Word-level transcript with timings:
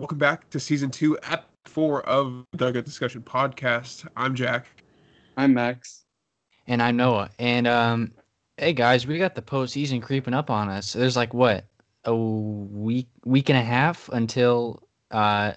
welcome 0.00 0.16
back 0.16 0.48
to 0.48 0.58
season 0.58 0.90
two, 0.90 1.18
at 1.24 1.44
four 1.66 2.00
of 2.08 2.46
the 2.52 2.56
Dugout 2.56 2.86
Discussion 2.86 3.20
podcast. 3.20 4.08
I'm 4.16 4.34
Jack. 4.34 4.66
I'm 5.36 5.52
Max. 5.52 6.06
And 6.66 6.82
I'm 6.82 6.96
Noah. 6.96 7.28
And 7.38 7.66
um, 7.66 8.12
hey 8.56 8.72
guys, 8.72 9.06
we 9.06 9.18
got 9.18 9.34
the 9.34 9.42
postseason 9.42 10.00
creeping 10.00 10.32
up 10.32 10.48
on 10.48 10.70
us. 10.70 10.94
There's 10.94 11.18
like 11.18 11.34
what 11.34 11.66
a 12.06 12.16
week, 12.16 13.08
week 13.26 13.50
and 13.50 13.58
a 13.58 13.62
half 13.62 14.08
until 14.08 14.82
uh, 15.10 15.52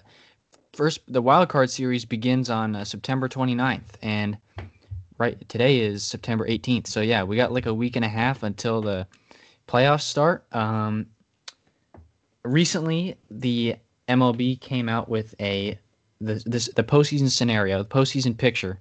first 0.74 1.00
the 1.08 1.22
wild 1.22 1.48
card 1.48 1.70
series 1.70 2.04
begins 2.04 2.50
on 2.50 2.76
uh, 2.76 2.84
September 2.84 3.30
29th, 3.30 3.94
and 4.02 4.36
right 5.16 5.48
today 5.48 5.78
is 5.78 6.04
September 6.04 6.46
18th. 6.46 6.86
So 6.86 7.00
yeah, 7.00 7.22
we 7.22 7.36
got 7.36 7.50
like 7.50 7.64
a 7.64 7.72
week 7.72 7.96
and 7.96 8.04
a 8.04 8.10
half 8.10 8.42
until 8.42 8.82
the 8.82 9.06
playoffs 9.66 10.02
start. 10.02 10.44
Um, 10.52 11.06
recently, 12.44 13.16
the 13.30 13.76
MLB 14.08 14.60
came 14.60 14.88
out 14.88 15.08
with 15.08 15.34
a 15.40 15.78
the 16.20 16.42
this 16.46 16.68
the 16.76 16.84
postseason 16.84 17.30
scenario, 17.30 17.82
the 17.82 17.88
postseason 17.88 18.36
picture, 18.36 18.78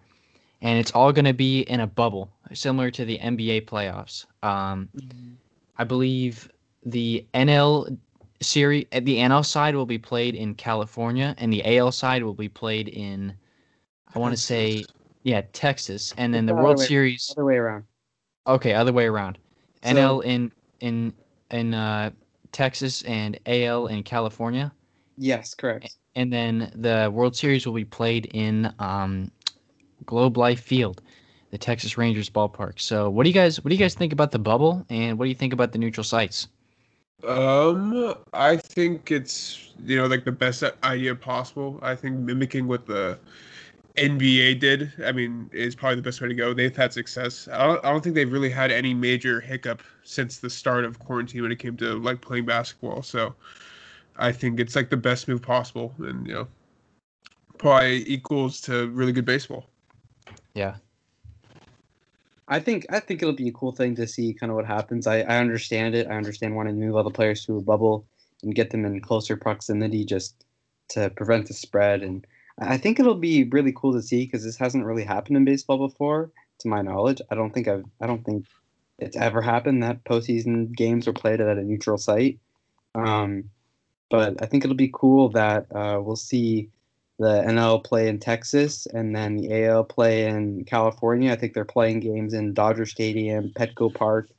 and 0.61 0.79
it's 0.79 0.91
all 0.91 1.11
going 1.11 1.25
to 1.25 1.33
be 1.33 1.61
in 1.61 1.79
a 1.81 1.87
bubble, 1.87 2.31
similar 2.53 2.91
to 2.91 3.05
the 3.05 3.17
NBA 3.19 3.65
playoffs. 3.65 4.25
Um, 4.43 4.89
I 5.77 5.83
believe 5.83 6.49
the 6.85 7.25
NL 7.33 7.97
series, 8.41 8.85
the 8.91 9.17
NL 9.17 9.45
side 9.45 9.75
will 9.75 9.85
be 9.85 9.97
played 9.97 10.35
in 10.35 10.55
California, 10.55 11.35
and 11.37 11.51
the 11.51 11.77
AL 11.77 11.91
side 11.91 12.23
will 12.23 12.33
be 12.33 12.49
played 12.49 12.89
in, 12.89 13.33
I 14.13 14.19
want 14.19 14.35
to 14.35 14.41
say, 14.41 14.83
yeah, 15.23 15.41
Texas, 15.53 16.13
and 16.17 16.33
then 16.33 16.45
the 16.45 16.53
Other 16.53 16.63
World 16.63 16.79
way- 16.79 16.85
Series. 16.85 17.33
Other 17.35 17.45
way 17.45 17.55
around. 17.55 17.85
Okay, 18.45 18.73
other 18.73 18.93
way 18.93 19.05
around. 19.05 19.37
So- 19.83 19.89
NL 19.93 20.23
in 20.25 20.51
in 20.81 21.13
in 21.51 21.73
uh, 21.73 22.11
Texas 22.51 23.01
and 23.03 23.39
AL 23.45 23.87
in 23.87 24.03
California, 24.03 24.71
Yes, 25.17 25.53
correct. 25.53 25.95
and 26.15 26.31
then 26.31 26.71
the 26.75 27.11
World 27.13 27.35
Series 27.35 27.65
will 27.65 27.73
be 27.73 27.85
played 27.85 28.27
in 28.33 28.73
um, 28.79 29.31
Globe 30.05 30.37
Life 30.37 30.61
Field, 30.61 31.01
the 31.51 31.57
Texas 31.57 31.97
Rangers 31.97 32.29
ballpark. 32.29 32.79
So, 32.79 33.09
what 33.09 33.23
do 33.23 33.29
you 33.29 33.33
guys 33.33 33.63
what 33.63 33.69
do 33.69 33.75
you 33.75 33.79
guys 33.79 33.95
think 33.95 34.13
about 34.13 34.31
the 34.31 34.39
bubble, 34.39 34.85
and 34.89 35.17
what 35.17 35.25
do 35.25 35.29
you 35.29 35.35
think 35.35 35.53
about 35.53 35.71
the 35.71 35.77
neutral 35.77 36.03
sites? 36.03 36.47
Um, 37.27 38.15
I 38.33 38.57
think 38.57 39.11
it's 39.11 39.71
you 39.85 39.97
know 39.97 40.07
like 40.07 40.25
the 40.25 40.31
best 40.31 40.63
idea 40.83 41.15
possible. 41.15 41.79
I 41.81 41.95
think 41.95 42.19
mimicking 42.19 42.67
what 42.67 42.85
the 42.85 43.17
NBA 43.95 44.59
did, 44.59 44.91
I 45.05 45.11
mean, 45.11 45.49
is 45.53 45.75
probably 45.75 45.97
the 45.97 46.01
best 46.01 46.19
way 46.19 46.27
to 46.27 46.33
go. 46.33 46.53
They've 46.53 46.75
had 46.75 46.91
success. 46.91 47.47
I 47.51 47.65
don't, 47.67 47.85
I 47.85 47.91
don't 47.91 48.03
think 48.03 48.15
they've 48.15 48.31
really 48.31 48.49
had 48.49 48.71
any 48.71 48.93
major 48.93 49.39
hiccup 49.39 49.83
since 50.03 50.39
the 50.39 50.49
start 50.49 50.83
of 50.83 50.97
quarantine 50.99 51.43
when 51.43 51.51
it 51.51 51.59
came 51.59 51.77
to 51.77 51.99
like 51.99 52.19
playing 52.19 52.45
basketball. 52.45 53.03
So, 53.03 53.35
I 54.17 54.31
think 54.31 54.59
it's 54.59 54.75
like 54.75 54.89
the 54.89 54.97
best 54.97 55.27
move 55.27 55.41
possible, 55.41 55.93
and 55.99 56.27
you 56.27 56.33
know, 56.33 56.47
probably 57.57 58.09
equals 58.09 58.61
to 58.61 58.87
really 58.89 59.11
good 59.11 59.25
baseball. 59.25 59.67
Yeah, 60.53 60.75
I 62.47 62.59
think 62.59 62.85
I 62.89 62.99
think 62.99 63.21
it'll 63.21 63.33
be 63.33 63.47
a 63.47 63.53
cool 63.53 63.71
thing 63.71 63.95
to 63.95 64.07
see 64.07 64.33
kind 64.33 64.51
of 64.51 64.55
what 64.55 64.65
happens. 64.65 65.07
I, 65.07 65.21
I 65.21 65.37
understand 65.37 65.95
it. 65.95 66.07
I 66.07 66.15
understand 66.15 66.55
wanting 66.55 66.79
to 66.79 66.85
move 66.85 66.95
all 66.95 67.03
the 67.03 67.09
players 67.09 67.45
to 67.45 67.57
a 67.57 67.61
bubble 67.61 68.05
and 68.43 68.53
get 68.53 68.69
them 68.69 68.85
in 68.85 68.99
closer 68.99 69.37
proximity 69.37 70.05
just 70.05 70.45
to 70.89 71.09
prevent 71.11 71.47
the 71.47 71.53
spread. 71.53 72.03
And 72.03 72.27
I 72.59 72.73
I 72.73 72.77
think 72.77 72.99
it'll 72.99 73.15
be 73.15 73.45
really 73.45 73.73
cool 73.75 73.93
to 73.93 74.01
see 74.01 74.25
because 74.25 74.43
this 74.43 74.57
hasn't 74.57 74.85
really 74.85 75.03
happened 75.03 75.37
in 75.37 75.45
baseball 75.45 75.77
before, 75.77 76.29
to 76.59 76.67
my 76.67 76.81
knowledge. 76.81 77.21
I 77.31 77.35
don't 77.35 77.53
think 77.53 77.67
I've 77.67 77.85
I 78.01 78.07
don't 78.07 78.23
think 78.23 78.45
it's 78.99 79.17
ever 79.17 79.41
happened 79.41 79.81
that 79.81 80.03
postseason 80.03 80.71
games 80.71 81.07
were 81.07 81.13
played 81.13 81.41
at 81.41 81.57
a 81.57 81.63
neutral 81.63 81.97
site. 81.97 82.39
Um, 82.93 83.49
but 84.09 84.41
I 84.41 84.45
think 84.45 84.63
it'll 84.63 84.75
be 84.75 84.91
cool 84.93 85.29
that 85.29 85.65
uh, 85.75 85.99
we'll 86.01 86.15
see 86.15 86.69
the 87.19 87.43
NL 87.47 87.83
play 87.83 88.07
in 88.07 88.19
Texas 88.19 88.85
and 88.87 89.15
then 89.15 89.37
the 89.37 89.65
AL 89.65 89.85
play 89.85 90.27
in 90.27 90.65
California. 90.65 91.31
I 91.31 91.35
think 91.35 91.53
they're 91.53 91.65
playing 91.65 91.99
games 91.99 92.33
in 92.33 92.53
Dodger 92.53 92.85
Stadium, 92.85 93.49
Petco 93.49 93.93
Park, 93.93 94.29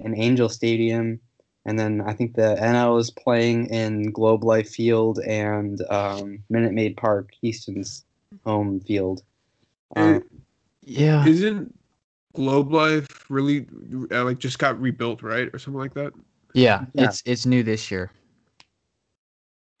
and 0.00 0.16
Angel 0.16 0.48
Stadium. 0.48 1.20
And 1.64 1.78
then 1.78 2.02
I 2.02 2.12
think 2.12 2.34
the 2.34 2.56
NL 2.60 3.00
is 3.00 3.10
playing 3.10 3.66
in 3.66 4.10
Globe 4.10 4.44
Life 4.44 4.68
Field 4.68 5.20
and 5.20 5.80
um, 5.90 6.40
Minute 6.50 6.72
Maid 6.72 6.96
Park, 6.96 7.30
Houston's 7.40 8.04
home 8.44 8.80
field. 8.80 9.22
Um, 9.96 10.22
yeah. 10.82 11.24
Isn't 11.26 11.74
Globe 12.34 12.72
Life 12.72 13.30
really 13.30 13.66
uh, 14.10 14.24
like 14.24 14.38
just 14.38 14.58
got 14.58 14.78
rebuilt, 14.80 15.22
right, 15.22 15.48
or 15.54 15.58
something 15.58 15.80
like 15.80 15.94
that? 15.94 16.12
Yeah, 16.52 16.84
Yeah. 16.92 17.04
it's 17.08 17.22
it's 17.24 17.46
new 17.46 17.62
this 17.62 17.90
year. 17.90 18.10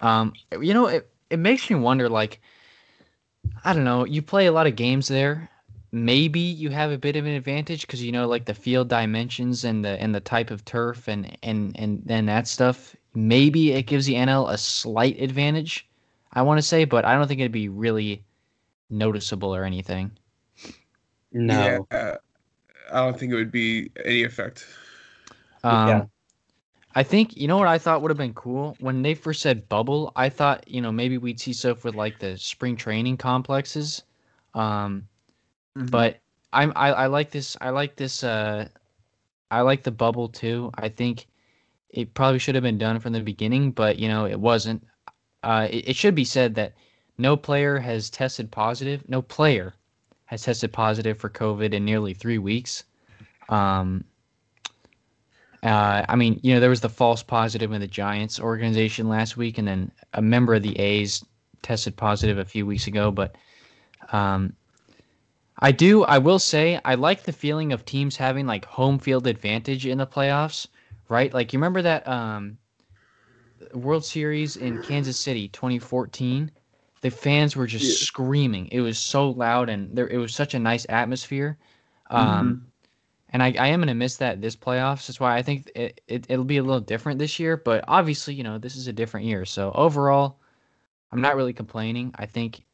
Um, 0.00 0.34
you 0.60 0.74
know, 0.74 0.86
it 0.86 1.10
it 1.30 1.38
makes 1.38 1.68
me 1.70 1.76
wonder. 1.76 2.08
Like, 2.08 2.40
I 3.64 3.72
don't 3.72 3.84
know. 3.84 4.04
You 4.04 4.22
play 4.22 4.46
a 4.46 4.52
lot 4.52 4.66
of 4.68 4.76
games 4.76 5.08
there. 5.08 5.50
Maybe 5.92 6.40
you 6.40 6.70
have 6.70 6.90
a 6.92 6.98
bit 6.98 7.16
of 7.16 7.24
an 7.26 7.32
advantage 7.32 7.82
because 7.82 8.02
you 8.02 8.12
know, 8.12 8.26
like 8.28 8.44
the 8.46 8.54
field 8.54 8.88
dimensions 8.88 9.64
and 9.64 9.84
the 9.84 10.00
and 10.00 10.14
the 10.14 10.20
type 10.20 10.50
of 10.52 10.64
turf 10.64 11.08
and 11.08 11.36
and 11.42 11.74
and 11.78 12.04
and 12.08 12.28
that 12.28 12.46
stuff. 12.48 12.94
Maybe 13.14 13.72
it 13.72 13.84
gives 13.84 14.06
the 14.06 14.14
NL 14.16 14.46
a 14.48 14.58
slight 14.58 15.20
advantage. 15.20 15.88
I 16.32 16.42
want 16.42 16.58
to 16.58 16.62
say, 16.62 16.84
but 16.84 17.04
I 17.04 17.14
don't 17.16 17.28
think 17.28 17.40
it'd 17.40 17.52
be 17.52 17.68
really 17.68 18.24
noticeable 18.90 19.54
or 19.54 19.64
anything. 19.64 20.12
no. 21.32 21.86
Yeah, 21.90 22.16
I 22.92 23.00
don't 23.04 23.18
think 23.18 23.32
it 23.32 23.36
would 23.36 23.52
be 23.52 23.90
any 24.04 24.24
effect. 24.24 24.66
Um, 25.62 25.86
Yeah. 25.88 26.06
I 26.94 27.02
think 27.02 27.36
you 27.36 27.48
know 27.48 27.58
what 27.58 27.68
I 27.68 27.78
thought 27.78 28.02
would 28.02 28.10
have 28.10 28.18
been 28.18 28.34
cool 28.34 28.76
when 28.80 29.02
they 29.02 29.14
first 29.14 29.42
said 29.42 29.68
bubble. 29.68 30.12
I 30.16 30.28
thought 30.28 30.68
you 30.68 30.80
know 30.80 30.92
maybe 30.92 31.18
we'd 31.18 31.40
see 31.40 31.52
stuff 31.52 31.84
with 31.84 31.94
like 31.94 32.18
the 32.18 32.36
spring 32.38 32.76
training 32.76 33.16
complexes, 33.16 34.02
um, 34.54 35.08
Mm-hmm. 35.76 35.88
but 35.90 36.20
I'm 36.52 36.72
I, 36.76 36.92
I 36.92 37.06
like 37.06 37.30
this. 37.30 37.56
I 37.60 37.70
like 37.70 37.96
this. 37.96 38.22
Uh, 38.24 38.68
I 39.50 39.60
like 39.62 39.82
the 39.82 39.90
bubble 39.90 40.28
too. 40.28 40.70
I 40.76 40.88
think 40.88 41.26
it 41.90 42.14
probably 42.14 42.38
should 42.38 42.54
have 42.54 42.64
been 42.64 42.78
done 42.78 43.00
from 43.00 43.12
the 43.12 43.20
beginning, 43.20 43.72
but 43.72 43.98
you 43.98 44.08
know 44.08 44.26
it 44.26 44.38
wasn't. 44.40 44.84
Uh, 45.42 45.68
it, 45.70 45.90
it 45.90 45.96
should 45.96 46.14
be 46.14 46.24
said 46.24 46.54
that 46.56 46.74
no 47.18 47.36
player 47.36 47.78
has 47.78 48.10
tested 48.10 48.50
positive. 48.50 49.08
No 49.08 49.22
player 49.22 49.74
has 50.26 50.42
tested 50.42 50.72
positive 50.72 51.18
for 51.18 51.30
COVID 51.30 51.72
in 51.74 51.84
nearly 51.84 52.14
three 52.14 52.38
weeks. 52.38 52.84
Um, 53.48 54.04
uh, 55.64 56.04
I 56.08 56.16
mean, 56.16 56.40
you 56.42 56.54
know, 56.54 56.60
there 56.60 56.70
was 56.70 56.82
the 56.82 56.90
false 56.90 57.22
positive 57.22 57.72
in 57.72 57.80
the 57.80 57.88
Giants 57.88 58.38
organization 58.40 59.08
last 59.08 59.36
week, 59.36 59.58
and 59.58 59.66
then 59.66 59.92
a 60.12 60.22
member 60.22 60.54
of 60.54 60.62
the 60.62 60.78
A's 60.78 61.24
tested 61.62 61.96
positive 61.96 62.38
a 62.38 62.44
few 62.44 62.66
weeks 62.66 62.86
ago. 62.86 63.10
But 63.10 63.36
um, 64.12 64.54
I 65.60 65.72
do, 65.72 66.04
I 66.04 66.18
will 66.18 66.38
say, 66.38 66.80
I 66.84 66.94
like 66.96 67.24
the 67.24 67.32
feeling 67.32 67.72
of 67.72 67.84
teams 67.84 68.16
having 68.16 68.46
like 68.46 68.66
home 68.66 68.98
field 68.98 69.26
advantage 69.26 69.86
in 69.86 69.98
the 69.98 70.06
playoffs, 70.06 70.68
right? 71.08 71.32
Like, 71.32 71.52
you 71.52 71.58
remember 71.58 71.82
that 71.82 72.06
um, 72.06 72.58
World 73.74 74.04
Series 74.04 74.56
in 74.56 74.78
Kansas 74.78 75.18
City 75.18 75.48
2014? 75.48 76.50
The 77.02 77.10
fans 77.10 77.56
were 77.56 77.66
just 77.66 77.88
Yeah. 77.88 78.06
screaming. 78.06 78.68
It 78.72 78.80
was 78.80 78.98
so 78.98 79.30
loud, 79.30 79.68
and 79.68 79.96
there 79.96 80.08
it 80.08 80.18
was 80.18 80.34
such 80.34 80.54
a 80.54 80.58
nice 80.58 80.86
atmosphere. 80.88 81.58
Um, 82.10 82.60
and 83.34 83.42
I, 83.42 83.52
I 83.58 83.66
am 83.66 83.80
going 83.80 83.88
to 83.88 83.94
miss 83.94 84.16
that 84.18 84.40
this 84.40 84.54
playoffs. 84.54 85.08
That's 85.08 85.18
why 85.18 85.36
I 85.36 85.42
think 85.42 85.68
it, 85.74 86.00
it, 86.06 86.24
it'll 86.28 86.44
be 86.44 86.58
a 86.58 86.62
little 86.62 86.80
different 86.80 87.18
this 87.18 87.40
year. 87.40 87.56
But 87.56 87.84
obviously, 87.88 88.32
you 88.32 88.44
know, 88.44 88.58
this 88.58 88.76
is 88.76 88.86
a 88.86 88.92
different 88.92 89.26
year. 89.26 89.44
So 89.44 89.72
overall, 89.74 90.38
I'm 91.10 91.20
not 91.20 91.34
really 91.34 91.52
complaining. 91.52 92.14
I 92.14 92.26
think 92.26 92.64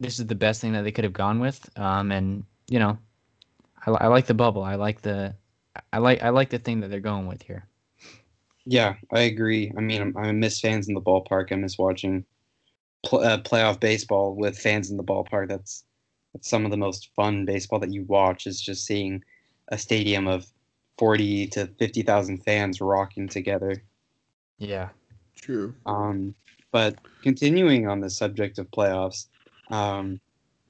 this 0.00 0.20
is 0.20 0.26
the 0.26 0.34
best 0.34 0.60
thing 0.60 0.74
that 0.74 0.82
they 0.82 0.92
could 0.92 1.04
have 1.04 1.14
gone 1.14 1.40
with. 1.40 1.66
Um, 1.78 2.12
and, 2.12 2.44
you 2.68 2.78
know, 2.78 2.98
I, 3.86 3.90
I 3.92 4.06
like 4.08 4.26
the 4.26 4.34
bubble. 4.34 4.62
I 4.62 4.74
like 4.74 5.00
the. 5.00 5.34
I 5.94 5.98
like 5.98 6.22
I 6.22 6.28
like 6.28 6.50
the 6.50 6.58
thing 6.58 6.80
that 6.80 6.88
they're 6.88 7.00
going 7.00 7.26
with 7.26 7.40
here. 7.40 7.66
Yeah, 8.66 8.96
I 9.10 9.20
agree. 9.20 9.72
I 9.74 9.80
mean, 9.80 10.12
I 10.14 10.30
miss 10.32 10.60
fans 10.60 10.86
in 10.88 10.94
the 10.94 11.00
ballpark. 11.00 11.50
I 11.50 11.54
miss 11.54 11.78
watching 11.78 12.26
pl- 13.02 13.20
uh, 13.20 13.40
playoff 13.40 13.80
baseball 13.80 14.34
with 14.34 14.58
fans 14.58 14.90
in 14.90 14.98
the 14.98 15.02
ballpark. 15.02 15.48
That's 15.48 15.84
that's 16.34 16.50
some 16.50 16.66
of 16.66 16.70
the 16.70 16.76
most 16.76 17.08
fun 17.16 17.46
baseball 17.46 17.78
that 17.78 17.94
you 17.94 18.04
watch 18.04 18.46
is 18.46 18.60
just 18.60 18.84
seeing 18.84 19.22
a 19.68 19.78
stadium 19.78 20.26
of 20.26 20.46
forty 20.98 21.46
to 21.48 21.66
fifty 21.78 22.02
thousand 22.02 22.44
fans 22.44 22.80
rocking 22.80 23.28
together. 23.28 23.82
Yeah. 24.58 24.90
True. 25.36 25.74
Um, 25.86 26.34
but 26.70 26.96
continuing 27.22 27.88
on 27.88 28.00
the 28.00 28.10
subject 28.10 28.58
of 28.58 28.70
playoffs, 28.70 29.26
um, 29.70 30.20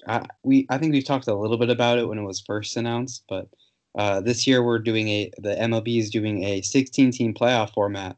I, 0.07 0.25
we 0.43 0.67
I 0.71 0.79
think 0.79 0.93
we 0.93 1.03
talked 1.03 1.29
a 1.29 1.35
little 1.35 1.59
bit 1.59 1.71
about 1.71 1.99
it 1.99 2.09
when 2.09 2.19
it 2.19 2.25
was 2.25 2.41
first 2.41 2.77
announced, 2.77 3.25
but 3.29 3.49
uh, 3.97 4.21
this 4.21 4.47
year 4.47 4.63
we're 4.63 4.79
doing 4.79 5.09
a 5.09 5.31
the 5.39 5.55
MLB 5.55 5.99
is 5.99 6.11
doing 6.11 6.43
a 6.45 6.63
16 6.63 7.13
team 7.13 7.35
playoff 7.35 7.73
format. 7.73 8.17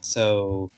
So 0.00 0.70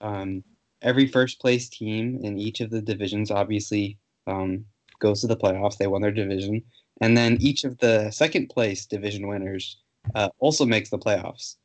um, 0.00 0.44
every 0.82 1.06
first 1.06 1.40
place 1.40 1.68
team 1.68 2.20
in 2.22 2.38
each 2.38 2.60
of 2.60 2.70
the 2.70 2.82
divisions 2.82 3.30
obviously 3.30 3.98
um, 4.26 4.64
goes 5.00 5.22
to 5.22 5.26
the 5.26 5.36
playoffs. 5.36 5.78
They 5.78 5.86
won 5.86 6.02
their 6.02 6.12
division, 6.12 6.62
and 7.00 7.16
then 7.16 7.36
each 7.40 7.64
of 7.64 7.78
the 7.78 8.10
second 8.10 8.48
place 8.48 8.86
division 8.86 9.28
winners 9.28 9.76
uh, 10.14 10.28
also 10.38 10.64
makes 10.64 10.90
the 10.90 10.98
playoffs, 10.98 11.56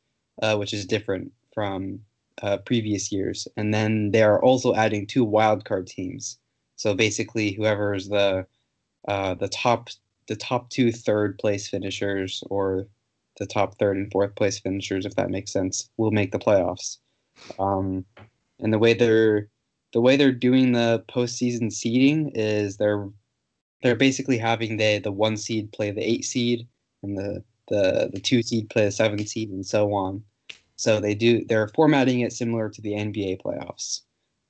uh, 0.42 0.56
which 0.56 0.72
is 0.72 0.86
different 0.86 1.32
from 1.54 2.00
uh, 2.42 2.58
previous 2.58 3.12
years, 3.12 3.46
and 3.56 3.72
then 3.72 4.10
they 4.10 4.22
are 4.22 4.42
also 4.42 4.74
adding 4.74 5.06
two 5.06 5.26
wildcard 5.26 5.86
teams. 5.86 6.38
So 6.76 6.94
basically, 6.94 7.52
whoever 7.52 7.94
is 7.94 8.08
the 8.08 8.46
uh, 9.08 9.34
the 9.34 9.48
top 9.48 9.90
the 10.28 10.36
top 10.36 10.70
two 10.70 10.92
third 10.92 11.38
place 11.38 11.68
finishers 11.68 12.42
or 12.48 12.86
the 13.38 13.46
top 13.46 13.78
third 13.78 13.96
and 13.96 14.10
fourth 14.10 14.34
place 14.34 14.58
finishers, 14.58 15.06
if 15.06 15.14
that 15.16 15.30
makes 15.30 15.52
sense, 15.52 15.88
will 15.96 16.10
make 16.10 16.32
the 16.32 16.38
playoffs. 16.38 16.98
Um, 17.58 18.04
and 18.60 18.72
the 18.72 18.78
way 18.78 18.94
they're 18.94 19.48
the 19.92 20.00
way 20.00 20.16
they're 20.16 20.32
doing 20.32 20.72
the 20.72 21.04
postseason 21.08 21.72
seeding 21.72 22.30
is 22.34 22.76
they're 22.76 23.08
they're 23.82 23.96
basically 23.96 24.38
having 24.38 24.76
the 24.76 24.98
the 24.98 25.12
one 25.12 25.36
seed 25.36 25.72
play 25.72 25.90
the 25.90 26.08
eight 26.08 26.24
seed 26.24 26.66
and 27.02 27.16
the 27.16 27.42
the 27.68 28.10
the 28.12 28.20
two 28.20 28.42
seed 28.42 28.70
play 28.70 28.84
the 28.84 28.92
seven 28.92 29.26
seed 29.26 29.50
and 29.50 29.66
so 29.66 29.92
on. 29.92 30.22
So 30.76 31.00
they 31.00 31.14
do 31.14 31.44
they're 31.44 31.68
formatting 31.68 32.20
it 32.20 32.32
similar 32.32 32.68
to 32.68 32.80
the 32.80 32.92
NBA 32.92 33.42
playoffs. 33.42 34.00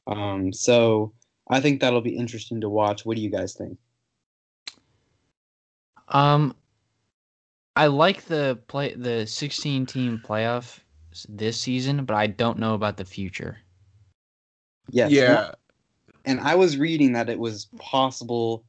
Um, 0.06 0.52
so 0.52 1.12
I 1.48 1.60
think 1.60 1.80
that'll 1.80 2.00
be 2.00 2.16
interesting 2.16 2.60
to 2.60 2.68
watch. 2.68 3.04
What 3.04 3.16
do 3.16 3.22
you 3.22 3.30
guys 3.30 3.54
think? 3.54 3.78
Um, 6.08 6.54
I 7.76 7.86
like 7.86 8.24
the 8.26 8.58
play 8.68 8.94
the 8.94 9.26
16 9.26 9.86
team 9.86 10.22
playoff 10.24 10.80
this 11.28 11.60
season, 11.60 12.04
but 12.04 12.14
I 12.14 12.26
don't 12.26 12.58
know 12.58 12.74
about 12.74 12.96
the 12.96 13.04
future. 13.04 13.58
Yes. 14.90 15.10
yeah. 15.10 15.52
And 16.24 16.40
I 16.40 16.54
was 16.54 16.76
reading 16.76 17.12
that 17.12 17.28
it 17.28 17.38
was 17.38 17.66
possible 17.78 18.64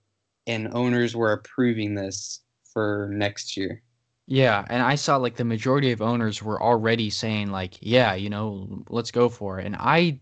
and 0.48 0.74
owners 0.74 1.16
were 1.16 1.34
approving 1.34 1.96
this 1.96 2.42
for 2.74 3.10
next 3.14 3.58
year. 3.58 3.82
Yeah, 4.28 4.66
and 4.70 4.82
I 4.82 4.96
saw 4.96 5.18
like 5.18 5.36
the 5.36 5.44
majority 5.46 5.92
of 5.92 6.02
owners 6.02 6.42
were 6.42 6.62
already 6.62 7.10
saying 7.10 7.52
like, 7.52 7.76
yeah, 7.82 8.14
you 8.16 8.30
know, 8.30 8.84
let's 8.90 9.12
go 9.12 9.30
for 9.30 9.60
it. 9.60 9.66
And 9.66 9.76
I 9.80 10.20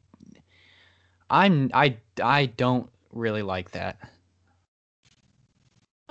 I'm 1.29 1.69
I 1.73 1.97
I 2.21 2.47
don't 2.47 2.89
really 3.11 3.41
like 3.43 3.71
that. 3.71 3.99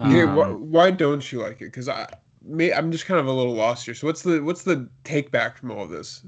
Yeah, 0.03 0.25
why, 0.25 0.47
Um, 0.47 0.71
why 0.71 0.91
don't 0.91 1.31
you 1.31 1.41
like 1.41 1.61
it? 1.61 1.67
Because 1.67 1.89
I, 1.89 2.07
may, 2.43 2.73
I'm 2.73 2.91
just 2.91 3.07
kind 3.07 3.21
of 3.21 3.27
a 3.27 3.33
little 3.33 3.55
lost 3.55 3.85
here. 3.85 3.95
So 3.95 4.07
what's 4.07 4.23
the 4.23 4.41
what's 4.43 4.63
the 4.65 4.89
take 5.05 5.31
back 5.31 5.59
from 5.59 5.71
all 5.71 5.83
of 5.85 5.91
this? 5.91 6.25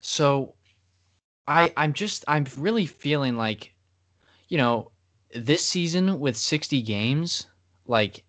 So 0.00 0.54
I 1.46 1.72
I'm 1.76 1.92
just 1.92 2.24
I'm 2.28 2.46
really 2.58 2.86
feeling 2.86 3.36
like 3.36 3.74
you 4.48 4.58
know, 4.58 4.90
this 5.34 5.64
season 5.64 6.18
with 6.20 6.36
60 6.36 6.82
games, 6.82 7.46
like 7.86 8.24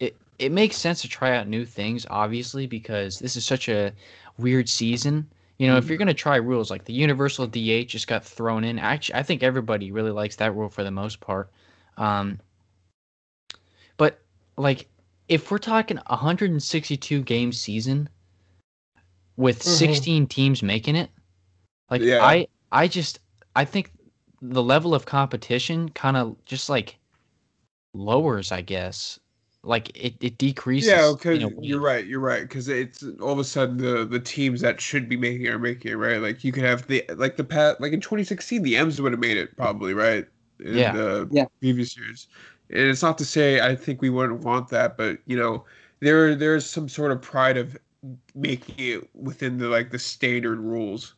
it 0.00 0.16
it 0.38 0.52
makes 0.52 0.76
sense 0.76 1.02
to 1.02 1.08
try 1.08 1.36
out 1.36 1.48
new 1.48 1.64
things 1.64 2.06
obviously 2.10 2.66
because 2.66 3.18
this 3.18 3.36
is 3.36 3.44
such 3.44 3.68
a 3.68 3.92
weird 4.38 4.68
season. 4.68 5.26
You 5.58 5.68
know, 5.68 5.76
if 5.76 5.88
you're 5.88 5.98
going 5.98 6.08
to 6.08 6.14
try 6.14 6.36
rules 6.36 6.70
like 6.70 6.84
the 6.84 6.92
universal 6.92 7.46
DH 7.46 7.86
just 7.86 8.08
got 8.08 8.24
thrown 8.24 8.64
in. 8.64 8.78
Actually, 8.78 9.16
I 9.16 9.22
think 9.22 9.42
everybody 9.42 9.92
really 9.92 10.10
likes 10.10 10.36
that 10.36 10.56
rule 10.56 10.68
for 10.68 10.82
the 10.82 10.90
most 10.90 11.20
part. 11.20 11.50
Um 11.96 12.40
but 13.96 14.20
like 14.56 14.88
if 15.28 15.50
we're 15.50 15.58
talking 15.58 15.98
162 16.08 17.22
game 17.22 17.52
season 17.52 18.08
with 19.36 19.60
Mhm. 19.60 19.78
16 19.78 20.26
teams 20.26 20.62
making 20.62 20.96
it, 20.96 21.10
like 21.90 22.02
Yeah. 22.02 22.24
I 22.24 22.48
I 22.72 22.88
just 22.88 23.20
I 23.54 23.64
think 23.64 23.92
the 24.42 24.62
level 24.62 24.94
of 24.94 25.06
competition 25.06 25.88
kind 25.90 26.16
of 26.16 26.36
just 26.44 26.68
like 26.68 26.98
lowers, 27.94 28.52
I 28.52 28.60
guess. 28.60 29.18
Like 29.64 29.96
it, 29.96 30.14
it 30.20 30.38
decreases. 30.38 30.90
Yeah, 30.90 31.12
because 31.16 31.38
in 31.38 31.44
a 31.44 31.48
way. 31.48 31.54
you're 31.60 31.80
right. 31.80 32.04
You're 32.04 32.18
right. 32.18 32.42
Because 32.42 32.66
it's 32.68 33.04
all 33.20 33.30
of 33.30 33.38
a 33.38 33.44
sudden 33.44 33.76
the 33.76 34.04
the 34.04 34.18
teams 34.18 34.60
that 34.60 34.80
should 34.80 35.08
be 35.08 35.16
making 35.16 35.46
it 35.46 35.50
are 35.50 35.58
making 35.60 35.92
it 35.92 35.94
right. 35.94 36.20
Like 36.20 36.42
you 36.42 36.50
could 36.50 36.64
have 36.64 36.88
the 36.88 37.04
like 37.14 37.36
the 37.36 37.44
pat 37.44 37.80
like 37.80 37.92
in 37.92 38.00
2016 38.00 38.62
the 38.62 38.76
M's 38.76 39.00
would 39.00 39.12
have 39.12 39.20
made 39.20 39.36
it 39.36 39.56
probably 39.56 39.94
right. 39.94 40.26
In 40.58 40.76
Yeah. 40.76 40.92
The 40.92 41.28
Yeah. 41.30 41.44
Previous 41.60 41.96
years, 41.96 42.26
and 42.70 42.80
it's 42.88 43.02
not 43.02 43.18
to 43.18 43.24
say 43.24 43.60
I 43.60 43.76
think 43.76 44.02
we 44.02 44.10
wouldn't 44.10 44.40
want 44.40 44.68
that, 44.70 44.96
but 44.96 45.18
you 45.26 45.36
know 45.36 45.64
there 46.00 46.34
there's 46.34 46.68
some 46.68 46.88
sort 46.88 47.12
of 47.12 47.22
pride 47.22 47.56
of 47.56 47.76
making 48.34 48.74
it 48.78 49.08
within 49.14 49.58
the 49.58 49.68
like 49.68 49.92
the 49.92 49.98
standard 50.00 50.58
rules. 50.58 51.14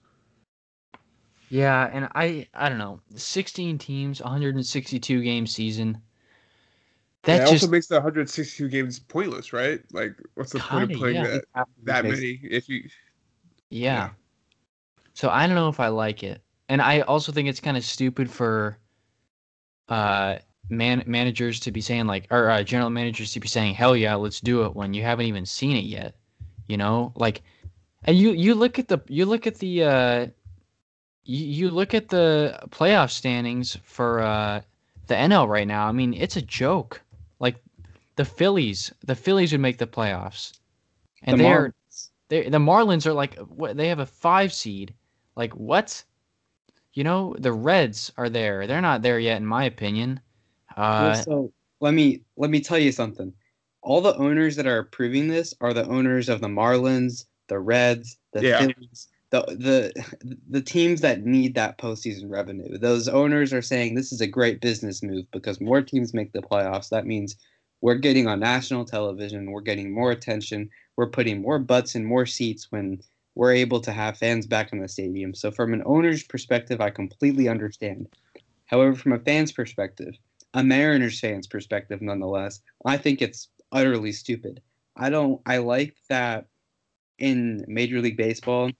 Yeah, 1.55 1.89
and 1.93 2.09
I 2.17 2.49
I 2.53 2.69
don't 2.69 2.79
know, 2.79 2.99
16 3.15 3.79
teams, 3.79 4.21
162 4.21 5.23
game 5.23 5.47
season. 5.47 6.01
That 7.23 7.37
it 7.37 7.39
just 7.43 7.53
also 7.53 7.69
makes 7.69 7.87
the 7.87 7.95
162 7.95 8.69
games 8.69 8.99
pointless, 8.99 9.53
right? 9.53 9.81
Like, 9.93 10.17
what's 10.35 10.51
the 10.51 10.59
point 10.59 10.91
Kinda, 10.91 10.95
of 10.95 10.99
playing 10.99 11.15
yeah. 11.15 11.39
that 11.55 11.69
that 11.85 12.05
many 12.06 12.41
if 12.43 12.69
you? 12.69 12.89
yeah. 13.71 14.11
So 15.12 15.31
I 15.31 15.47
don't 15.47 15.55
know 15.55 15.69
if 15.69 15.79
I 15.79 15.87
like 15.89 16.25
it. 16.25 16.43
And 16.69 16.83
I 16.83 17.03
also 17.03 17.31
think 17.31 17.49
it's 17.49 17.61
kind 17.61 17.77
of 17.77 17.85
stupid 17.85 18.29
for 18.29 18.77
uh 19.89 20.39
man 20.71 21.05
managers 21.06 21.61
to 21.61 21.71
be 21.71 21.81
saying 21.81 22.09
like 22.09 22.27
or 22.33 22.51
uh, 22.51 22.65
general 22.65 22.91
managers 22.91 23.33
to 23.35 23.39
be 23.39 23.47
saying 23.47 23.75
hell 23.75 23.95
yeah, 23.95 24.17
let's 24.17 24.41
do 24.41 24.65
it 24.65 24.75
when 24.75 24.93
you 24.93 25.05
haven't 25.05 25.27
even 25.27 25.47
seen 25.47 25.77
it 25.77 25.85
yet. 25.85 26.17
You 26.67 26.79
know? 26.79 27.12
Like 27.15 27.43
and 28.03 28.19
you 28.19 28.33
you 28.33 28.56
look 28.56 28.81
at 28.81 28.89
the 28.89 28.99
you 29.06 29.25
look 29.25 29.47
at 29.47 29.59
the 29.61 29.85
uh 29.85 30.27
you, 31.25 31.47
you 31.47 31.71
look 31.71 31.94
at 31.94 32.09
the 32.09 32.59
playoff 32.71 33.11
standings 33.11 33.76
for 33.85 34.21
uh 34.21 34.62
the 35.06 35.15
NL 35.15 35.49
right 35.49 35.67
now. 35.67 35.87
I 35.88 35.93
mean, 35.93 36.15
it's 36.15 36.37
a 36.37 36.43
joke. 36.43 37.03
Like 37.41 37.56
the 38.17 38.25
Phillies, 38.25 38.93
the 39.05 39.15
Phillies 39.15 39.53
would 39.53 39.61
make 39.61 39.79
the 39.79 39.87
playoffs. 39.87 40.53
And 41.23 41.38
The 41.38 41.38
they're 41.38 41.75
Marlins. 41.88 42.11
they 42.29 42.49
the 42.49 42.59
Marlins 42.59 43.06
are 43.06 43.12
like 43.15 43.37
what 43.38 43.76
they 43.76 43.88
have 43.88 43.99
a 44.00 44.06
five 44.06 44.53
seed. 44.53 44.94
Like 45.37 45.53
what? 45.55 46.05
You 46.94 47.05
know, 47.05 47.35
the 47.38 47.53
Reds 47.53 48.12
are 48.17 48.29
there. 48.31 48.67
They're 48.67 48.81
not 48.81 49.03
there 49.03 49.19
yet, 49.19 49.37
in 49.38 49.47
my 49.47 49.65
opinion. 49.65 50.20
Well, 50.97 51.12
Uh, 51.12 51.15
so 51.15 51.53
let 51.81 51.94
me 51.94 52.23
let 52.37 52.50
me 52.50 52.61
tell 52.61 52.79
you 52.79 52.93
something. 52.93 53.32
All 53.82 54.00
the 54.00 54.17
owners 54.17 54.56
that 54.56 54.67
are 54.67 54.79
approving 54.79 55.29
this 55.29 55.55
are 55.61 55.75
the 55.75 55.87
owners 55.87 56.29
of 56.29 56.41
the 56.41 56.49
Marlins, 56.49 57.27
the 57.49 57.59
Reds, 57.59 58.19
the 58.32 58.43
Yeah. 58.43 58.59
Phillies, 58.59 59.09
the 59.34 59.56
the 59.56 60.36
the 60.48 60.62
teams 60.62 61.00
that 61.00 61.25
need 61.25 61.54
that 61.54 61.78
postseason 61.78 62.31
revenue. 62.31 62.78
Those 62.78 63.08
owners 63.08 63.52
are 63.52 63.62
saying 63.62 63.94
this 63.94 64.12
is 64.12 64.20
a 64.20 64.26
great 64.26 64.60
business 64.60 65.02
move 65.02 65.28
because 65.32 65.60
more 65.60 65.82
teams 65.82 66.14
make 66.14 66.32
the 66.32 66.42
playoffs. 66.42 66.90
That 66.90 67.06
means 67.06 67.36
we're 67.81 67.96
getting 67.96 68.28
on 68.28 68.40
national 68.40 68.84
television, 68.84 69.50
we're 69.50 69.60
getting 69.60 69.92
more 69.92 70.12
attention, 70.12 70.70
we're 70.96 71.10
putting 71.10 71.42
more 71.42 71.58
butts 71.58 71.96
in 71.96 72.04
more 72.04 72.26
seats 72.26 72.70
when 72.70 73.02
we're 73.34 73.52
able 73.52 73.81
to 73.81 73.92
have 73.92 74.16
fans 74.16 74.46
back 74.46 74.72
in 74.72 74.81
the 74.81 74.88
stadium. 74.88 75.34
So 75.34 75.50
from 75.50 75.75
an 75.75 75.82
owner's 75.84 76.22
perspective, 76.22 76.81
I 76.81 76.90
completely 76.90 77.48
understand. 77.48 78.06
However, 78.66 78.94
from 78.94 79.12
a 79.12 79.19
fan's 79.19 79.50
perspective, 79.50 80.17
a 80.55 80.62
Mariners 80.62 81.19
fan's 81.19 81.48
perspective 81.48 82.00
nonetheless, 82.00 82.60
I 82.86 82.96
think 82.96 83.20
it's 83.20 83.48
utterly 83.72 84.12
stupid. 84.12 84.62
I 84.96 85.10
don't 85.10 85.41
I 85.44 85.58
like 85.58 85.96
that 86.08 86.46
in 87.19 87.64
Major 87.67 88.00
League 88.00 88.17
Baseball, 88.17 88.70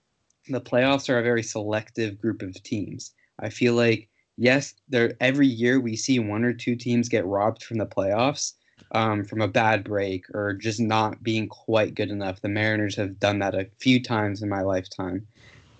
the 0.47 0.61
playoffs 0.61 1.09
are 1.09 1.19
a 1.19 1.23
very 1.23 1.43
selective 1.43 2.19
group 2.19 2.41
of 2.41 2.61
teams. 2.63 3.13
I 3.39 3.49
feel 3.49 3.73
like 3.73 4.09
yes, 4.37 4.73
there 4.89 5.15
every 5.19 5.47
year 5.47 5.79
we 5.79 5.95
see 5.95 6.19
one 6.19 6.43
or 6.43 6.53
two 6.53 6.75
teams 6.75 7.09
get 7.09 7.25
robbed 7.25 7.63
from 7.63 7.77
the 7.77 7.85
playoffs 7.85 8.53
um, 8.91 9.23
from 9.23 9.41
a 9.41 9.47
bad 9.47 9.83
break 9.83 10.25
or 10.33 10.53
just 10.53 10.79
not 10.79 11.23
being 11.23 11.47
quite 11.47 11.95
good 11.95 12.11
enough. 12.11 12.41
The 12.41 12.49
Mariners 12.49 12.95
have 12.95 13.19
done 13.19 13.39
that 13.39 13.55
a 13.55 13.67
few 13.79 14.01
times 14.01 14.41
in 14.41 14.49
my 14.49 14.61
lifetime, 14.61 15.25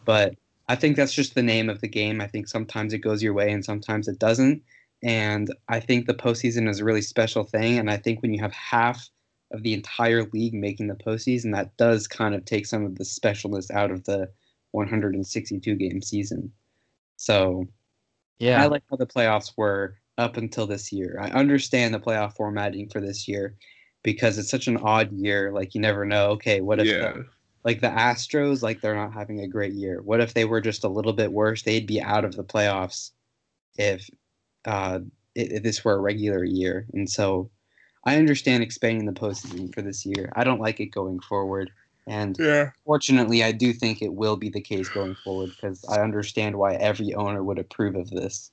but 0.05 0.35
I 0.67 0.75
think 0.75 0.95
that's 0.95 1.13
just 1.13 1.35
the 1.35 1.43
name 1.43 1.69
of 1.69 1.81
the 1.81 1.87
game. 1.87 2.21
I 2.21 2.27
think 2.27 2.47
sometimes 2.47 2.93
it 2.93 2.99
goes 2.99 3.21
your 3.21 3.33
way 3.33 3.51
and 3.51 3.63
sometimes 3.63 4.07
it 4.07 4.19
doesn't. 4.19 4.63
And 5.03 5.53
I 5.69 5.79
think 5.79 6.07
the 6.07 6.15
postseason 6.15 6.67
is 6.67 6.79
a 6.79 6.85
really 6.85 7.01
special 7.01 7.43
thing. 7.43 7.77
And 7.77 7.91
I 7.91 7.97
think 7.97 8.21
when 8.21 8.33
you 8.33 8.41
have 8.41 8.53
half 8.53 9.07
of 9.51 9.61
the 9.61 9.73
entire 9.73 10.23
league 10.33 10.55
making 10.55 10.87
the 10.87 10.95
postseason, 10.95 11.53
that 11.53 11.77
does 11.77 12.07
kind 12.07 12.33
of 12.33 12.45
take 12.45 12.65
some 12.65 12.83
of 12.83 12.95
the 12.95 13.03
specialness 13.03 13.69
out 13.69 13.91
of 13.91 14.03
the 14.05 14.29
162 14.75 15.75
game 15.75 16.01
season. 16.01 16.51
So 17.17 17.67
yeah, 18.39 18.61
I 18.61 18.67
like 18.67 18.83
how 18.89 18.97
the 18.97 19.05
playoffs 19.07 19.53
were 19.57 19.97
up 20.17 20.37
until 20.37 20.67
this 20.67 20.91
year. 20.91 21.17
I 21.21 21.29
understand 21.29 21.93
the 21.93 21.99
playoff 21.99 22.35
formatting 22.35 22.89
for 22.89 23.01
this 23.01 23.27
year 23.27 23.55
because 24.03 24.37
it's 24.37 24.49
such 24.49 24.67
an 24.67 24.77
odd 24.77 25.11
year. 25.11 25.51
Like 25.51 25.73
you 25.75 25.81
never 25.81 26.05
know. 26.05 26.29
Okay, 26.31 26.61
what 26.61 26.79
if 26.79 26.87
Yeah. 26.87 27.13
the, 27.13 27.25
like 27.63 27.81
the 27.81 27.87
Astros 27.89 28.61
like 28.61 28.81
they're 28.81 28.95
not 28.95 29.13
having 29.13 29.39
a 29.39 29.47
great 29.47 29.73
year? 29.73 30.01
What 30.01 30.21
if 30.21 30.33
they 30.33 30.45
were 30.45 30.61
just 30.61 30.83
a 30.83 30.89
little 30.89 31.13
bit 31.13 31.31
worse? 31.31 31.63
They'd 31.63 31.87
be 31.87 32.01
out 32.01 32.25
of 32.25 32.35
the 32.35 32.43
playoffs 32.43 33.11
if 33.77 34.09
uh, 34.65 34.99
i- 35.37 35.49
if 35.55 35.63
this 35.63 35.83
were 35.85 35.93
a 35.93 35.99
regular 36.01 36.43
year. 36.43 36.85
And 36.93 37.09
so 37.09 37.49
I 38.03 38.17
understand 38.17 38.61
expanding 38.63 39.05
the 39.05 39.13
postseason 39.19 39.73
for 39.73 39.81
this 39.81 40.05
year. 40.05 40.31
I 40.35 40.43
don't 40.43 40.61
like 40.61 40.79
it 40.79 40.87
going 40.87 41.19
forward. 41.21 41.71
And 42.07 42.39
Yeah. 42.39 42.71
fortunately, 42.85 43.43
I 43.43 43.51
do 43.51 43.73
think 43.73 44.01
it 44.01 44.13
will 44.13 44.37
be 44.37 44.49
the 44.49 44.61
case 44.61 44.89
going 44.89 45.15
forward 45.15 45.51
because 45.55 45.83
I 45.85 46.01
understand 46.01 46.57
why 46.57 46.75
every 46.75 47.13
owner 47.15 47.43
would 47.43 47.59
approve 47.59 47.95
of 47.95 48.09
this. 48.09 48.51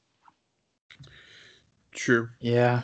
True. 1.93 2.31
yeah, 2.41 2.83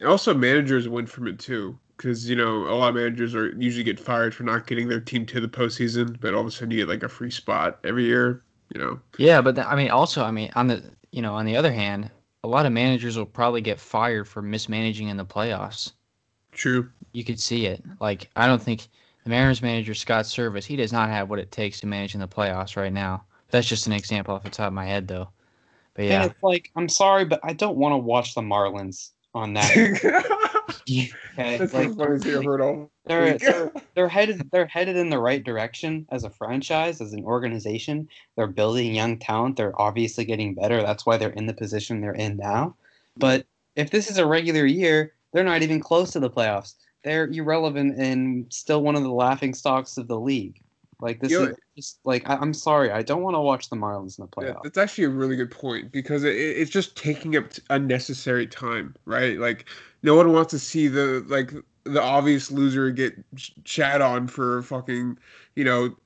And 0.00 0.08
also, 0.08 0.34
managers 0.34 0.88
win 0.88 1.06
from 1.06 1.28
it 1.28 1.38
too, 1.38 1.78
because 1.96 2.28
you 2.28 2.36
know 2.36 2.64
a 2.68 2.74
lot 2.74 2.88
of 2.90 2.94
managers 2.96 3.34
are 3.34 3.50
usually 3.56 3.84
get 3.84 4.00
fired 4.00 4.34
for 4.34 4.42
not 4.44 4.66
getting 4.66 4.88
their 4.88 5.00
team 5.00 5.26
to 5.26 5.40
the 5.40 5.48
postseason, 5.48 6.18
but 6.20 6.34
all 6.34 6.40
of 6.40 6.46
a 6.46 6.50
sudden 6.50 6.70
you 6.72 6.78
get 6.78 6.88
like 6.88 7.02
a 7.02 7.08
free 7.08 7.30
spot 7.30 7.78
every 7.84 8.04
year. 8.06 8.42
You 8.74 8.80
know. 8.80 9.00
Yeah, 9.16 9.40
but 9.40 9.54
th- 9.54 9.66
I 9.68 9.76
mean, 9.76 9.90
also, 9.90 10.24
I 10.24 10.30
mean, 10.32 10.50
on 10.56 10.66
the 10.66 10.82
you 11.12 11.22
know, 11.22 11.34
on 11.34 11.44
the 11.46 11.56
other 11.56 11.72
hand, 11.72 12.10
a 12.42 12.48
lot 12.48 12.66
of 12.66 12.72
managers 12.72 13.16
will 13.16 13.26
probably 13.26 13.60
get 13.60 13.78
fired 13.80 14.26
for 14.26 14.42
mismanaging 14.42 15.08
in 15.08 15.16
the 15.16 15.24
playoffs. 15.26 15.92
True. 16.52 16.90
You 17.12 17.24
could 17.24 17.38
see 17.40 17.66
it. 17.66 17.84
Like, 18.00 18.30
I 18.36 18.46
don't 18.48 18.62
think 18.62 18.88
the 19.24 19.30
Mariners 19.30 19.62
manager 19.62 19.94
Scott 19.94 20.24
Servais, 20.24 20.64
he 20.64 20.76
does 20.76 20.92
not 20.92 21.08
have 21.08 21.28
what 21.28 21.38
it 21.38 21.50
takes 21.50 21.80
to 21.80 21.86
manage 21.86 22.14
in 22.14 22.20
the 22.20 22.28
playoffs 22.28 22.76
right 22.76 22.92
now. 22.92 23.24
That's 23.50 23.68
just 23.68 23.86
an 23.86 23.92
example 23.92 24.34
off 24.34 24.44
the 24.44 24.50
top 24.50 24.68
of 24.68 24.72
my 24.72 24.86
head, 24.86 25.08
though. 25.08 25.28
But 25.94 26.02
And 26.02 26.10
yeah, 26.10 26.24
it's 26.26 26.42
like, 26.42 26.70
I'm 26.76 26.88
sorry, 26.88 27.24
but 27.24 27.40
I 27.42 27.52
don't 27.52 27.76
want 27.76 27.92
to 27.92 27.98
watch 27.98 28.34
the 28.34 28.40
Marlins 28.40 29.10
on 29.34 29.54
that. 29.54 29.70
okay? 30.90 31.10
That's 31.36 31.72
like, 31.72 31.88
the 31.88 31.94
funniest 31.94 32.24
thing 32.24 32.36
I've 32.36 32.44
heard 32.44 32.60
all. 32.60 32.90
they're, 33.06 33.38
they're 33.38 33.72
they're 33.94 34.08
headed 34.08 34.48
they're 34.52 34.66
headed 34.66 34.96
in 34.96 35.10
the 35.10 35.18
right 35.18 35.42
direction 35.42 36.06
as 36.10 36.24
a 36.24 36.30
franchise, 36.30 37.00
as 37.00 37.12
an 37.12 37.24
organization. 37.24 38.08
They're 38.36 38.46
building 38.46 38.94
young 38.94 39.18
talent. 39.18 39.56
They're 39.56 39.78
obviously 39.80 40.24
getting 40.24 40.54
better. 40.54 40.82
That's 40.82 41.06
why 41.06 41.16
they're 41.16 41.30
in 41.30 41.46
the 41.46 41.54
position 41.54 42.00
they're 42.00 42.12
in 42.12 42.36
now. 42.36 42.76
But 43.16 43.46
if 43.76 43.90
this 43.90 44.10
is 44.10 44.18
a 44.18 44.26
regular 44.26 44.64
year, 44.64 45.14
they're 45.32 45.44
not 45.44 45.62
even 45.62 45.80
close 45.80 46.12
to 46.12 46.20
the 46.20 46.30
playoffs. 46.30 46.74
They're 47.02 47.26
irrelevant 47.28 47.98
and 47.98 48.46
still 48.52 48.82
one 48.82 48.94
of 48.96 49.02
the 49.02 49.10
laughing 49.10 49.54
stocks 49.54 49.96
of 49.96 50.06
the 50.08 50.18
league. 50.18 50.60
Like 51.00 51.20
this 51.20 51.32
You 51.32 51.38
know- 51.40 51.46
is 51.46 51.56
just 51.76 52.00
like 52.04 52.28
I, 52.28 52.36
I'm 52.36 52.52
sorry, 52.52 52.90
I 52.90 53.02
don't 53.02 53.22
want 53.22 53.34
to 53.34 53.40
watch 53.40 53.70
the 53.70 53.76
Marlins 53.76 54.18
in 54.18 54.26
the 54.36 54.44
Yeah, 54.44 54.52
playoffs. 54.52 54.62
that's 54.64 54.76
actually 54.78 55.04
a 55.04 55.08
really 55.10 55.34
good 55.36 55.50
point 55.50 55.90
because 55.92 56.24
it, 56.24 56.34
it- 56.36 56.58
it's 56.58 56.70
just 56.70 56.96
taking 56.96 57.36
up 57.36 57.46
unnecessary 57.70 58.46
time, 58.46 58.94
right? 59.06 59.38
Like 59.38 59.66
no 60.02 60.14
one 60.14 60.32
wants 60.32 60.50
to 60.50 60.58
see 60.58 60.88
the 60.88 61.24
like 61.28 61.52
the 61.84 62.02
obvious 62.02 62.50
loser 62.50 62.90
get 62.90 63.14
ch- 63.34 63.54
chat 63.64 64.02
on 64.02 64.26
for 64.28 64.60
fucking 64.62 65.16
you 65.56 65.64
know 65.64 65.96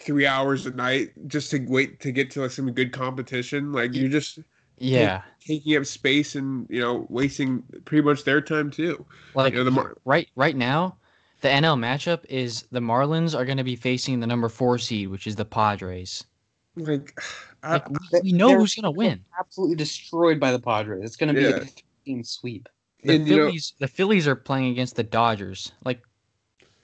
three 0.00 0.26
hours 0.26 0.64
a 0.66 0.70
night 0.72 1.10
just 1.28 1.50
to 1.50 1.58
wait 1.68 2.00
to 2.00 2.10
get 2.10 2.30
to 2.30 2.40
like 2.40 2.50
some 2.50 2.72
good 2.72 2.92
competition. 2.92 3.72
Like 3.72 3.94
you're 3.94 4.08
just 4.08 4.38
yeah. 4.78 5.22
taking 5.40 5.76
up 5.76 5.86
space 5.86 6.34
and 6.34 6.66
you 6.70 6.80
know 6.80 7.06
wasting 7.08 7.62
pretty 7.84 8.02
much 8.02 8.24
their 8.24 8.40
time 8.40 8.70
too. 8.70 9.04
Like 9.34 9.52
you 9.52 9.60
know, 9.60 9.64
the 9.64 9.70
Mar- 9.70 9.96
right 10.04 10.28
right 10.36 10.56
now, 10.56 10.96
the 11.40 11.48
NL 11.48 11.78
matchup 11.78 12.24
is 12.28 12.62
the 12.70 12.80
Marlins 12.80 13.36
are 13.38 13.44
going 13.44 13.58
to 13.58 13.64
be 13.64 13.76
facing 13.76 14.20
the 14.20 14.26
number 14.26 14.48
four 14.48 14.78
seed, 14.78 15.08
which 15.08 15.26
is 15.26 15.36
the 15.36 15.44
Padres. 15.44 16.24
Like, 16.76 17.20
I, 17.62 17.74
Like, 17.74 17.88
we, 17.88 18.20
we 18.22 18.32
know 18.32 18.58
who's 18.58 18.74
going 18.74 18.84
to 18.84 18.90
win. 18.90 19.24
Absolutely 19.38 19.76
destroyed 19.76 20.40
by 20.40 20.50
the 20.50 20.58
Padres. 20.58 21.04
It's 21.04 21.16
going 21.16 21.34
to 21.34 21.40
be 21.40 21.48
Yeah. 22.06 22.18
a 22.18 22.22
sweep. 22.24 22.68
The 23.04 23.14
and, 23.14 23.28
you 23.28 23.36
know, 23.36 23.46
Phillies, 23.46 23.74
the 23.78 23.88
Phillies 23.88 24.26
are 24.26 24.34
playing 24.34 24.72
against 24.72 24.96
the 24.96 25.02
Dodgers. 25.02 25.72
Like, 25.84 26.00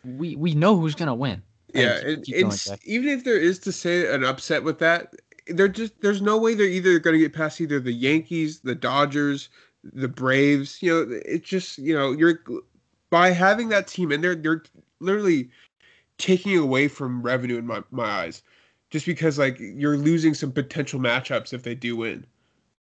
we 0.04 0.36
we 0.36 0.54
know 0.54 0.76
who's 0.76 0.94
going 0.94 1.08
to 1.08 1.14
win. 1.14 1.42
Yeah, 1.74 1.98
and, 1.98 2.28
and 2.28 2.58
Jack. 2.58 2.80
even 2.84 3.08
if 3.08 3.24
there 3.24 3.38
is 3.38 3.58
to 3.60 3.72
say 3.72 4.12
an 4.12 4.24
upset 4.24 4.64
with 4.64 4.78
that, 4.80 5.14
they're 5.52 5.68
just 5.68 6.00
there's 6.00 6.22
no 6.22 6.38
way 6.38 6.54
they're 6.54 6.66
either 6.66 6.98
going 6.98 7.14
to 7.14 7.20
get 7.20 7.32
past 7.32 7.60
either 7.60 7.80
the 7.80 7.92
Yankees, 7.92 8.60
the 8.60 8.74
Dodgers, 8.74 9.48
the 9.84 10.08
Braves. 10.08 10.82
You 10.82 11.06
know, 11.06 11.20
it's 11.26 11.48
just 11.48 11.78
you 11.78 11.94
know 11.94 12.12
you're 12.12 12.40
by 13.10 13.30
having 13.30 13.68
that 13.70 13.88
team 13.88 14.12
in 14.12 14.20
there, 14.20 14.34
they're 14.34 14.62
literally 15.00 15.50
taking 16.18 16.56
away 16.58 16.88
from 16.88 17.22
revenue 17.22 17.58
in 17.58 17.66
my 17.66 17.82
my 17.90 18.04
eyes, 18.04 18.42
just 18.90 19.06
because 19.06 19.38
like 19.38 19.58
you're 19.60 19.96
losing 19.98 20.34
some 20.34 20.52
potential 20.52 21.00
matchups 21.00 21.52
if 21.52 21.62
they 21.62 21.74
do 21.74 21.96
win. 21.96 22.26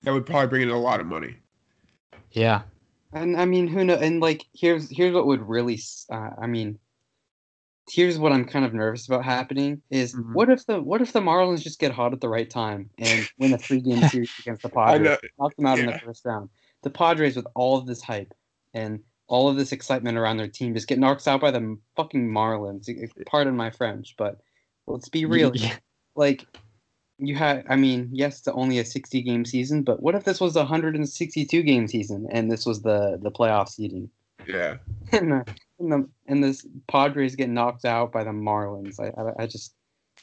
That 0.03 0.13
would 0.13 0.25
probably 0.25 0.47
bring 0.49 0.63
in 0.63 0.69
a 0.69 0.79
lot 0.79 0.99
of 1.01 1.07
money. 1.07 1.37
Yeah, 2.31 2.63
And 3.13 3.37
I 3.39 3.45
mean, 3.45 3.67
who 3.67 3.83
know? 3.85 3.95
And 3.95 4.21
like, 4.21 4.45
here's 4.53 4.89
here's 4.89 5.13
what 5.13 5.25
would 5.27 5.41
really. 5.47 5.79
Uh, 6.09 6.31
I 6.39 6.47
mean, 6.47 6.79
here's 7.91 8.17
what 8.17 8.31
I'm 8.31 8.45
kind 8.45 8.63
of 8.63 8.73
nervous 8.73 9.07
about 9.07 9.25
happening 9.25 9.81
is 9.89 10.15
Mhm. 10.15 10.33
what 10.33 10.49
if 10.49 10.65
the 10.65 10.81
what 10.81 11.01
if 11.01 11.11
the 11.11 11.19
Marlins 11.19 11.61
just 11.61 11.79
get 11.79 11.91
hot 11.91 12.13
at 12.13 12.21
the 12.21 12.29
right 12.29 12.49
time 12.49 12.89
and 12.97 13.27
win 13.37 13.53
a 13.53 13.57
three 13.57 13.81
game 13.81 14.01
series 14.07 14.31
against 14.39 14.61
the 14.61 14.69
Padres, 14.69 15.17
knock 15.37 15.55
them 15.55 15.65
out 15.65 15.79
in 15.79 15.87
the 15.87 15.99
first 15.99 16.23
round. 16.25 16.49
The 16.83 16.89
Padres 16.89 17.35
with 17.35 17.47
all 17.55 17.77
of 17.77 17.85
this 17.85 18.01
hype 18.01 18.33
and 18.73 19.01
all 19.27 19.49
of 19.49 19.55
this 19.57 19.71
excitement 19.71 20.17
around 20.17 20.37
their 20.37 20.47
team 20.47 20.73
just 20.73 20.87
get 20.87 20.99
knocked 20.99 21.27
out 21.27 21.41
by 21.41 21.51
the 21.51 21.77
fucking 21.95 22.27
Marlins. 22.29 22.87
Pardon 23.25 23.55
my 23.55 23.69
French, 23.69 24.15
but 24.17 24.39
let's 24.87 25.09
be 25.09 25.25
real. 25.25 25.55
Yeah. 25.55 25.75
Like 26.15 26.45
you 27.17 27.35
had, 27.35 27.65
I 27.69 27.75
mean, 27.75 28.09
yes, 28.11 28.39
it's 28.39 28.47
only 28.47 28.79
a 28.79 28.85
60 28.85 29.21
game 29.21 29.45
season, 29.45 29.83
but 29.83 30.01
what 30.01 30.15
if 30.15 30.23
this 30.23 30.41
was 30.41 30.55
a 30.55 30.61
162 30.61 31.61
game 31.63 31.87
season 31.87 32.27
and 32.31 32.51
this 32.51 32.65
was 32.65 32.81
the 32.81 33.19
the 33.21 33.31
playoff 33.31 33.69
seeding? 33.69 34.09
Yeah, 34.47 34.77
and 35.11 35.31
the 35.31 35.45
and 35.81 35.91
the 35.91 36.09
and 36.27 36.43
this 36.43 36.65
Padres 36.87 37.35
get 37.35 37.49
knocked 37.49 37.85
out 37.85 38.11
by 38.11 38.23
the 38.23 38.31
Marlins. 38.31 38.99
I, 38.99 39.09
I 39.21 39.43
I 39.43 39.47
just 39.47 39.75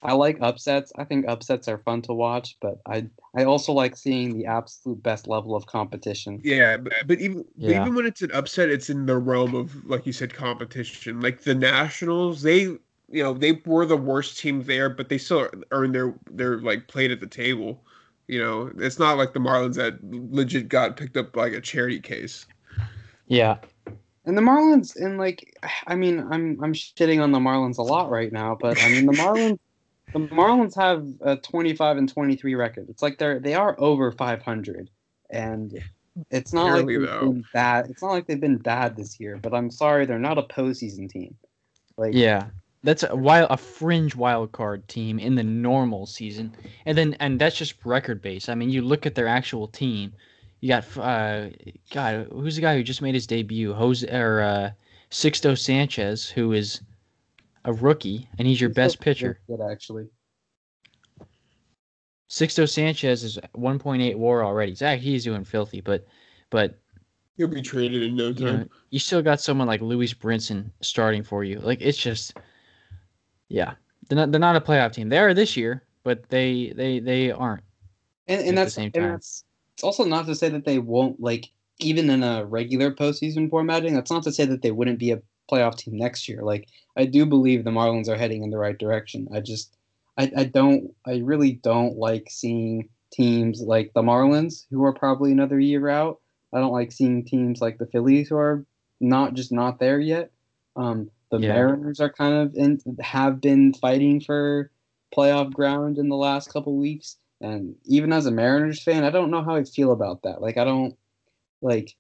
I 0.03 0.13
like 0.13 0.39
upsets. 0.41 0.93
I 0.97 1.05
think 1.05 1.27
upsets 1.27 1.67
are 1.67 1.79
fun 1.79 2.03
to 2.03 2.13
watch, 2.13 2.57
but 2.61 2.79
I 2.87 3.07
I 3.37 3.45
also 3.45 3.73
like 3.73 3.97
seeing 3.97 4.37
the 4.37 4.47
absolute 4.47 5.03
best 5.03 5.27
level 5.27 5.57
of 5.57 5.67
competition. 5.67 6.41
Yeah, 6.45 6.77
but, 6.77 6.93
but 7.07 7.21
even 7.21 7.45
but 7.57 7.71
even 7.71 7.95
when 7.95 8.07
it's 8.07 8.23
an 8.23 8.31
upset, 8.33 8.69
it's 8.69 8.91
in 8.91 9.07
the 9.07 9.19
realm 9.19 9.55
of 9.55 9.85
like 9.87 10.07
you 10.07 10.13
said, 10.13 10.33
competition. 10.33 11.21
Like 11.21 11.43
the 11.43 11.55
Nationals, 11.55 12.43
they 12.43 12.61
you 12.61 13.23
know 13.23 13.35
they 13.35 13.61
were 13.67 13.87
the 13.87 13.97
worst 13.97 14.39
team 14.39 14.63
there, 14.63 14.89
but 14.89 15.09
they 15.09 15.19
still 15.19 15.49
earned 15.73 15.95
their 15.95 16.15
their 16.31 16.59
like 16.59 16.87
plate 16.87 17.11
at 17.11 17.21
the 17.21 17.27
table. 17.27 17.83
You 18.29 18.41
know, 18.41 18.71
it's 18.79 18.99
not 18.99 19.17
like 19.17 19.33
the 19.33 19.41
Marlins 19.41 19.75
that 19.77 19.99
legit 20.05 20.69
got 20.69 20.97
picked 20.97 21.17
up 21.17 21.35
like 21.35 21.55
a 21.55 21.61
charity 21.61 21.99
case. 21.99 22.47
yeah, 23.27 23.57
And 24.29 24.37
the 24.37 24.43
Marlins 24.43 24.95
and 24.95 25.17
like 25.17 25.59
I 25.87 25.95
mean 25.95 26.21
I'm 26.31 26.63
I'm 26.63 26.75
shitting 26.75 27.23
on 27.23 27.33
the 27.33 27.39
Marlins 27.39 27.79
a 27.79 27.83
lot 27.83 28.11
right 28.11 28.31
now, 28.31 28.59
but 28.61 28.81
I 28.83 28.91
mean 28.91 29.07
the 29.07 29.13
Marlins 29.15 29.59
the 30.13 30.19
Marlins 30.21 30.77
have 30.77 31.07
a 31.23 31.37
25 31.37 31.97
and 31.97 32.09
23 32.09 32.55
record. 32.55 32.91
It's 32.91 33.03
like 33.03 33.17
they're 33.17 33.41
they 33.41 33.55
are 33.55 33.75
over 33.79 34.13
500 34.13 34.91
and 35.31 35.83
it's 36.31 36.53
not 36.53 36.67
Barely, 36.67 36.99
like 36.99 37.09
they've 37.09 37.21
though. 37.21 37.33
been 37.33 37.45
bad. 37.55 37.87
It's 37.89 38.03
not 38.03 38.11
like 38.11 38.27
they've 38.27 38.39
been 38.39 38.59
bad 38.59 38.97
this 38.97 39.19
year, 39.19 39.39
but 39.39 39.55
I'm 39.55 39.71
sorry 39.71 40.05
they're 40.05 40.19
not 40.19 40.37
a 40.37 40.43
postseason 40.43 41.09
team. 41.11 41.35
Like 41.97 42.13
yeah. 42.13 42.49
That's 42.85 43.03
a 43.03 43.17
wild, 43.17 43.49
a 43.51 43.57
fringe 43.57 44.15
wild 44.15 44.53
card 44.53 44.87
team 44.89 45.19
in 45.19 45.35
the 45.35 45.43
normal 45.43 46.07
season, 46.07 46.55
and 46.87 46.97
then 46.97 47.17
and 47.19 47.41
that's 47.41 47.57
just 47.57 47.75
record 47.85 48.23
base. 48.23 48.49
I 48.49 48.55
mean, 48.55 48.71
you 48.71 48.83
look 48.83 49.05
at 49.05 49.17
their 49.17 49.27
actual 49.27 49.67
team. 49.67 50.13
You 50.61 50.69
got 50.69 50.97
uh, 50.97 51.51
God, 51.93 52.29
who's 52.33 52.57
the 52.57 52.63
guy 52.63 52.77
who 52.77 52.83
just 52.83 53.03
made 53.03 53.15
his 53.15 53.27
debut? 53.27 53.73
Jose 53.73 54.09
or 54.09 54.41
uh, 54.41 54.71
Sixto 55.11 55.57
Sanchez, 55.57 56.29
who 56.29 56.53
is 56.53 56.81
a 57.65 57.73
rookie, 57.73 58.29
and 58.39 58.49
he's 58.49 58.61
your 58.61 58.71
he's 58.71 58.77
best 58.77 59.01
pitcher. 59.01 59.41
Good 59.47 59.61
actually. 59.61 60.09
Sixto 62.29 62.69
Sanchez 62.69 63.25
is 63.25 63.39
1.8 63.57 64.17
WAR 64.17 64.45
already. 64.45 64.75
Zach, 64.75 65.01
he's 65.01 65.25
doing 65.25 65.45
filthy, 65.45 65.81
but 65.81 66.07
but 66.51 66.79
He'll 67.37 67.47
be 67.47 67.63
traded 67.63 68.03
in 68.03 68.17
no 68.17 68.29
you, 68.31 68.45
know, 68.45 68.57
time. 68.59 68.71
you 68.91 68.99
still 68.99 69.23
got 69.23 69.41
someone 69.41 69.69
like 69.69 69.81
Lewis 69.81 70.13
Brinson 70.13 70.73
starting 70.81 71.23
for 71.23 71.45
you. 71.45 71.61
Like 71.61 71.81
it's 71.81 71.97
just, 71.97 72.37
yeah, 73.49 73.75
they're 74.09 74.17
not 74.17 74.33
they're 74.33 74.41
not 74.41 74.57
a 74.57 74.61
playoff 74.61 74.93
team. 74.93 75.09
They 75.09 75.19
are 75.19 75.33
this 75.33 75.57
year, 75.57 75.85
but 76.03 76.29
they 76.29 76.73
they 76.75 76.99
they 76.99 77.31
aren't. 77.31 77.63
And 78.27 78.41
at 78.41 78.43
the 78.43 78.49
and 78.49 78.59
that's 78.59 78.75
same 78.75 78.85
and 78.87 78.95
time. 78.95 79.11
that's 79.13 79.45
it's 79.79 79.85
also 79.85 80.03
not 80.03 80.27
to 80.27 80.35
say 80.35 80.49
that 80.49 80.65
they 80.65 80.81
won't 80.81 81.21
like 81.21 81.51
even 81.79 82.11
in 82.11 82.25
a 82.25 82.45
regular 82.45 82.91
postseason 82.91 83.49
formatting. 83.49 83.95
That's 83.95 84.11
not 84.11 84.25
to 84.25 84.33
say 84.33 84.45
that 84.45 84.61
they 84.61 84.73
wouldn't 84.73 84.99
be 84.99 85.13
a 85.13 85.23
playoff 85.49 85.77
team 85.77 85.97
next 85.97 86.29
year. 86.29 86.43
Like 86.43 86.67
I 86.97 87.07
do 87.07 87.25
believe 87.25 87.63
the 87.63 87.71
Marlins 87.71 88.09
are 88.09 88.17
heading 88.17 88.43
in 88.43 88.51
the 88.51 88.59
right 88.59 88.77
direction. 88.77 89.29
I 89.33 89.39
just 89.39 89.77
I, 90.17 90.33
I 90.37 90.45
don't 90.47 90.93
I 91.07 91.19
really 91.19 91.53
don't 91.53 91.97
like 91.97 92.27
seeing 92.29 92.89
teams 93.13 93.61
like 93.61 93.93
the 93.95 94.03
Marlins 94.03 94.67
who 94.73 94.83
are 94.83 94.93
probably 94.93 95.31
another 95.31 95.61
year 95.61 95.89
out. 95.89 96.19
I 96.53 96.59
don't 96.59 96.73
like 96.73 96.91
seeing 96.91 97.25
teams 97.25 97.61
like 97.61 97.79
the 97.79 97.87
Phillies 97.87 98.31
who 98.31 98.37
are 98.37 98.67
not 98.99 99.35
just 99.35 99.53
not 99.53 99.79
there 99.79 100.01
yet. 100.01 100.33
Um, 100.75 101.09
the 101.31 101.39
Yeah. 101.39 101.53
Mariners 101.53 102.01
are 102.01 102.13
kind 102.13 102.35
of 102.35 102.57
in 102.57 102.81
have 102.99 103.41
been 103.41 103.75
fighting 103.75 104.21
for 104.23 104.73
playoff 105.17 105.53
ground 105.53 105.99
in 105.99 106.09
the 106.09 106.17
last 106.17 106.53
couple 106.53 106.77
weeks. 106.77 107.17
And 107.41 107.77
even 107.85 108.13
as 108.13 108.27
a 108.27 108.31
Mariners 108.31 108.83
fan, 108.83 109.05
I 109.05 109.11
don't 109.11 109.31
know 109.31 109.43
how 109.43 109.55
I 109.55 109.65
feel 109.65 109.93
about 109.93 110.23
that. 110.23 110.41
Like 110.43 110.57
I 110.57 110.65
don't 110.65 110.97
like 111.63 111.95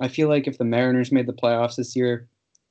I 0.00 0.08
feel 0.08 0.28
like 0.28 0.46
if 0.46 0.58
the 0.58 0.64
Mariners 0.64 1.12
made 1.12 1.26
the 1.26 1.32
playoffs 1.32 1.76
this 1.76 1.94
year, 1.94 2.28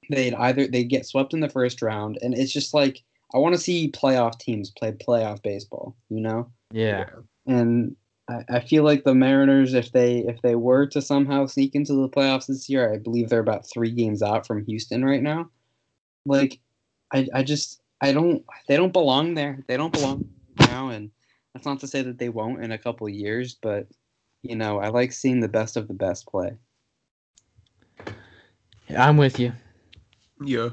they'd 0.10 0.34
either 0.34 0.68
they'd 0.68 0.90
get 0.90 1.06
swept 1.06 1.34
in 1.34 1.40
the 1.40 1.50
first 1.50 1.82
round 1.82 2.18
and 2.22 2.38
it's 2.38 2.52
just 2.52 2.74
like 2.74 3.04
I 3.34 3.38
want 3.38 3.56
to 3.56 3.62
see 3.62 3.92
playoff 3.92 4.40
teams 4.40 4.72
play 4.72 4.92
playoff 4.92 5.44
baseball, 5.44 5.96
you 6.10 6.20
know? 6.20 6.50
Yeah, 6.72 7.06
And 7.46 7.96
I, 8.30 8.44
I 8.50 8.60
feel 8.60 8.84
like 8.84 9.04
the 9.04 9.16
Mariners, 9.16 9.74
if 9.74 9.92
they 9.92 10.20
if 10.20 10.42
they 10.42 10.56
were 10.56 10.86
to 10.88 11.02
somehow 11.02 11.46
sneak 11.46 11.76
into 11.76 11.94
the 11.94 12.10
playoffs 12.10 12.48
this 12.48 12.70
year, 12.70 12.94
I 12.94 12.98
believe 12.98 13.30
they're 13.30 13.40
about 13.40 13.70
three 13.72 13.92
games 13.92 14.22
out 14.22 14.46
from 14.46 14.66
Houston 14.66 15.04
right 15.04 15.22
now. 15.22 15.50
Like, 16.26 16.60
I 17.14 17.28
I 17.34 17.44
just 17.44 17.82
I 18.02 18.12
don't 18.12 18.44
they 18.68 18.78
don't 18.78 18.94
belong 18.94 19.34
there. 19.34 19.64
They 19.68 19.78
don't 19.78 19.94
belong 19.94 20.30
now, 20.60 20.90
and 20.90 21.12
that's 21.60 21.66
not 21.66 21.82
to 21.82 21.88
say 21.88 22.02
that 22.02 22.18
they 22.18 22.30
won't 22.30 22.64
in 22.64 22.72
a 22.72 22.78
couple 22.78 23.10
years, 23.10 23.54
but 23.62 23.86
you 24.44 24.56
know 24.56 24.80
I 24.80 24.88
like 24.88 25.12
seeing 25.12 25.42
the 25.42 25.50
best 25.50 25.76
of 25.76 25.90
the 25.90 25.94
best 25.94 26.26
play. 26.26 26.54
I'm 28.98 29.18
with 29.18 29.40
you. 29.40 29.52
Yeah. 30.42 30.70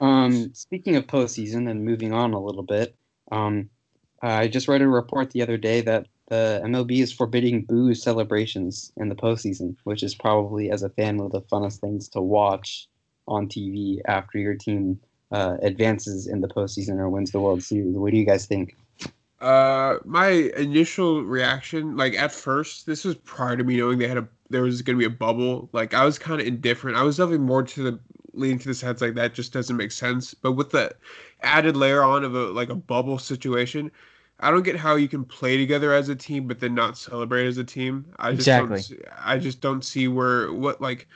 Um, 0.00 0.54
speaking 0.54 0.96
of 0.96 1.06
postseason 1.06 1.70
and 1.70 1.84
moving 1.84 2.14
on 2.14 2.32
a 2.32 2.42
little 2.42 2.62
bit, 2.62 2.96
um, 3.30 3.68
I 4.22 4.48
just 4.48 4.66
read 4.66 4.80
a 4.80 4.88
report 4.88 5.30
the 5.30 5.42
other 5.42 5.58
day 5.58 5.82
that 5.82 6.06
the 6.28 6.62
MLB 6.64 7.00
is 7.00 7.12
forbidding 7.12 7.64
booze 7.64 8.02
celebrations 8.02 8.92
in 8.96 9.10
the 9.10 9.14
postseason, 9.14 9.76
which 9.84 10.02
is 10.02 10.14
probably, 10.14 10.70
as 10.70 10.82
a 10.82 10.88
fan, 10.88 11.18
one 11.18 11.26
of 11.26 11.32
the 11.32 11.42
funnest 11.42 11.80
things 11.80 12.08
to 12.08 12.22
watch 12.22 12.88
on 13.28 13.46
TV 13.46 13.98
after 14.06 14.38
your 14.38 14.54
team 14.54 14.98
uh, 15.32 15.58
advances 15.60 16.26
in 16.26 16.40
the 16.40 16.48
postseason 16.48 16.98
or 16.98 17.10
wins 17.10 17.30
the 17.30 17.40
World 17.40 17.62
Series. 17.62 17.94
What 17.94 18.10
do 18.10 18.16
you 18.16 18.24
guys 18.24 18.46
think? 18.46 18.74
Uh, 19.44 19.98
my 20.04 20.28
initial 20.56 21.24
reaction, 21.24 21.96
like 21.96 22.14
at 22.14 22.32
first, 22.32 22.86
this 22.86 23.04
was 23.04 23.16
prior 23.16 23.56
to 23.56 23.64
me 23.64 23.76
knowing 23.76 23.98
they 23.98 24.08
had 24.08 24.18
a 24.18 24.28
there 24.50 24.62
was 24.62 24.82
going 24.82 24.96
to 24.98 25.00
be 25.00 25.06
a 25.06 25.10
bubble. 25.18 25.68
Like 25.72 25.94
I 25.94 26.04
was 26.04 26.18
kind 26.18 26.40
of 26.40 26.46
indifferent. 26.46 26.96
I 26.96 27.02
was 27.02 27.16
definitely 27.18 27.46
more 27.46 27.62
to 27.64 27.82
the 27.82 28.00
leaning 28.34 28.58
to 28.60 28.68
the 28.68 28.74
sense 28.74 29.00
like 29.00 29.14
that 29.14 29.34
just 29.34 29.52
doesn't 29.52 29.76
make 29.76 29.92
sense. 29.92 30.34
But 30.34 30.52
with 30.52 30.70
the 30.70 30.94
added 31.42 31.76
layer 31.76 32.02
on 32.02 32.24
of 32.24 32.34
a 32.34 32.46
like 32.52 32.70
a 32.70 32.74
bubble 32.76 33.18
situation, 33.18 33.90
I 34.40 34.50
don't 34.50 34.62
get 34.64 34.76
how 34.76 34.96
you 34.96 35.08
can 35.08 35.24
play 35.24 35.56
together 35.58 35.92
as 35.92 36.08
a 36.08 36.16
team 36.16 36.48
but 36.48 36.60
then 36.60 36.74
not 36.74 36.98
celebrate 36.98 37.46
as 37.46 37.58
a 37.58 37.64
team. 37.64 38.06
I 38.18 38.32
just 38.34 38.52
Exactly. 38.52 38.68
don't 38.70 38.76
see, 38.78 38.98
I 39.18 39.38
just 39.38 39.60
don't 39.60 39.84
see 39.84 40.08
where 40.08 40.52
what 40.52 40.80
like 40.80 41.08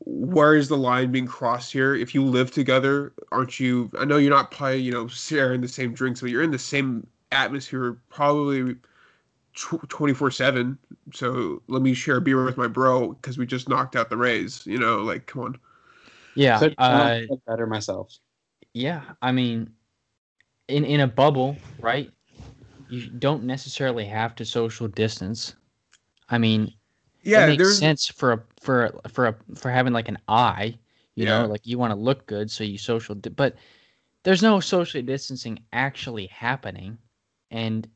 where 0.00 0.56
is 0.56 0.68
the 0.68 0.76
line 0.76 1.12
being 1.12 1.26
crossed 1.26 1.72
here? 1.72 1.94
If 1.94 2.14
you 2.14 2.24
live 2.24 2.50
together, 2.52 3.12
aren't 3.32 3.60
you 3.60 3.90
I 3.98 4.04
know 4.04 4.16
you're 4.18 4.30
not 4.30 4.50
probably, 4.50 4.78
you 4.80 4.92
know, 4.92 5.08
sharing 5.08 5.60
the 5.60 5.68
same 5.68 5.94
drinks, 5.94 6.20
but 6.20 6.30
you're 6.30 6.42
in 6.42 6.50
the 6.50 6.58
same 6.58 7.06
atmosphere 7.32 7.98
probably 8.10 8.76
24/7. 9.54 10.78
So 11.12 11.62
let 11.68 11.82
me 11.82 11.94
share 11.94 12.16
a 12.16 12.20
beer 12.20 12.44
with 12.44 12.56
my 12.56 12.68
bro 12.68 13.14
cuz 13.22 13.38
we 13.38 13.46
just 13.46 13.68
knocked 13.68 13.96
out 13.96 14.10
the 14.10 14.16
Rays, 14.16 14.66
you 14.66 14.78
know, 14.78 14.98
like 15.02 15.26
come 15.26 15.42
on. 15.42 15.58
Yeah. 16.34 16.58
Could 16.58 16.74
Uh, 16.78 17.20
have 17.30 17.44
better 17.46 17.66
myself. 17.66 18.18
yeah. 18.74 19.02
I 19.22 19.32
mean, 19.32 19.70
in 20.68 20.84
in 20.84 21.00
a 21.00 21.06
bubble, 21.08 21.58
right? 21.80 22.12
You 22.88 23.08
don't 23.10 23.44
necessarily 23.44 24.06
have 24.06 24.34
to 24.36 24.44
social 24.44 24.88
distance. 24.88 25.54
I 26.28 26.38
mean, 26.38 26.72
Yeah, 27.22 27.42
it 27.42 27.46
makes 27.46 27.64
there's 27.64 27.78
sense 27.78 28.06
for 28.08 28.32
a 28.32 28.44
for 28.60 28.86
a, 28.86 29.08
for 29.08 29.26
a 29.28 29.36
for 29.56 29.70
having 29.70 29.92
like 29.92 30.08
an 30.08 30.18
eye. 30.28 30.78
You 31.16 31.24
Yeah. 31.24 31.42
know, 31.42 31.46
like 31.46 31.66
you 31.66 31.78
want 31.78 31.92
to 31.92 31.96
look 31.98 32.26
good, 32.26 32.50
so 32.50 32.64
you 32.64 32.78
social. 32.78 33.14
Di- 33.14 33.30
but 33.30 33.56
there's 34.24 34.42
no 34.42 34.60
social 34.60 35.02
distancing 35.02 35.58
actually 35.72 36.26
happening, 36.26 36.98
and 37.50 37.88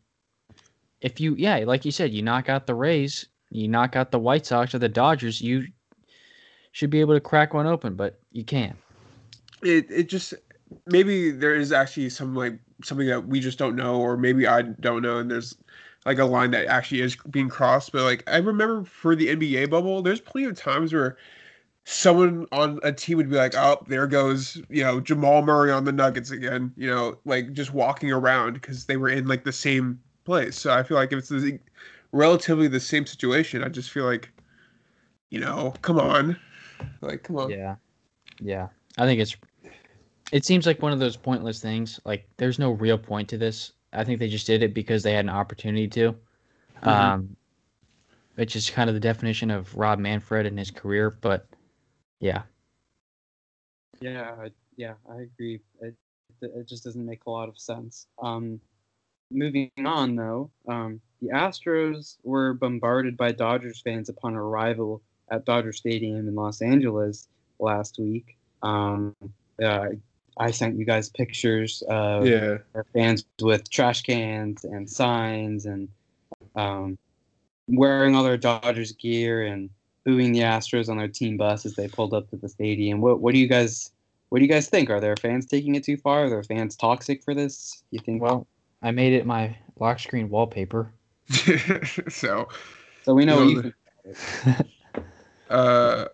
if 1.00 1.20
you 1.20 1.34
yeah, 1.36 1.58
like 1.66 1.84
you 1.84 1.90
said, 1.90 2.12
you 2.12 2.22
knock 2.22 2.48
out 2.48 2.66
the 2.66 2.74
Rays, 2.74 3.26
you 3.50 3.68
knock 3.68 3.96
out 3.96 4.10
the 4.10 4.18
White 4.18 4.46
Sox 4.46 4.74
or 4.74 4.78
the 4.78 4.88
Dodgers, 4.88 5.40
you 5.40 5.66
should 6.72 6.90
be 6.90 7.00
able 7.00 7.14
to 7.14 7.20
crack 7.20 7.54
one 7.54 7.66
open, 7.66 7.94
but 7.94 8.18
you 8.30 8.44
can't. 8.44 8.76
it 9.62 9.90
it 9.90 10.08
just 10.08 10.34
maybe 10.86 11.30
there 11.30 11.54
is 11.54 11.72
actually 11.72 12.08
some 12.10 12.34
like 12.34 12.58
something 12.82 13.06
that 13.06 13.26
we 13.26 13.40
just 13.40 13.58
don't 13.58 13.76
know 13.76 14.00
or 14.00 14.16
maybe 14.16 14.46
I 14.46 14.62
don't 14.62 15.02
know 15.02 15.18
and 15.18 15.30
there's 15.30 15.56
like 16.04 16.18
a 16.18 16.24
line 16.24 16.50
that 16.50 16.66
actually 16.66 17.02
is 17.02 17.16
being 17.30 17.48
crossed 17.48 17.92
but 17.92 18.02
like 18.02 18.24
I 18.26 18.38
remember 18.38 18.84
for 18.84 19.14
the 19.14 19.28
NBA 19.28 19.70
bubble 19.70 20.02
there's 20.02 20.20
plenty 20.20 20.46
of 20.46 20.56
times 20.56 20.92
where 20.92 21.16
someone 21.84 22.46
on 22.52 22.78
a 22.84 22.92
team 22.92 23.16
would 23.16 23.28
be 23.28 23.36
like 23.36 23.54
oh 23.56 23.82
there 23.88 24.06
goes 24.06 24.60
you 24.68 24.82
know 24.82 25.00
Jamal 25.00 25.42
Murray 25.42 25.72
on 25.72 25.84
the 25.84 25.92
Nuggets 25.92 26.30
again 26.30 26.72
you 26.76 26.88
know 26.88 27.18
like 27.24 27.52
just 27.52 27.72
walking 27.72 28.12
around 28.12 28.54
because 28.54 28.86
they 28.86 28.96
were 28.96 29.08
in 29.08 29.26
like 29.26 29.44
the 29.44 29.52
same 29.52 30.00
place 30.24 30.56
so 30.56 30.72
I 30.72 30.84
feel 30.84 30.96
like 30.96 31.12
if 31.12 31.18
it's 31.18 31.28
the, 31.28 31.58
relatively 32.12 32.68
the 32.68 32.78
same 32.78 33.04
situation 33.04 33.64
I 33.64 33.68
just 33.68 33.90
feel 33.90 34.04
like 34.04 34.30
you 35.30 35.40
know 35.40 35.74
come 35.82 35.98
on 35.98 36.36
like 37.00 37.24
come 37.24 37.36
on 37.36 37.50
Yeah. 37.50 37.76
Yeah. 38.40 38.68
I 38.98 39.06
think 39.06 39.20
it's 39.20 39.36
it 40.30 40.44
seems 40.44 40.66
like 40.66 40.80
one 40.80 40.92
of 40.92 40.98
those 40.98 41.16
pointless 41.16 41.60
things. 41.60 42.00
Like 42.04 42.26
there's 42.36 42.58
no 42.58 42.70
real 42.70 42.96
point 42.96 43.28
to 43.30 43.38
this. 43.38 43.72
I 43.92 44.04
think 44.04 44.18
they 44.18 44.28
just 44.28 44.46
did 44.46 44.62
it 44.62 44.72
because 44.72 45.02
they 45.02 45.12
had 45.12 45.24
an 45.24 45.30
opportunity 45.30 45.88
to. 45.88 46.14
Mhm. 46.82 46.86
Um 46.86 47.36
which 48.36 48.56
is 48.56 48.70
kind 48.70 48.88
of 48.88 48.94
the 48.94 49.00
definition 49.00 49.50
of 49.50 49.76
Rob 49.76 49.98
Manfred 49.98 50.46
and 50.46 50.58
his 50.58 50.70
career, 50.70 51.10
but 51.20 51.46
yeah. 52.22 52.42
Yeah, 54.00 54.34
I, 54.40 54.50
yeah, 54.76 54.94
I 55.10 55.22
agree. 55.22 55.60
It, 55.80 55.94
it 56.40 56.68
just 56.68 56.84
doesn't 56.84 57.04
make 57.04 57.24
a 57.26 57.30
lot 57.30 57.48
of 57.48 57.58
sense. 57.58 58.06
Um, 58.22 58.60
moving 59.30 59.70
on, 59.84 60.14
though, 60.14 60.50
um, 60.68 61.00
the 61.20 61.28
Astros 61.28 62.16
were 62.22 62.54
bombarded 62.54 63.16
by 63.16 63.32
Dodgers 63.32 63.80
fans 63.80 64.08
upon 64.08 64.34
arrival 64.34 65.02
at 65.30 65.44
Dodger 65.44 65.72
Stadium 65.72 66.28
in 66.28 66.34
Los 66.34 66.62
Angeles 66.62 67.28
last 67.58 67.98
week. 67.98 68.36
Um, 68.62 69.14
uh, 69.62 69.88
I 70.36 70.50
sent 70.52 70.78
you 70.78 70.84
guys 70.84 71.10
pictures 71.10 71.82
of 71.88 72.26
yeah 72.26 72.58
their 72.72 72.86
fans 72.94 73.26
with 73.40 73.68
trash 73.68 74.02
cans 74.02 74.64
and 74.64 74.88
signs 74.88 75.66
and 75.66 75.88
um, 76.54 76.98
wearing 77.68 78.14
all 78.14 78.22
their 78.22 78.36
Dodgers 78.36 78.92
gear 78.92 79.44
and 79.44 79.70
booing 80.04 80.32
the 80.32 80.40
Astros 80.40 80.88
on 80.88 80.98
their 80.98 81.08
team 81.08 81.36
bus 81.36 81.64
as 81.66 81.74
they 81.74 81.88
pulled 81.88 82.14
up 82.14 82.28
to 82.30 82.36
the 82.36 82.48
stadium. 82.48 83.00
What 83.00 83.20
what 83.20 83.32
do 83.34 83.38
you 83.40 83.48
guys 83.48 83.90
what 84.28 84.38
do 84.38 84.44
you 84.44 84.50
guys 84.50 84.68
think? 84.68 84.88
Are 84.90 85.00
their 85.00 85.16
fans 85.16 85.46
taking 85.46 85.74
it 85.74 85.84
too 85.84 85.96
far? 85.96 86.24
Are 86.24 86.30
their 86.30 86.42
fans 86.42 86.74
toxic 86.76 87.22
for 87.22 87.34
this? 87.34 87.82
You 87.90 88.00
think? 88.00 88.22
Well, 88.22 88.46
I 88.82 88.90
made 88.90 89.12
it 89.12 89.26
my 89.26 89.56
lock 89.78 89.98
screen 89.98 90.28
wallpaper. 90.28 90.92
so 92.08 92.48
so 93.04 93.14
we 93.14 93.24
know 93.24 93.36
what 93.36 93.42
no, 93.44 93.48
you 93.48 93.62
the- 93.62 93.74
think. 94.42 94.66
uh 95.50 96.06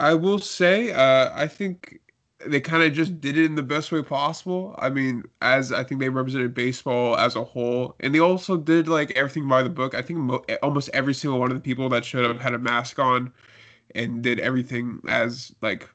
i 0.00 0.14
will 0.14 0.38
say 0.38 0.90
uh 0.92 1.30
i 1.34 1.46
think 1.46 2.00
they 2.46 2.60
kind 2.60 2.82
of 2.82 2.92
just 2.92 3.20
did 3.20 3.36
it 3.38 3.44
in 3.44 3.54
the 3.54 3.62
best 3.62 3.90
way 3.92 4.02
possible 4.02 4.74
i 4.78 4.88
mean 4.90 5.22
as 5.42 5.72
i 5.72 5.82
think 5.84 6.00
they 6.00 6.08
represented 6.08 6.54
baseball 6.54 7.16
as 7.16 7.36
a 7.36 7.44
whole 7.44 7.94
and 8.00 8.14
they 8.14 8.18
also 8.20 8.56
did 8.56 8.88
like 8.88 9.10
everything 9.12 9.48
by 9.48 9.62
the 9.62 9.70
book 9.70 9.94
i 9.94 10.02
think 10.02 10.18
mo- 10.18 10.44
eh, 10.48 10.56
almost 10.62 10.90
every 10.92 11.14
single 11.14 11.38
one 11.40 11.50
of 11.50 11.56
the 11.56 11.60
people 11.62 11.88
that 11.88 12.04
showed 12.04 12.28
up 12.28 12.40
had 12.40 12.54
a 12.54 12.58
mask 12.58 12.98
on 12.98 13.32
and 13.94 14.22
did 14.22 14.38
everything 14.40 15.00
as 15.08 15.54
like 15.62 15.88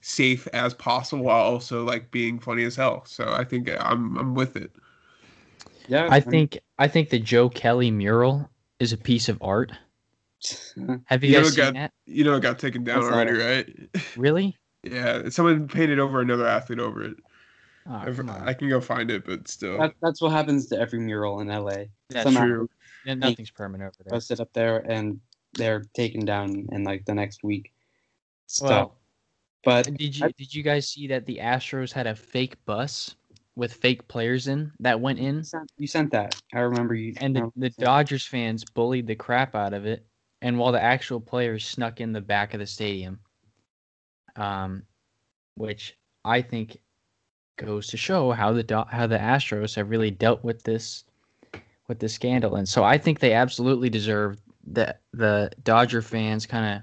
safe 0.00 0.46
as 0.52 0.74
possible 0.74 1.24
while 1.24 1.42
also 1.42 1.84
like 1.84 2.10
being 2.10 2.38
funny 2.38 2.64
as 2.64 2.76
hell 2.76 3.02
so 3.06 3.32
i 3.32 3.42
think 3.44 3.68
eh, 3.68 3.76
i'm 3.80 4.16
i'm 4.18 4.34
with 4.34 4.56
it 4.56 4.70
Yeah, 5.88 6.08
I 6.10 6.20
think 6.20 6.58
I 6.78 6.88
think 6.88 7.10
the 7.10 7.18
Joe 7.18 7.48
Kelly 7.48 7.90
mural 7.90 8.50
is 8.80 8.92
a 8.92 8.96
piece 8.96 9.28
of 9.28 9.38
art. 9.40 9.72
Have 11.06 11.24
you 11.24 11.30
You 11.30 11.36
guys 11.36 11.44
know, 11.46 11.50
seen 11.50 11.56
got- 11.56 11.74
that? 11.74 11.92
you 12.06 12.24
know 12.24 12.34
it 12.36 12.40
got 12.42 12.58
taken 12.58 12.84
down 12.84 13.00
That's 13.00 13.12
already 13.12 13.32
all 13.32 13.38
right 13.38 13.68
Really? 14.16 14.56
Yeah 14.90 15.28
someone 15.28 15.68
painted 15.68 15.98
over 15.98 16.20
another 16.20 16.46
athlete 16.46 16.78
over 16.78 17.02
it 17.02 17.16
Oh, 17.88 18.02
If- 18.04 18.16
come. 18.16 18.30
I 18.30 18.52
can 18.52 18.68
go 18.68 18.80
find 18.80 19.12
it, 19.12 19.24
but 19.24 19.46
still. 19.46 19.78
that, 19.78 19.94
that's 20.02 20.20
what 20.20 20.32
happens 20.32 20.66
to 20.70 20.76
every 20.76 20.98
mural 20.98 21.38
in 21.38 21.46
LA. 21.46 21.84
That's 22.10 22.24
somehow- 22.24 22.44
true. 22.44 22.70
Yeah, 23.04 23.14
Nothing's 23.14 23.52
permanent 23.52 23.94
over 23.94 24.02
there. 24.02 24.10
Posted 24.16 24.40
up 24.40 24.52
there 24.52 24.78
and 24.90 25.20
they're 25.52 25.84
taken 25.94 26.24
down 26.24 26.66
in 26.72 26.82
like 26.82 27.04
the 27.04 27.14
next 27.14 27.44
week. 27.44 27.72
So, 28.46 28.66
Well, 28.66 28.98
but 29.64 29.84
Did 29.96 30.16
you 30.18 30.28
did 30.36 30.52
you 30.52 30.64
guys 30.64 30.88
see 30.88 31.06
that 31.06 31.26
the 31.26 31.38
Astros 31.40 31.92
had 31.92 32.08
a 32.08 32.16
fake 32.16 32.56
bus 32.64 33.14
with 33.54 33.72
fake 33.72 34.08
players 34.08 34.48
in 34.48 34.72
that 34.80 35.00
went 35.00 35.20
in? 35.20 35.36
you 35.36 35.42
sent, 35.44 35.72
you 35.78 35.86
sent 35.86 36.10
that. 36.10 36.34
I 36.54 36.60
remember 36.60 36.96
you. 36.96 37.14
And 37.18 37.36
the, 37.36 37.52
the 37.54 37.70
Dodgers 37.70 38.26
fans 38.26 38.64
bullied 38.64 39.06
the 39.06 39.14
crap 39.14 39.54
out 39.54 39.72
of 39.74 39.86
it, 39.86 40.04
and 40.42 40.58
while 40.58 40.72
the 40.72 40.82
actual 40.82 41.20
players 41.20 41.64
snuck 41.64 42.00
in 42.00 42.12
the 42.12 42.20
back 42.20 42.52
of 42.52 42.58
the 42.58 42.66
stadium, 42.66 43.20
um, 44.38 44.82
which 45.56 45.96
I 46.24 46.42
think 46.42 46.78
goes 47.56 47.86
to 47.88 47.96
show 47.96 48.32
how 48.32 48.52
the 48.52 48.86
how 48.90 49.06
the 49.06 49.18
Astros 49.18 49.74
have 49.76 49.90
really 49.90 50.10
dealt 50.10 50.44
with 50.44 50.62
this 50.62 51.04
with 51.88 51.98
this 51.98 52.14
scandal, 52.14 52.56
and 52.56 52.68
so 52.68 52.84
I 52.84 52.98
think 52.98 53.20
they 53.20 53.32
absolutely 53.32 53.90
deserve 53.90 54.38
the 54.66 54.96
the 55.12 55.50
Dodger 55.62 56.02
fans 56.02 56.46
kind 56.46 56.76
of 56.76 56.82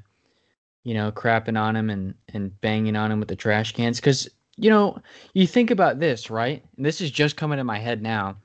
you 0.84 0.94
know 0.94 1.12
crapping 1.12 1.60
on 1.60 1.76
him 1.76 1.90
and 1.90 2.14
and 2.34 2.60
banging 2.62 2.96
on 2.96 3.12
him 3.12 3.20
with 3.20 3.30
the 3.30 3.36
trash 3.36 3.74
cans 3.74 4.00
because 4.00 4.30
you 4.58 4.70
know 4.70 4.98
you 5.34 5.48
think 5.48 5.72
about 5.72 6.00
this 6.00 6.30
right, 6.30 6.64
and 6.78 6.86
this 6.86 7.02
is 7.02 7.12
just 7.12 7.38
coming 7.38 7.58
to 7.58 7.64
my 7.64 7.80
head 7.80 8.02
now 8.02 8.38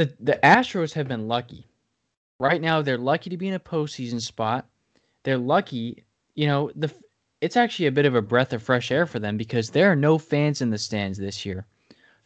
the 0.00 0.14
the 0.20 0.38
Astros 0.42 0.94
have 0.94 1.08
been 1.08 1.28
lucky. 1.28 1.66
Right 2.38 2.60
now, 2.60 2.80
they're 2.80 2.96
lucky 2.96 3.28
to 3.30 3.36
be 3.36 3.48
in 3.48 3.54
a 3.54 3.60
postseason 3.60 4.20
spot. 4.20 4.66
They're 5.24 5.38
lucky, 5.38 6.04
you 6.34 6.46
know. 6.46 6.70
The 6.74 6.90
it's 7.40 7.56
actually 7.56 7.86
a 7.86 7.92
bit 7.92 8.06
of 8.06 8.14
a 8.14 8.22
breath 8.22 8.52
of 8.52 8.62
fresh 8.62 8.90
air 8.90 9.06
for 9.06 9.18
them 9.18 9.36
because 9.36 9.70
there 9.70 9.90
are 9.90 9.96
no 9.96 10.18
fans 10.18 10.60
in 10.60 10.70
the 10.70 10.78
stands 10.78 11.18
this 11.18 11.44
year, 11.46 11.66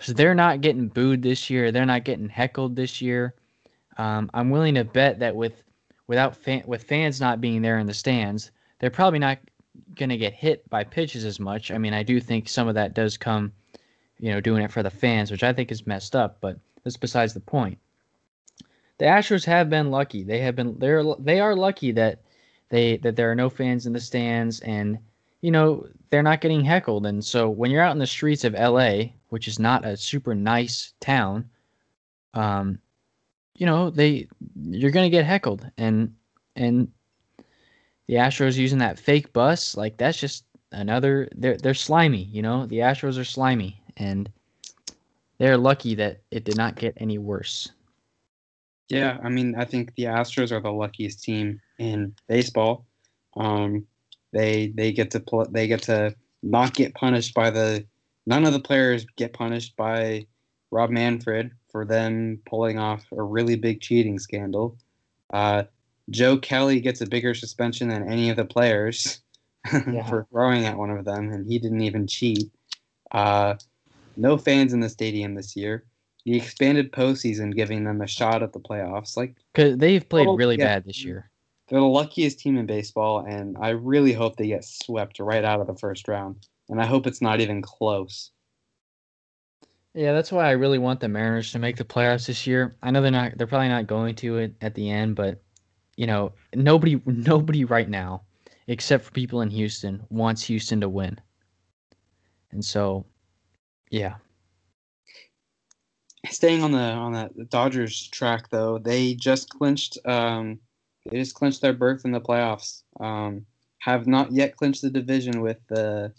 so 0.00 0.12
they're 0.12 0.34
not 0.34 0.60
getting 0.60 0.88
booed 0.88 1.22
this 1.22 1.48
year. 1.48 1.70
They're 1.70 1.86
not 1.86 2.04
getting 2.04 2.28
heckled 2.28 2.76
this 2.76 3.00
year. 3.00 3.34
Um, 3.96 4.30
I'm 4.34 4.50
willing 4.50 4.74
to 4.74 4.84
bet 4.84 5.20
that 5.20 5.36
with 5.36 5.62
without 6.06 6.36
fan, 6.36 6.64
with 6.66 6.84
fans 6.84 7.20
not 7.20 7.40
being 7.40 7.62
there 7.62 7.78
in 7.78 7.86
the 7.86 7.94
stands, 7.94 8.50
they're 8.78 8.90
probably 8.90 9.18
not 9.18 9.38
going 9.94 10.10
to 10.10 10.16
get 10.16 10.32
hit 10.32 10.68
by 10.68 10.84
pitches 10.84 11.24
as 11.24 11.40
much. 11.40 11.70
I 11.70 11.78
mean, 11.78 11.94
I 11.94 12.02
do 12.02 12.20
think 12.20 12.48
some 12.48 12.68
of 12.68 12.74
that 12.74 12.94
does 12.94 13.16
come, 13.16 13.52
you 14.18 14.30
know, 14.30 14.40
doing 14.40 14.62
it 14.62 14.72
for 14.72 14.82
the 14.82 14.90
fans, 14.90 15.30
which 15.30 15.42
I 15.42 15.52
think 15.52 15.70
is 15.70 15.86
messed 15.86 16.14
up, 16.14 16.38
but 16.40 16.58
that's 16.82 16.96
besides 16.96 17.34
the 17.34 17.40
point. 17.40 17.78
The 18.98 19.06
Astros 19.06 19.44
have 19.44 19.70
been 19.70 19.90
lucky. 19.90 20.22
They 20.22 20.40
have 20.40 20.54
been 20.54 20.78
they're 20.78 21.04
they 21.18 21.40
are 21.40 21.56
lucky 21.56 21.92
that 21.92 22.23
they 22.70 22.96
that 22.98 23.16
there 23.16 23.30
are 23.30 23.36
no 23.36 23.50
fans 23.50 23.86
in 23.86 23.92
the 23.92 24.00
stands 24.00 24.60
and 24.60 24.98
you 25.40 25.50
know 25.50 25.86
they're 26.10 26.22
not 26.22 26.40
getting 26.40 26.64
heckled 26.64 27.06
and 27.06 27.24
so 27.24 27.48
when 27.48 27.70
you're 27.70 27.82
out 27.82 27.92
in 27.92 27.98
the 27.98 28.06
streets 28.06 28.44
of 28.44 28.54
LA, 28.54 29.04
which 29.28 29.48
is 29.48 29.58
not 29.58 29.84
a 29.84 29.96
super 29.96 30.34
nice 30.34 30.94
town, 31.00 31.48
um, 32.34 32.78
you 33.56 33.66
know, 33.66 33.90
they 33.90 34.28
you're 34.56 34.90
gonna 34.90 35.10
get 35.10 35.24
heckled, 35.24 35.68
and 35.78 36.14
and 36.56 36.90
the 38.06 38.14
Astros 38.14 38.56
using 38.56 38.78
that 38.78 38.98
fake 38.98 39.32
bus, 39.32 39.76
like 39.76 39.96
that's 39.96 40.18
just 40.18 40.44
another. 40.72 41.28
They're 41.36 41.56
they're 41.56 41.74
slimy, 41.74 42.24
you 42.24 42.42
know. 42.42 42.66
The 42.66 42.78
Astros 42.78 43.18
are 43.18 43.24
slimy, 43.24 43.80
and 43.96 44.30
they're 45.38 45.56
lucky 45.56 45.94
that 45.94 46.20
it 46.30 46.44
did 46.44 46.56
not 46.56 46.76
get 46.76 46.94
any 46.96 47.18
worse. 47.18 47.70
Yeah, 48.88 49.18
I 49.22 49.28
mean, 49.28 49.54
I 49.56 49.64
think 49.64 49.94
the 49.94 50.04
Astros 50.04 50.52
are 50.52 50.60
the 50.60 50.70
luckiest 50.70 51.22
team 51.22 51.60
in 51.78 52.14
baseball. 52.28 52.86
Um, 53.36 53.86
they 54.32 54.68
they 54.74 54.92
get 54.92 55.10
to 55.12 55.20
pl- 55.20 55.48
they 55.50 55.66
get 55.66 55.82
to 55.84 56.14
not 56.42 56.74
get 56.74 56.94
punished 56.94 57.34
by 57.34 57.50
the 57.50 57.84
none 58.26 58.44
of 58.44 58.52
the 58.52 58.60
players 58.60 59.06
get 59.16 59.32
punished 59.32 59.76
by 59.76 60.26
Rob 60.70 60.90
Manfred 60.90 61.50
for 61.70 61.84
them 61.84 62.40
pulling 62.46 62.78
off 62.78 63.04
a 63.12 63.22
really 63.22 63.56
big 63.56 63.80
cheating 63.80 64.18
scandal. 64.18 64.76
Uh, 65.32 65.64
Joe 66.10 66.36
Kelly 66.36 66.80
gets 66.80 67.00
a 67.00 67.06
bigger 67.06 67.34
suspension 67.34 67.88
than 67.88 68.08
any 68.10 68.30
of 68.30 68.36
the 68.36 68.44
players 68.44 69.20
Yeah. 69.72 70.06
for 70.08 70.26
throwing 70.30 70.66
at 70.66 70.76
one 70.76 70.90
of 70.90 71.04
them, 71.04 71.32
and 71.32 71.46
he 71.50 71.58
didn't 71.58 71.80
even 71.80 72.06
cheat. 72.06 72.50
Uh, 73.10 73.54
no 74.16 74.36
fans 74.36 74.72
in 74.72 74.80
the 74.80 74.88
stadium 74.88 75.34
this 75.34 75.56
year. 75.56 75.84
The 76.26 76.36
expanded 76.36 76.92
postseason 76.92 77.54
giving 77.54 77.84
them 77.84 78.00
a 78.00 78.06
shot 78.06 78.42
at 78.42 78.52
the 78.52 78.60
playoffs. 78.60 79.16
Like 79.16 79.34
Cause 79.54 79.76
they've 79.76 80.06
played 80.08 80.26
Oh, 80.28 80.36
really 80.36 80.56
yeah. 80.58 80.66
bad 80.66 80.84
this 80.84 81.04
year. 81.04 81.30
They're 81.68 81.80
the 81.80 81.86
luckiest 81.86 82.38
team 82.38 82.58
in 82.58 82.66
baseball, 82.66 83.24
and 83.26 83.56
I 83.58 83.70
really 83.70 84.12
hope 84.12 84.36
they 84.36 84.48
get 84.48 84.64
swept 84.64 85.18
right 85.18 85.44
out 85.44 85.60
of 85.60 85.66
the 85.66 85.76
first 85.76 86.08
round. 86.08 86.46
And 86.68 86.80
I 86.80 86.86
hope 86.86 87.06
it's 87.06 87.22
not 87.22 87.40
even 87.40 87.62
close. 87.62 88.30
Yeah, 89.94 90.12
that's 90.12 90.32
why 90.32 90.46
I 90.46 90.52
really 90.52 90.78
want 90.78 91.00
the 91.00 91.08
Mariners 91.08 91.52
to 91.52 91.58
make 91.58 91.76
the 91.76 91.84
playoffs 91.84 92.26
this 92.26 92.46
year. 92.46 92.76
I 92.82 92.90
know 92.90 93.00
they're 93.00 93.10
not 93.10 93.38
they're 93.38 93.46
probably 93.46 93.68
not 93.68 93.86
going 93.86 94.14
to 94.16 94.38
it 94.38 94.54
at 94.60 94.74
the 94.74 94.90
end, 94.90 95.14
but 95.14 95.42
you 95.96 96.06
know, 96.06 96.32
nobody 96.54 97.00
nobody 97.06 97.64
right 97.64 97.88
now 97.88 98.22
except 98.66 99.04
for 99.04 99.10
people 99.12 99.42
in 99.42 99.50
Houston 99.50 100.02
wants 100.10 100.42
Houston 100.44 100.80
to 100.80 100.88
win. 100.88 101.18
And 102.50 102.64
so 102.64 103.06
yeah. 103.90 104.16
Staying 106.30 106.62
on 106.62 106.72
the 106.72 106.78
on 106.78 107.12
that 107.12 107.50
Dodgers 107.50 108.08
track 108.08 108.48
though, 108.50 108.78
they 108.78 109.14
just 109.14 109.50
clinched 109.50 109.98
um, 110.06 110.58
they 111.10 111.18
just 111.18 111.34
clinched 111.34 111.60
their 111.60 111.72
berth 111.72 112.04
in 112.04 112.12
the 112.12 112.20
playoffs. 112.20 112.82
Um, 113.00 113.46
have 113.78 114.06
not 114.06 114.32
yet 114.32 114.56
clinched 114.56 114.82
the 114.82 114.90
division 114.90 115.40
with 115.40 115.58
the 115.68 116.12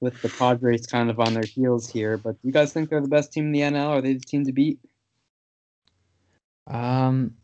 with 0.00 0.20
the 0.22 0.28
Padres 0.30 0.86
kind 0.86 1.10
of 1.10 1.20
on 1.20 1.34
their 1.34 1.44
heels 1.44 1.88
here. 1.88 2.16
But 2.16 2.32
do 2.32 2.48
you 2.48 2.52
guys 2.52 2.72
think 2.72 2.88
they're 2.88 3.00
the 3.00 3.08
best 3.08 3.32
team 3.32 3.46
in 3.46 3.52
the 3.52 3.60
NL? 3.60 3.88
Are 3.88 4.00
they 4.00 4.14
the 4.14 4.20
team 4.20 4.44
to 4.46 4.52
beat? 4.52 4.80
Um 6.66 7.34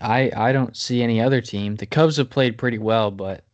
I 0.00 0.30
I 0.34 0.52
don't 0.52 0.76
see 0.76 1.02
any 1.02 1.20
other 1.20 1.40
team. 1.40 1.76
The 1.76 1.86
Cubs 1.86 2.16
have 2.16 2.30
played 2.30 2.58
pretty 2.58 2.78
well, 2.78 3.10
but 3.10 3.44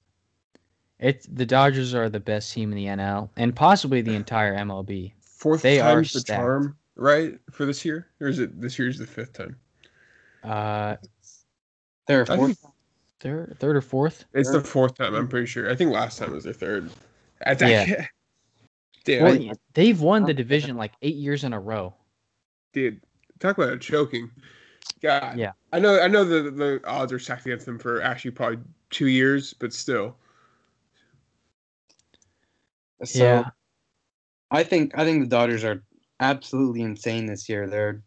it's 0.98 1.26
the 1.26 1.46
Dodgers 1.46 1.94
are 1.94 2.08
the 2.08 2.20
best 2.20 2.52
team 2.52 2.70
in 2.70 2.76
the 2.76 2.86
NL 2.86 3.28
and 3.36 3.54
possibly 3.54 4.02
the 4.02 4.14
entire 4.14 4.56
MLB. 4.56 5.12
Fourth 5.20 5.62
They 5.62 5.80
are 5.80 5.96
time's 5.96 6.12
the 6.12 6.22
charm, 6.22 6.76
right? 6.94 7.38
For 7.50 7.66
this 7.66 7.84
year, 7.84 8.06
or 8.20 8.28
is 8.28 8.38
it 8.38 8.60
this 8.60 8.78
year's 8.78 8.98
the 8.98 9.06
fifth 9.06 9.32
time? 9.32 9.56
Uh 10.44 10.96
They're 12.06 12.26
fourth. 12.26 12.58
think 12.58 12.58
third 13.20 13.56
third 13.60 13.76
or 13.76 13.80
fourth? 13.80 14.24
it's 14.34 14.50
the 14.50 14.60
fourth 14.60 14.96
time. 14.96 15.14
I'm 15.14 15.28
pretty 15.28 15.46
sure. 15.46 15.70
I 15.70 15.76
think 15.76 15.92
last 15.92 16.18
time 16.18 16.32
was 16.32 16.44
their 16.44 16.52
third. 16.52 16.90
At 17.42 17.60
Yeah. 17.60 18.06
Damn, 19.04 19.24
Well, 19.24 19.34
I- 19.34 19.52
they've 19.74 20.00
won 20.00 20.24
the 20.24 20.34
division 20.34 20.76
like 20.76 20.92
8 21.02 21.16
years 21.16 21.42
in 21.44 21.52
a 21.52 21.58
row. 21.60 21.94
dude, 22.72 23.00
talk 23.40 23.58
about 23.58 23.80
choking. 23.80 24.30
God. 25.00 25.36
Yeah. 25.38 25.52
I 25.72 25.78
know. 25.80 26.00
I 26.00 26.06
know 26.08 26.24
the 26.24 26.50
the 26.50 26.80
odds 26.86 27.12
are 27.12 27.18
stacked 27.18 27.46
against 27.46 27.66
them 27.66 27.78
for 27.78 28.00
actually 28.02 28.30
probably 28.32 28.58
two 28.90 29.06
years, 29.08 29.52
but 29.54 29.72
still. 29.72 30.16
So 33.04 33.18
yeah. 33.24 33.50
I 34.50 34.62
think 34.62 34.92
I 34.96 35.04
think 35.04 35.22
the 35.22 35.28
Dodgers 35.28 35.64
are 35.64 35.82
absolutely 36.20 36.82
insane 36.82 37.26
this 37.26 37.48
year. 37.48 37.66
They're 37.68 38.02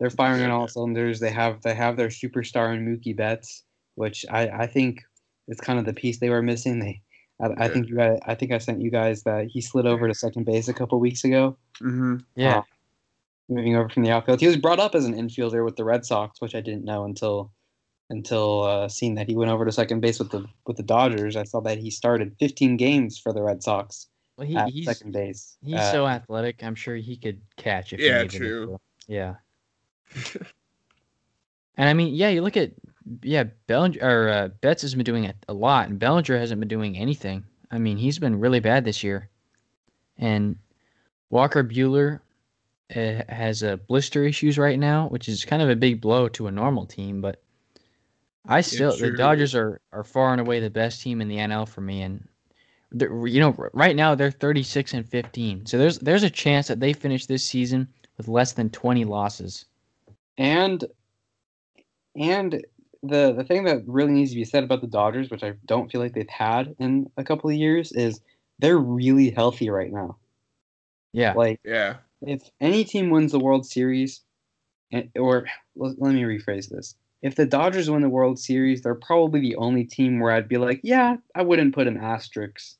they're 0.00 0.10
firing 0.10 0.42
on 0.42 0.50
all 0.50 0.68
cylinders. 0.68 1.20
They 1.20 1.30
have 1.30 1.62
they 1.62 1.74
have 1.74 1.96
their 1.96 2.08
superstar 2.08 2.74
in 2.74 2.86
Mookie 2.86 3.16
Betts, 3.16 3.64
which 3.96 4.24
I, 4.30 4.48
I 4.48 4.66
think 4.66 5.02
is 5.48 5.60
kind 5.60 5.78
of 5.78 5.84
the 5.86 5.92
piece 5.94 6.18
they 6.20 6.30
were 6.30 6.42
missing. 6.42 6.78
They 6.80 7.00
I, 7.40 7.64
I 7.64 7.68
think 7.68 7.88
you 7.88 7.96
guys 7.96 8.18
I 8.26 8.34
think 8.34 8.52
I 8.52 8.58
sent 8.58 8.80
you 8.80 8.90
guys 8.90 9.22
that 9.24 9.46
he 9.48 9.60
slid 9.60 9.86
over 9.86 10.06
to 10.08 10.14
second 10.14 10.44
base 10.44 10.68
a 10.68 10.74
couple 10.74 10.98
weeks 11.00 11.24
ago, 11.24 11.56
Mm-hmm. 11.82 12.16
Yeah. 12.36 12.58
Uh, 12.58 12.62
moving 13.50 13.76
over 13.76 13.88
from 13.88 14.02
the 14.02 14.10
outfield. 14.10 14.40
He 14.40 14.46
was 14.46 14.56
brought 14.56 14.78
up 14.78 14.94
as 14.94 15.06
an 15.06 15.14
infielder 15.14 15.64
with 15.64 15.76
the 15.76 15.84
Red 15.84 16.04
Sox, 16.04 16.40
which 16.40 16.54
I 16.54 16.60
didn't 16.60 16.84
know 16.84 17.04
until 17.04 17.50
until 18.10 18.62
uh, 18.62 18.88
seeing 18.88 19.14
that 19.16 19.28
he 19.28 19.36
went 19.36 19.50
over 19.50 19.64
to 19.64 19.72
second 19.72 20.00
base 20.00 20.18
with 20.18 20.30
the 20.30 20.44
with 20.66 20.76
the 20.76 20.82
Dodgers. 20.82 21.34
I 21.36 21.44
saw 21.44 21.60
that 21.62 21.78
he 21.78 21.90
started 21.90 22.34
15 22.38 22.76
games 22.76 23.18
for 23.18 23.32
the 23.32 23.42
Red 23.42 23.62
Sox 23.62 24.06
Well, 24.36 24.46
he, 24.46 24.56
at 24.56 24.68
he's 24.68 24.84
second 24.86 25.12
base. 25.12 25.56
he's 25.62 25.76
Uh, 25.76 25.92
so 25.92 26.06
athletic. 26.06 26.62
I'm 26.62 26.74
sure 26.74 26.96
he 26.96 27.16
could 27.16 27.40
catch 27.56 27.92
if 27.92 28.00
he 28.00 28.06
Yeah, 28.06 28.22
needed 28.22 28.34
it 28.34 28.38
true. 28.38 28.66
to. 28.66 28.80
Yeah. 29.12 29.34
And 31.78 31.88
I 31.88 31.94
mean, 31.94 32.12
yeah, 32.14 32.28
you 32.28 32.42
look 32.42 32.56
at 32.56 32.72
yeah, 33.22 33.44
Bellinger 33.66 34.00
or 34.02 34.28
uh, 34.28 34.48
Betts 34.60 34.82
has 34.82 34.94
been 34.94 35.04
doing 35.04 35.24
it 35.24 35.36
a 35.48 35.54
lot, 35.54 35.88
and 35.88 35.98
Bellinger 35.98 36.36
hasn't 36.36 36.60
been 36.60 36.68
doing 36.68 36.98
anything. 36.98 37.44
I 37.70 37.78
mean, 37.78 37.96
he's 37.96 38.18
been 38.18 38.40
really 38.40 38.60
bad 38.60 38.84
this 38.84 39.04
year, 39.04 39.28
and 40.16 40.56
Walker 41.30 41.62
Buehler 41.62 42.20
uh, 42.94 43.22
has 43.28 43.62
uh, 43.62 43.76
blister 43.76 44.24
issues 44.24 44.58
right 44.58 44.78
now, 44.78 45.08
which 45.08 45.28
is 45.28 45.44
kind 45.44 45.62
of 45.62 45.70
a 45.70 45.76
big 45.76 46.00
blow 46.00 46.28
to 46.30 46.48
a 46.48 46.50
normal 46.50 46.86
team. 46.86 47.20
But 47.20 47.42
I 48.46 48.60
still, 48.60 48.96
the. 48.96 49.12
Dodgers 49.12 49.54
are 49.54 49.80
are 49.92 50.04
far 50.04 50.32
and 50.32 50.40
away 50.40 50.60
the 50.60 50.70
best 50.70 51.02
team 51.02 51.20
in 51.20 51.28
the 51.28 51.36
NL 51.36 51.68
for 51.68 51.80
me, 51.80 52.02
and 52.02 52.26
you 52.92 53.40
know, 53.40 53.54
right 53.72 53.94
now 53.94 54.14
they're 54.14 54.30
36 54.30 54.94
and 54.94 55.06
15. 55.06 55.66
So 55.66 55.78
there's 55.78 55.98
there's 55.98 56.22
a 56.22 56.30
chance 56.30 56.66
that 56.68 56.80
they 56.80 56.92
finish 56.92 57.26
this 57.26 57.44
season 57.44 57.88
with 58.16 58.26
less 58.26 58.52
than 58.52 58.70
20 58.70 59.04
losses. 59.04 59.66
And 60.38 60.84
and 62.16 62.64
the 63.02 63.32
the 63.32 63.44
thing 63.44 63.64
that 63.64 63.82
really 63.86 64.12
needs 64.12 64.30
to 64.30 64.36
be 64.36 64.44
said 64.44 64.64
about 64.64 64.80
the 64.80 64.86
Dodgers, 64.86 65.30
which 65.30 65.42
I 65.44 65.54
don't 65.66 65.90
feel 65.90 66.00
like 66.00 66.14
they've 66.14 66.28
had 66.28 66.74
in 66.78 67.10
a 67.16 67.24
couple 67.24 67.50
of 67.50 67.56
years, 67.56 67.92
is 67.92 68.20
they're 68.58 68.78
really 68.78 69.30
healthy 69.30 69.70
right 69.70 69.92
now. 69.92 70.16
Yeah. 71.12 71.34
Like 71.34 71.60
Yeah. 71.64 71.98
if 72.22 72.50
any 72.60 72.84
team 72.84 73.10
wins 73.10 73.32
the 73.32 73.40
World 73.40 73.66
Series, 73.66 74.22
eh, 74.92 75.04
or 75.16 75.46
let, 75.76 76.00
let 76.00 76.14
me 76.14 76.22
rephrase 76.22 76.70
this: 76.70 76.96
if 77.22 77.36
the 77.36 77.46
Dodgers 77.46 77.90
win 77.90 78.02
the 78.02 78.08
World 78.08 78.38
Series, 78.38 78.82
they're 78.82 78.94
probably 78.94 79.40
the 79.40 79.56
only 79.56 79.84
team 79.84 80.20
where 80.20 80.32
I'd 80.32 80.48
be 80.48 80.58
like, 80.58 80.80
yeah, 80.82 81.16
I 81.34 81.42
wouldn't 81.42 81.74
put 81.74 81.86
an 81.88 81.98
asterisk 81.98 82.76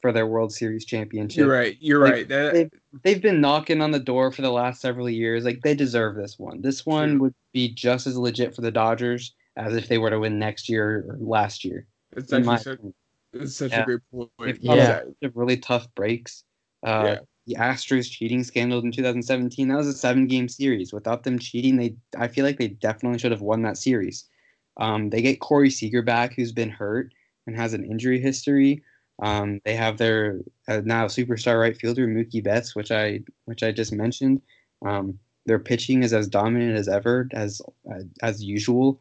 for 0.00 0.12
their 0.12 0.26
World 0.26 0.52
Series 0.52 0.84
championship. 0.84 1.38
You're 1.38 1.50
right. 1.52 1.76
You're 1.80 2.04
Like, 2.04 2.12
right. 2.12 2.28
That, 2.28 2.52
they- 2.54 2.70
they've 3.02 3.22
been 3.22 3.40
knocking 3.40 3.80
on 3.80 3.90
the 3.90 3.98
door 3.98 4.30
for 4.30 4.42
the 4.42 4.50
last 4.50 4.80
several 4.80 5.08
years. 5.10 5.44
Like 5.44 5.60
they 5.62 5.74
deserve 5.74 6.16
this 6.16 6.38
one. 6.38 6.62
This 6.62 6.86
one 6.86 7.10
True. 7.12 7.18
would 7.20 7.34
be 7.52 7.68
just 7.74 8.06
as 8.06 8.16
legit 8.16 8.54
for 8.54 8.60
the 8.62 8.70
Dodgers 8.70 9.34
as 9.56 9.74
if 9.76 9.88
they 9.88 9.98
were 9.98 10.10
to 10.10 10.20
win 10.20 10.38
next 10.38 10.68
year 10.68 11.04
or 11.08 11.16
last 11.20 11.64
year. 11.64 11.86
it's 12.16 12.32
actually 12.32 12.56
such, 12.58 12.78
it's 13.34 13.56
such 13.56 13.72
Yeah. 13.72 13.82
a 13.82 13.84
great 13.84 14.00
point. 14.12 14.30
They've 14.40 14.58
Yeah. 14.60 15.02
yeah. 15.20 15.28
really 15.34 15.56
tough 15.58 15.92
breaks. 15.94 16.44
Uh, 16.86 17.02
Yeah. 17.06 17.18
The 17.48 17.54
Astros 17.54 18.10
cheating 18.10 18.44
scandal 18.44 18.78
in 18.80 18.92
2017. 18.92 19.68
That 19.68 19.76
was 19.78 19.86
a 19.86 19.92
seven-game 19.94 20.48
series. 20.48 20.92
Without 20.92 21.22
them 21.24 21.38
cheating, 21.38 21.76
they 21.76 21.96
I 22.16 22.28
feel 22.28 22.44
like 22.44 22.58
they 22.58 22.68
definitely 22.68 23.18
should 23.18 23.32
have 23.32 23.40
won 23.40 23.62
that 23.62 23.78
series. 23.78 24.28
Um, 24.76 25.08
they 25.10 25.22
get 25.22 25.40
Corey 25.40 25.70
Seager 25.70 26.02
back, 26.02 26.34
who's 26.34 26.52
been 26.52 26.68
hurt 26.70 27.12
and 27.46 27.56
has 27.56 27.72
an 27.72 27.84
injury 27.84 28.20
history. 28.20 28.82
Um, 29.20 29.60
they 29.64 29.74
have 29.74 29.98
their 29.98 30.40
uh, 30.68 30.82
now 30.84 31.06
superstar 31.06 31.60
right 31.60 31.76
fielder 31.76 32.06
Mookie 32.06 32.42
Betts, 32.42 32.76
which 32.76 32.90
I 32.90 33.20
which 33.46 33.62
I 33.62 33.72
just 33.72 33.92
mentioned. 33.92 34.42
Um, 34.84 35.18
their 35.46 35.58
pitching 35.58 36.02
is 36.02 36.12
as 36.12 36.28
dominant 36.28 36.76
as 36.76 36.88
ever, 36.88 37.28
as 37.32 37.60
uh, 37.90 38.02
as 38.22 38.42
usual. 38.42 39.00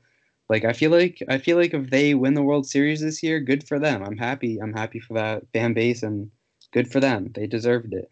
Like 0.50 0.66
I 0.66 0.74
feel 0.74 0.92
like 0.92 1.22
I 1.30 1.38
feel 1.38 1.58
like 1.58 1.74
if 1.74 1.90
they 1.90 2.16
win 2.16 2.34
the 2.34 2.42
World 2.42 2.66
Series 2.68 3.02
this 3.02 3.22
year, 3.22 3.40
good 3.40 3.68
for 3.68 3.80
them. 3.80 4.04
I'm 4.04 4.18
happy. 4.18 4.60
I'm 4.60 4.74
happy 4.74 5.00
for 5.00 5.14
that 5.16 5.44
fan 5.54 5.74
base 5.74 6.04
and 6.04 6.32
good 6.72 6.92
for 6.92 7.00
them. 7.00 7.32
They 7.36 7.48
deserved 7.48 7.94
it. 7.94 8.10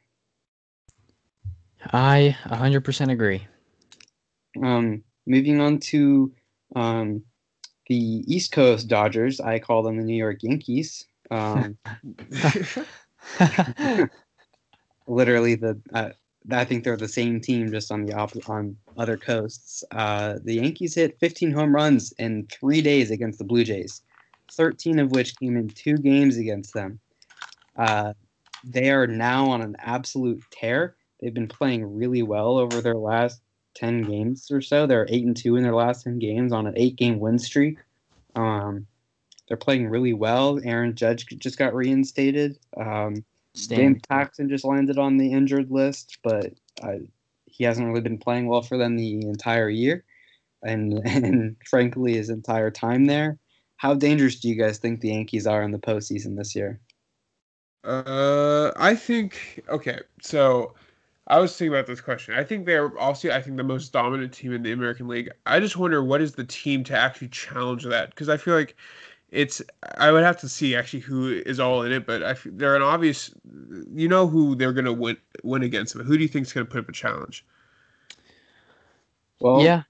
I 1.94 2.36
100% 2.46 3.12
agree. 3.12 3.48
Um, 4.62 5.04
moving 5.26 5.62
on 5.62 5.80
to 5.80 6.34
um, 6.76 7.24
the 7.88 8.24
East 8.28 8.52
Coast 8.52 8.88
Dodgers, 8.88 9.40
I 9.40 9.60
call 9.60 9.84
them 9.84 9.98
the 9.98 10.04
New 10.04 10.16
York 10.16 10.38
Yankees. 10.42 11.06
Um, 11.32 11.78
literally, 15.08 15.56
the 15.56 15.80
uh, 15.94 16.10
I 16.52 16.64
think 16.64 16.84
they're 16.84 16.98
the 16.98 17.08
same 17.08 17.42
team, 17.42 17.72
just 17.72 17.92
on 17.92 18.06
the 18.06 18.14
op- 18.14 18.50
on 18.50 18.78
other 18.98 19.18
coasts. 19.18 19.84
Uh, 19.92 20.36
the 20.44 20.56
Yankees 20.56 20.96
hit 20.96 21.20
15 21.20 21.52
home 21.52 21.74
runs 21.74 22.12
in 22.14 22.48
three 22.52 22.82
days 22.82 23.10
against 23.12 23.40
the 23.40 23.46
Blue 23.46 23.64
Jays, 23.64 24.02
13 24.52 25.00
of 25.00 25.12
which 25.12 25.38
came 25.38 25.58
in 25.58 25.70
two 25.70 25.98
games 25.98 26.38
against 26.38 26.74
them. 26.74 27.00
Uh, 27.76 28.14
they 28.64 28.92
are 28.92 29.08
now 29.08 29.50
on 29.50 29.62
an 29.62 29.76
absolute 29.80 30.44
tear. 30.52 30.96
They've 31.20 31.34
been 31.34 31.48
playing 31.48 31.98
really 31.98 32.24
well 32.24 32.58
over 32.58 32.82
their 32.82 32.96
last 32.96 33.42
ten 33.74 34.04
games 34.04 34.50
or 34.52 34.62
so. 34.62 34.86
They're 34.86 35.08
eight 35.10 35.26
and 35.26 35.36
two 35.36 35.56
in 35.56 35.64
their 35.64 35.76
last 35.76 36.04
ten 36.04 36.20
games 36.20 36.52
on 36.52 36.68
an 36.68 36.74
eight 36.76 36.96
game 36.96 37.20
win 37.20 37.40
streak. 37.40 37.78
Um, 38.36 38.88
they're 39.48 39.58
playing 39.58 39.88
really 39.88 40.14
well. 40.14 40.60
Aaron 40.64 40.96
Judge 40.96 41.26
just 41.26 41.58
got 41.58 41.76
reinstated. 41.76 42.58
Um, 42.78 43.24
James 43.56 44.02
Paxton 44.10 44.50
just 44.50 44.66
landed 44.66 44.98
on 44.98 45.18
the 45.18 45.32
injured 45.32 45.72
list, 45.72 46.18
but 46.24 46.54
uh, 46.84 46.98
he 47.46 47.64
hasn't 47.64 47.88
really 47.88 48.02
been 48.02 48.18
playing 48.18 48.48
well 48.48 48.62
for 48.62 48.78
them 48.78 48.98
the 48.98 49.22
entire 49.22 49.70
year, 49.70 50.04
and 50.62 50.94
and 51.06 51.56
frankly 51.68 52.16
his 52.16 52.30
entire 52.30 52.72
time 52.72 53.06
there. 53.06 53.38
How 53.78 53.94
dangerous 53.94 54.40
do 54.40 54.50
you 54.50 54.56
guys 54.56 54.78
think 54.78 55.02
the 55.02 55.10
Yankees 55.10 55.48
are 55.48 55.64
in 55.64 55.72
the 55.72 55.80
postseason 55.80 56.38
this 56.38 56.56
year? 56.56 56.80
Uh, 57.84 58.72
I 58.78 58.96
think 58.96 59.64
okay. 59.70 60.00
So, 60.22 60.74
I 61.28 61.40
was 61.40 61.56
thinking 61.56 61.74
about 61.74 61.88
this 61.88 62.02
question. 62.02 62.36
I 62.36 62.44
think 62.44 62.66
they're 62.66 62.98
also, 62.98 63.30
I 63.30 63.42
think, 63.42 63.58
the 63.58 63.64
most 63.64 63.94
dominant 63.94 64.34
team 64.34 64.54
in 64.54 64.64
the 64.64 64.72
American 64.72 65.08
League. 65.08 65.30
I 65.46 65.60
just 65.60 65.78
wonder 65.78 66.04
what 66.04 66.22
is 66.22 66.34
the 66.34 66.46
team 66.46 66.84
to 66.86 66.98
actually 66.98 67.30
challenge 67.30 67.84
that 67.84 68.10
because 68.10 68.28
I 68.28 68.38
feel 68.38 68.56
like 68.56 68.76
it's. 69.36 69.62
I 69.98 70.12
would 70.12 70.24
have 70.24 70.40
to 70.40 70.50
see 70.50 70.76
actually 70.76 71.02
who 71.02 71.30
is 71.46 71.60
all 71.60 71.84
in 71.84 71.92
it, 71.92 72.06
but 72.06 72.24
I 72.24 72.36
they're 72.46 72.76
an 72.76 72.82
obvious. 72.82 73.32
You 73.94 74.08
know 74.08 74.28
who 74.28 74.56
they're 74.56 74.74
gonna 74.74 74.94
win 74.94 75.18
win 75.44 75.64
against. 75.64 75.96
But 75.96 76.06
who 76.06 76.18
do 76.18 76.24
you 76.24 76.30
think 76.30 76.48
is 76.48 76.54
gonna 76.54 76.66
put 76.66 76.80
up 76.80 76.90
a 76.90 76.94
challenge? 76.94 77.46
Well, 79.40 79.62
yeah. 79.62 79.84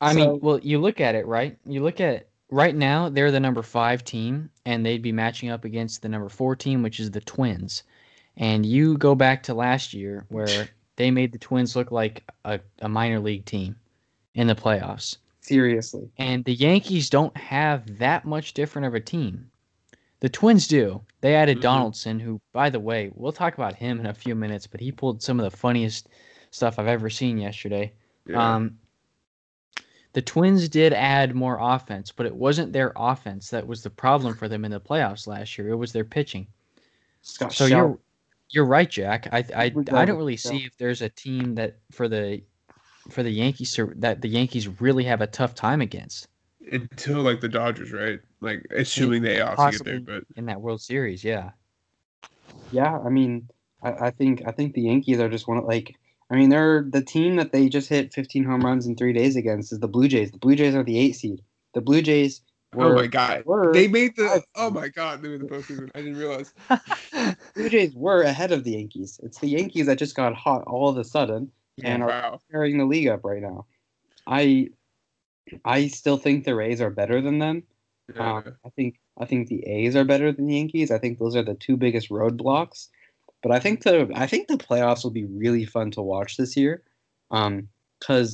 I 0.00 0.12
so, 0.12 0.18
mean, 0.18 0.40
well, 0.40 0.58
you 0.60 0.78
look 0.78 1.00
at 1.00 1.14
it, 1.14 1.26
right? 1.26 1.58
You 1.66 1.82
look 1.82 2.00
at 2.00 2.28
right 2.50 2.74
now 2.74 3.08
they're 3.08 3.30
the 3.30 3.40
number 3.40 3.62
five 3.62 4.04
team, 4.04 4.50
and 4.64 4.84
they'd 4.84 5.02
be 5.02 5.12
matching 5.12 5.50
up 5.50 5.64
against 5.64 6.02
the 6.02 6.08
number 6.08 6.28
four 6.28 6.56
team, 6.56 6.82
which 6.82 7.00
is 7.00 7.10
the 7.10 7.20
Twins. 7.20 7.82
And 8.36 8.64
you 8.64 8.96
go 8.96 9.14
back 9.14 9.42
to 9.44 9.54
last 9.54 9.92
year 9.92 10.24
where 10.28 10.68
they 10.96 11.10
made 11.10 11.32
the 11.32 11.38
Twins 11.38 11.76
look 11.76 11.90
like 11.90 12.24
a, 12.44 12.60
a 12.80 12.88
minor 12.88 13.20
league 13.20 13.44
team 13.44 13.76
in 14.34 14.46
the 14.46 14.54
playoffs. 14.54 15.18
Seriously. 15.48 16.08
And 16.18 16.44
the 16.44 16.54
Yankees 16.54 17.08
don't 17.08 17.36
have 17.36 17.98
that 17.98 18.24
much 18.24 18.52
different 18.52 18.86
of 18.86 18.94
a 18.94 19.00
team. 19.00 19.50
The 20.20 20.28
Twins 20.28 20.66
do. 20.66 21.02
They 21.20 21.34
added 21.34 21.56
mm-hmm. 21.56 21.62
Donaldson, 21.62 22.20
who, 22.20 22.40
by 22.52 22.70
the 22.70 22.80
way, 22.80 23.10
we'll 23.14 23.32
talk 23.32 23.54
about 23.54 23.74
him 23.74 23.98
in 24.00 24.06
a 24.06 24.14
few 24.14 24.34
minutes, 24.34 24.66
but 24.66 24.80
he 24.80 24.92
pulled 24.92 25.22
some 25.22 25.40
of 25.40 25.50
the 25.50 25.56
funniest 25.56 26.08
stuff 26.50 26.78
I've 26.78 26.86
ever 26.86 27.08
seen 27.08 27.38
yesterday. 27.38 27.92
Yeah. 28.26 28.56
Um, 28.56 28.78
the 30.12 30.22
Twins 30.22 30.68
did 30.68 30.92
add 30.92 31.34
more 31.34 31.58
offense, 31.60 32.12
but 32.12 32.26
it 32.26 32.34
wasn't 32.34 32.72
their 32.72 32.92
offense 32.96 33.50
that 33.50 33.66
was 33.66 33.82
the 33.82 33.90
problem 33.90 34.34
for 34.34 34.48
them 34.48 34.64
in 34.64 34.70
the 34.70 34.80
playoffs 34.80 35.26
last 35.26 35.56
year. 35.56 35.68
It 35.68 35.76
was 35.76 35.92
their 35.92 36.04
pitching. 36.04 36.46
Scott 37.22 37.52
so 37.52 37.66
you're 37.66 37.98
you're 38.50 38.64
right, 38.64 38.88
Jack. 38.88 39.28
I 39.32 39.44
I, 39.54 39.64
I 39.92 40.04
don't 40.04 40.16
really 40.16 40.36
see 40.36 40.64
if 40.64 40.76
there's 40.76 41.02
a 41.02 41.08
team 41.08 41.54
that 41.56 41.78
for 41.90 42.08
the 42.08 42.42
for 43.10 43.22
the 43.22 43.30
Yankees 43.30 43.78
that 43.96 44.20
the 44.20 44.28
Yankees 44.28 44.68
really 44.80 45.04
have 45.04 45.20
a 45.20 45.26
tough 45.26 45.54
time 45.54 45.80
against. 45.80 46.28
Until 46.70 47.22
like 47.22 47.40
the 47.40 47.48
Dodgers, 47.48 47.92
right? 47.92 48.20
Like 48.40 48.66
assuming 48.70 49.22
they 49.22 49.40
also 49.40 49.70
get 49.70 49.84
there, 49.84 50.00
but 50.00 50.24
in 50.36 50.46
that 50.46 50.60
World 50.60 50.82
Series, 50.82 51.24
yeah. 51.24 51.50
Yeah, 52.70 52.98
I 52.98 53.08
mean, 53.08 53.48
I, 53.82 53.92
I 53.92 54.10
think 54.10 54.42
I 54.46 54.52
think 54.52 54.74
the 54.74 54.82
Yankees 54.82 55.20
are 55.20 55.28
just 55.28 55.48
one 55.48 55.56
of 55.56 55.64
like 55.64 55.96
I 56.30 56.36
mean, 56.36 56.50
they're 56.50 56.82
the 56.82 57.02
team 57.02 57.36
that 57.36 57.52
they 57.52 57.68
just 57.68 57.88
hit 57.88 58.12
15 58.12 58.44
home 58.44 58.60
runs 58.60 58.86
in 58.86 58.96
three 58.96 59.14
days 59.14 59.36
against 59.36 59.72
is 59.72 59.80
the 59.80 59.88
Blue 59.88 60.08
Jays. 60.08 60.30
The 60.30 60.38
Blue 60.38 60.54
Jays 60.54 60.74
are 60.74 60.84
the 60.84 60.98
eight 60.98 61.16
seed. 61.16 61.42
The 61.74 61.80
Blue 61.80 62.02
Jays. 62.02 62.42
Were, 62.74 62.92
oh 62.92 62.96
my 62.96 63.06
god! 63.06 63.46
Were, 63.46 63.72
they 63.72 63.88
made 63.88 64.14
the. 64.16 64.42
Oh 64.54 64.68
my 64.68 64.88
god! 64.88 65.22
They 65.22 65.28
made 65.28 65.40
the 65.40 65.46
postseason. 65.46 65.90
I 65.94 66.02
didn't 66.02 66.18
realize. 66.18 66.52
Blue 67.54 67.70
Jays 67.70 67.94
were 67.94 68.20
ahead 68.20 68.52
of 68.52 68.62
the 68.62 68.72
Yankees. 68.72 69.18
It's 69.22 69.38
the 69.38 69.48
Yankees 69.48 69.86
that 69.86 69.98
just 69.98 70.14
got 70.14 70.34
hot 70.34 70.64
all 70.66 70.90
of 70.90 70.98
a 70.98 71.04
sudden 71.04 71.50
and 71.82 72.04
wow. 72.04 72.32
are 72.34 72.40
carrying 72.50 72.78
the 72.78 72.84
league 72.84 73.08
up 73.08 73.24
right 73.24 73.42
now. 73.42 73.66
I, 74.26 74.70
I 75.64 75.88
still 75.88 76.16
think 76.16 76.44
the 76.44 76.54
Rays 76.54 76.80
are 76.80 76.90
better 76.90 77.20
than 77.20 77.38
them. 77.38 77.62
Yeah. 78.14 78.36
Um, 78.36 78.56
I 78.64 78.70
think 78.70 78.98
I 79.18 79.24
think 79.24 79.48
the 79.48 79.66
A's 79.66 79.96
are 79.96 80.04
better 80.04 80.32
than 80.32 80.46
the 80.46 80.54
Yankees. 80.54 80.90
I 80.90 80.98
think 80.98 81.18
those 81.18 81.36
are 81.36 81.42
the 81.42 81.54
two 81.54 81.76
biggest 81.76 82.08
roadblocks. 82.08 82.88
But 83.42 83.52
I 83.52 83.60
think 83.60 83.82
the 83.82 84.10
I 84.14 84.26
think 84.26 84.48
the 84.48 84.56
playoffs 84.56 85.04
will 85.04 85.10
be 85.10 85.24
really 85.24 85.64
fun 85.64 85.90
to 85.92 86.02
watch 86.02 86.36
this 86.36 86.56
year, 86.56 86.82
because 87.30 87.46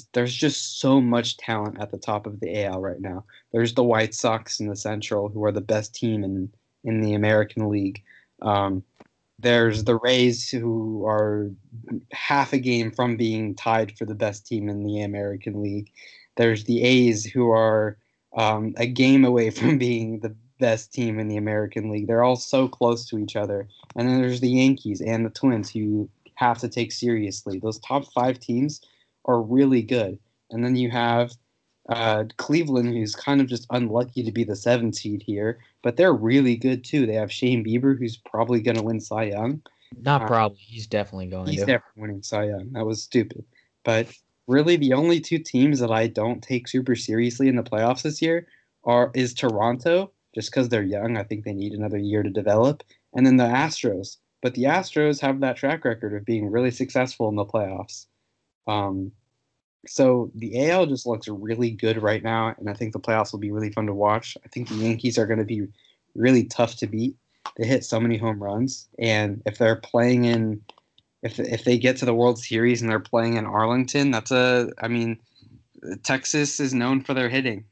um, 0.03 0.09
there's 0.13 0.35
just 0.35 0.81
so 0.81 1.01
much 1.01 1.37
talent 1.37 1.81
at 1.81 1.91
the 1.91 1.99
top 1.99 2.27
of 2.27 2.41
the 2.41 2.65
AL 2.65 2.81
right 2.81 3.01
now. 3.01 3.25
There's 3.53 3.75
the 3.75 3.85
White 3.85 4.15
Sox 4.15 4.61
in 4.61 4.69
the 4.69 4.77
Central, 4.77 5.29
who 5.29 5.45
are 5.45 5.53
the 5.53 5.61
best 5.61 5.95
team 5.95 6.25
in 6.25 6.51
in 6.85 7.01
the 7.01 7.15
American 7.15 7.69
League. 7.69 8.03
Um, 8.43 8.83
there's 9.45 9.85
the 9.85 9.97
Rays, 9.97 10.49
who 10.49 11.05
are 11.07 11.51
half 12.13 12.53
a 12.53 12.59
game 12.59 12.91
from 12.91 13.17
being 13.17 13.55
tied 13.55 13.97
for 13.97 14.07
the 14.07 14.15
best 14.15 14.47
team 14.47 14.69
in 14.71 14.83
the 14.83 15.03
American 15.03 15.63
League. 15.63 15.93
There's 16.37 16.65
the 16.65 16.83
A's, 16.83 17.25
who 17.25 17.51
are 17.51 17.99
um, 18.37 18.75
a 18.79 18.87
game 18.87 19.25
away 19.25 19.51
from 19.59 19.79
being 19.79 20.21
the 20.21 20.35
best 20.59 20.95
team 20.95 21.19
in 21.19 21.29
the 21.29 21.37
American 21.37 21.91
League. 21.91 22.07
They're 22.07 22.25
all 22.25 22.37
so 22.37 22.67
close 22.67 23.07
to 23.09 23.19
each 23.19 23.37
other. 23.37 23.69
And 23.95 24.09
then 24.09 24.21
there's 24.21 24.41
the 24.41 24.49
Yankees 24.49 25.03
and 25.03 25.27
the 25.27 25.31
Twins 25.31 25.71
who 25.71 26.09
have 26.37 26.59
to 26.59 26.69
take 26.69 26.91
seriously. 26.91 27.59
Those 27.59 27.79
top 27.81 28.11
five 28.13 28.41
teams 28.41 28.81
are 29.27 29.43
really 29.43 29.83
good. 29.83 30.19
And 30.51 30.65
then 30.65 30.75
you 30.75 30.91
have 30.91 31.33
uh, 31.88 32.25
Cleveland, 32.37 32.88
who's 32.88 33.14
kind 33.14 33.40
of 33.40 33.47
just 33.47 33.66
unlucky 33.70 34.23
to 34.23 34.33
be 34.33 34.44
the 34.44 34.57
seventh 34.57 34.97
seed 34.97 35.23
here, 35.23 35.59
but 35.83 35.97
they're 35.97 36.14
really 36.14 36.57
good 36.57 36.85
too. 36.85 37.07
They 37.07 37.14
have 37.14 37.31
Shane 37.31 37.64
Bieber, 37.64 37.99
who's 37.99 38.16
probably 38.16 38.61
going 38.61 38.77
to 38.77 38.83
win 38.83 39.01
Cy 39.01 39.25
Young. 39.25 39.62
Not 40.01 40.23
uh, 40.23 40.27
probably. 40.27 40.59
He's 40.61 40.87
definitely 40.87 41.27
going 41.27 41.49
he's 41.49 41.61
to. 41.61 41.66
definitely 41.66 42.03
winning 42.03 42.23
Cy 42.23 42.44
Young. 42.44 42.73
That 42.73 42.87
was 42.87 43.03
stupid. 43.03 43.44
But 43.85 44.09
really, 44.47 44.77
the 44.77 44.94
only 44.94 45.20
two 45.20 45.38
teams 45.38 45.79
that 45.81 45.90
I 45.90 46.07
don't 46.07 46.42
take 46.42 46.68
super 46.68 46.97
seriously 46.97 47.49
in 47.49 47.57
the 47.57 47.62
playoffs 47.62 48.03
this 48.03 48.23
year 48.23 48.47
are 48.85 49.11
is 49.14 49.35
Toronto 49.35 50.11
just 50.35 50.51
because 50.51 50.68
they're 50.68 50.83
young. 50.83 51.16
I 51.16 51.23
think 51.23 51.44
they 51.44 51.53
need 51.53 51.73
another 51.73 51.99
year 51.99 52.23
to 52.23 52.31
develop. 52.31 52.83
And 53.14 53.27
then 53.27 53.37
the 53.37 53.44
Astros. 53.44 54.16
But 54.42 54.55
the 54.55 54.64
Astros 54.64 55.20
have 55.20 55.40
that 55.40 55.57
track 55.57 55.85
record 55.85 56.14
of 56.14 56.27
being 56.27 56.51
really 56.51 56.70
successful 56.70 57.29
in 57.29 57.37
the 57.37 57.47
playoffs. 57.47 58.07
Um, 58.66 59.12
so 59.87 60.31
the 60.35 60.70
AL 60.70 60.87
just 60.87 61.07
looks 61.07 61.29
really 61.29 61.70
good 61.70 62.03
right 62.03 62.23
now, 62.23 62.55
and 62.59 62.68
I 62.68 62.75
think 62.75 62.92
the 62.92 63.01
playoffs 63.01 63.33
will 63.33 63.40
be 63.40 63.51
really 63.51 63.70
fun 63.70 63.87
to 63.87 63.94
watch. 63.94 64.37
I 64.44 64.49
think 64.49 64.68
the 64.68 64.77
Yankees 64.77 65.18
are 65.18 65.27
going 65.27 65.38
to 65.38 65.44
be 65.44 65.66
really 66.14 66.44
tough 66.44 66.77
to 66.77 66.87
beat. 66.87 67.16
They 67.57 67.66
hit 67.66 67.85
so 67.85 68.01
many 68.01 68.16
home 68.16 68.42
runs, 68.42 68.88
and 68.99 69.42
if 69.47 69.59
they're 69.59 69.77
playing 69.77 70.25
in, 70.25 70.62
if 71.23 71.38
if 71.38 71.64
they 71.64 71.79
get 71.79 71.97
to 71.99 72.05
the 72.05 72.14
World 72.14 72.38
Series 72.38 72.83
and 72.83 72.90
they're 72.90 73.01
playing 73.01 73.37
in 73.37 73.47
Arlington, 73.47 74.11
that's 74.11 74.31
a. 74.31 74.70
I 74.81 74.88
mean, 74.88 75.18
Texas 76.03 76.61
is 76.61 76.75
known 76.75 77.01
for 77.03 77.14
their 77.14 77.29
hitting, 77.29 77.64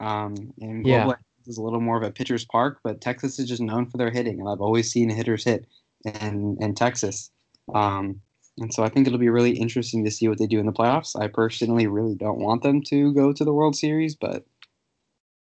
um, 0.00 0.52
and 0.60 0.86
yeah 0.86 1.12
is 1.46 1.58
a 1.58 1.62
little 1.62 1.80
more 1.80 1.96
of 1.96 2.02
a 2.02 2.10
pitcher's 2.10 2.44
park, 2.44 2.80
but 2.82 3.00
Texas 3.00 3.38
is 3.38 3.48
just 3.48 3.62
known 3.62 3.86
for 3.86 3.98
their 3.98 4.10
hitting, 4.10 4.40
and 4.40 4.48
I've 4.48 4.60
always 4.60 4.90
seen 4.90 5.08
hitters 5.08 5.44
hit 5.44 5.66
in 6.04 6.56
in 6.60 6.74
Texas. 6.74 7.30
Um, 7.74 8.20
and 8.58 8.72
so 8.72 8.82
I 8.82 8.88
think 8.88 9.06
it'll 9.06 9.18
be 9.18 9.28
really 9.28 9.56
interesting 9.58 10.04
to 10.04 10.10
see 10.10 10.28
what 10.28 10.38
they 10.38 10.46
do 10.46 10.58
in 10.58 10.66
the 10.66 10.72
playoffs. 10.72 11.20
I 11.20 11.28
personally 11.28 11.86
really 11.86 12.14
don't 12.14 12.38
want 12.38 12.62
them 12.62 12.82
to 12.84 13.12
go 13.12 13.32
to 13.32 13.44
the 13.44 13.52
World 13.52 13.76
Series, 13.76 14.14
but 14.14 14.44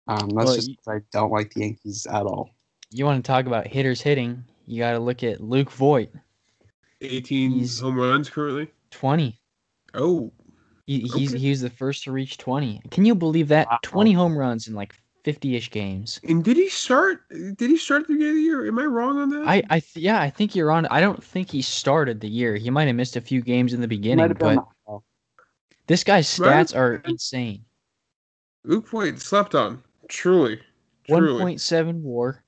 um, 0.07 0.29
that's 0.29 0.45
well, 0.45 0.55
just 0.55 0.71
I 0.87 0.99
don't 1.11 1.31
like 1.31 1.53
the 1.53 1.61
Yankees 1.61 2.05
at 2.07 2.23
all. 2.23 2.51
You 2.91 3.05
want 3.05 3.23
to 3.23 3.27
talk 3.27 3.45
about 3.45 3.67
hitters 3.67 4.01
hitting? 4.01 4.43
You 4.65 4.79
got 4.79 4.91
to 4.91 4.99
look 4.99 5.23
at 5.23 5.41
Luke 5.41 5.71
Voit. 5.71 6.09
18 7.01 7.51
he's 7.51 7.79
home 7.79 7.97
runs 7.97 8.29
currently. 8.29 8.69
20. 8.91 9.39
Oh. 9.93 10.31
He, 10.85 11.01
he's 11.01 11.33
okay. 11.33 11.37
he's 11.37 11.61
the 11.61 11.69
first 11.69 12.05
to 12.05 12.11
reach 12.11 12.37
20. 12.37 12.81
Can 12.91 13.05
you 13.05 13.13
believe 13.13 13.49
that? 13.49 13.67
Wow. 13.69 13.79
20 13.83 14.13
home 14.13 14.37
runs 14.37 14.67
in 14.67 14.73
like 14.73 14.95
50-ish 15.27 15.71
games. 15.71 16.21
And 16.23 16.41
did 16.41 16.55
he 16.55 16.69
start? 16.69 17.27
Did 17.29 17.59
he 17.59 17.75
start 17.75 18.07
the 18.07 18.13
beginning 18.13 18.31
of 18.31 18.35
the 18.37 18.41
year? 18.43 18.65
Am 18.65 18.79
I 18.79 18.85
wrong 18.85 19.19
on 19.19 19.29
that? 19.31 19.45
I, 19.45 19.61
I, 19.69 19.79
th- 19.81 19.97
yeah, 19.97 20.21
I 20.21 20.29
think 20.29 20.55
you're 20.55 20.71
on. 20.71 20.85
I 20.85 21.01
don't 21.01 21.21
think 21.21 21.51
he 21.51 21.61
started 21.61 22.21
the 22.21 22.29
year. 22.29 22.55
He 22.55 22.69
might 22.69 22.85
have 22.85 22.95
missed 22.95 23.17
a 23.17 23.21
few 23.21 23.41
games 23.41 23.73
in 23.73 23.81
the 23.81 23.89
beginning, 23.89 24.33
but 24.39 24.65
this 25.87 26.05
guy's 26.05 26.27
stats 26.27 26.73
right? 26.73 26.75
are 26.75 26.95
insane. 27.05 27.65
Luke 28.63 28.87
Voit 28.87 29.19
slept 29.19 29.53
on. 29.53 29.83
Truly. 30.07 30.61
Truly. 31.05 31.55
1.7 31.55 32.01
WAR, 32.01 32.43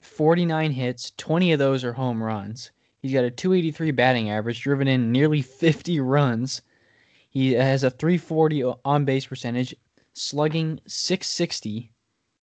49 0.00 0.72
hits. 0.72 1.12
20 1.16 1.52
of 1.52 1.60
those 1.60 1.84
are 1.84 1.92
home 1.92 2.20
runs. 2.20 2.72
He's 3.02 3.12
got 3.12 3.24
a 3.24 3.30
283 3.30 3.92
batting 3.92 4.30
average, 4.30 4.62
driven 4.62 4.88
in 4.88 5.12
nearly 5.12 5.42
50 5.42 6.00
runs. 6.00 6.62
He 7.28 7.52
has 7.52 7.84
a 7.84 7.90
340 7.90 8.64
on 8.84 9.04
base 9.04 9.26
percentage, 9.26 9.76
slugging 10.12 10.80
660 10.88 11.92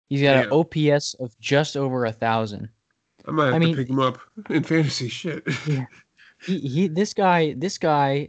He's 0.08 0.22
got 0.22 0.34
Damn. 0.34 0.52
an 0.52 0.52
OPS 0.52 1.14
of 1.14 1.38
just 1.40 1.76
over 1.76 2.04
a 2.06 2.12
thousand. 2.12 2.68
I 3.26 3.30
might 3.32 3.46
have 3.46 3.54
I 3.54 3.58
to 3.58 3.64
mean, 3.66 3.76
pick 3.76 3.88
him 3.88 3.98
up 3.98 4.18
in 4.50 4.62
fantasy 4.62 5.08
shit. 5.08 5.44
yeah. 5.66 5.86
He, 6.44 6.58
he 6.60 6.88
this 6.88 7.14
guy 7.14 7.54
this 7.54 7.78
guy 7.78 8.28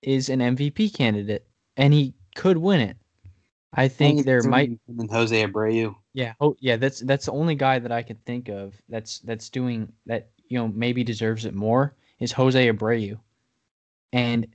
is 0.00 0.28
an 0.28 0.38
MVP 0.38 0.94
candidate 0.94 1.44
and 1.76 1.92
he 1.92 2.14
could 2.36 2.56
win 2.56 2.80
it. 2.80 2.96
I 3.74 3.88
think 3.88 4.20
I 4.20 4.22
there 4.22 4.42
might 4.44 4.70
and 4.86 5.10
Jose 5.10 5.44
Abreu. 5.44 5.94
Yeah, 6.14 6.34
oh 6.40 6.56
yeah, 6.60 6.76
that's 6.76 7.00
that's 7.00 7.26
the 7.26 7.32
only 7.32 7.56
guy 7.56 7.80
that 7.80 7.90
I 7.90 8.02
can 8.02 8.16
think 8.26 8.48
of 8.48 8.80
that's 8.88 9.18
that's 9.20 9.48
doing 9.48 9.92
that, 10.06 10.30
you 10.48 10.56
know, 10.56 10.68
maybe 10.68 11.02
deserves 11.02 11.44
it 11.44 11.52
more 11.52 11.96
is 12.20 12.30
Jose 12.30 12.68
Abreu. 12.70 13.18
And 14.12 14.46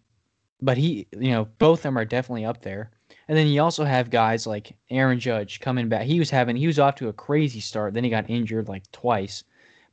but 0.62 0.78
he, 0.78 1.08
you 1.12 1.32
know, 1.32 1.46
both 1.58 1.80
of 1.80 1.84
them 1.84 1.98
are 1.98 2.06
definitely 2.06 2.46
up 2.46 2.62
there. 2.62 2.92
And 3.28 3.38
then 3.38 3.48
you 3.48 3.62
also 3.62 3.84
have 3.84 4.10
guys 4.10 4.48
like 4.48 4.76
Aaron 4.90 5.20
Judge 5.20 5.60
coming 5.60 5.90
back. 5.90 6.04
He 6.04 6.20
was 6.20 6.30
having 6.30 6.56
he 6.56 6.68
was 6.68 6.80
off 6.80 6.96
to 6.96 7.10
a 7.10 7.14
crazy 7.14 7.60
start. 7.60 7.94
Then 7.94 8.04
he 8.04 8.10
got 8.10 8.30
injured 8.30 8.70
like 8.70 8.90
twice, 8.92 9.44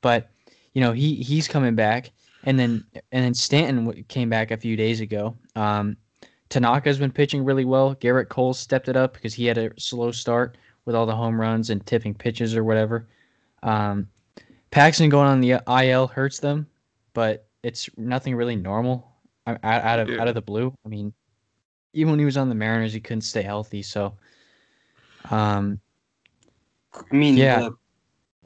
but 0.01 0.31
you 0.73 0.81
know 0.81 0.92
he 0.92 1.16
he's 1.16 1.49
coming 1.49 1.75
back. 1.75 2.11
And 2.44 2.59
then 2.59 2.85
and 3.12 3.25
then 3.25 3.35
Stanton 3.35 4.05
came 4.05 4.29
back 4.29 4.51
a 4.51 4.57
few 4.57 4.77
days 4.77 5.01
ago. 5.01 5.37
Um, 5.57 5.97
Tanaka's 6.51 6.99
been 6.99 7.11
pitching 7.11 7.44
really 7.44 7.64
well. 7.64 7.97
Gerrit 7.97 8.29
Cole 8.29 8.55
stepped 8.55 8.88
it 8.88 8.97
up 8.97 9.14
because 9.14 9.35
he 9.35 9.47
had 9.47 9.59
a 9.59 9.70
slow 9.81 10.12
start 10.12 10.57
with 10.85 10.94
all 10.94 11.07
the 11.07 11.16
home 11.16 11.40
runs 11.40 11.70
and 11.70 11.85
tipping 11.87 12.14
pitches 12.14 12.55
or 12.55 12.62
whatever. 12.62 13.09
Um, 13.62 14.07
Paxton 14.70 15.09
going 15.09 15.27
on 15.27 15.40
the 15.40 15.61
IL 15.66 16.07
hurts 16.07 16.38
them, 16.38 16.66
but 17.14 17.47
it's 17.62 17.88
nothing 17.97 18.37
really 18.37 18.57
normal 18.57 19.11
out, 19.47 19.59
out 19.64 19.99
of 19.99 20.09
Yeah. 20.11 20.20
out 20.20 20.29
of 20.29 20.35
the 20.35 20.42
blue. 20.42 20.73
I 20.85 20.88
mean, 20.88 21.12
even 21.94 22.11
when 22.11 22.18
he 22.18 22.24
was 22.24 22.37
on 22.37 22.48
the 22.48 22.54
Mariners, 22.54 22.92
he 22.92 23.00
couldn't 23.00 23.22
stay 23.22 23.42
healthy. 23.42 23.83
So, 23.83 24.14
um, 25.30 25.80
I 26.92 27.14
mean, 27.14 27.37
Yeah. 27.37 27.61
the, 27.61 27.76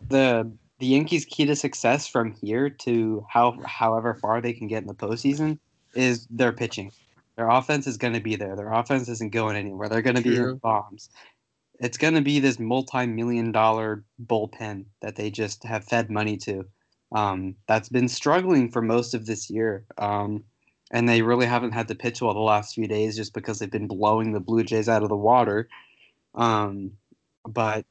the 0.09 0.53
the 0.79 0.87
Yankees' 0.87 1.25
key 1.25 1.45
to 1.47 1.57
success 1.57 2.07
from 2.07 2.33
here 2.41 2.71
to 2.71 3.27
how 3.29 3.59
however 3.65 4.15
far 4.15 4.41
they 4.41 4.53
can 4.53 4.69
get 4.69 4.83
in 4.83 4.87
the 4.87 4.95
postseason 4.95 5.59
is 5.95 6.27
their 6.31 6.53
pitching. 6.53 6.93
Their 7.37 7.49
offense 7.49 7.87
is 7.87 7.97
going 7.97 8.15
to 8.15 8.21
be 8.21 8.37
there. 8.37 8.55
Their 8.55 8.73
offense 8.73 9.09
isn't 9.09 9.33
going 9.33 9.57
anywhere. 9.57 9.89
They're 9.89 10.03
going 10.03 10.17
to 10.17 10.23
be 10.23 10.35
True. 10.35 10.45
hitting 10.45 10.59
bombs. 10.59 11.11
It's 11.81 11.99
going 11.99 12.15
to 12.15 12.21
be 12.21 12.41
this 12.41 12.59
multi-million 12.59 13.53
dollar 13.53 14.05
bullpen 14.25 14.85
that 15.03 15.17
they 15.17 15.31
just 15.31 15.65
have 15.65 15.85
fed 15.85 16.11
money 16.11 16.37
to. 16.39 16.65
Um, 17.13 17.57
that's 17.67 17.89
been 17.89 18.09
struggling 18.09 18.71
for 18.71 18.83
most 18.83 19.15
of 19.15 19.27
this 19.27 19.49
year. 19.51 19.85
Um, 19.97 20.45
and 20.91 21.09
they 21.09 21.23
really 21.23 21.47
haven't 21.47 21.73
had 21.73 21.89
to 21.89 21.95
pitch 21.95 22.23
well 22.23 22.35
the 22.35 22.41
last 22.41 22.75
few 22.75 22.87
days 22.87 23.17
just 23.17 23.35
because 23.35 23.59
they've 23.59 23.71
been 23.71 23.87
blowing 23.87 24.33
the 24.33 24.41
Blue 24.41 24.65
Jays 24.65 24.89
out 24.89 25.03
of 25.03 25.09
the 25.09 25.17
water. 25.17 25.69
Um, 26.35 26.93
but 27.47 27.85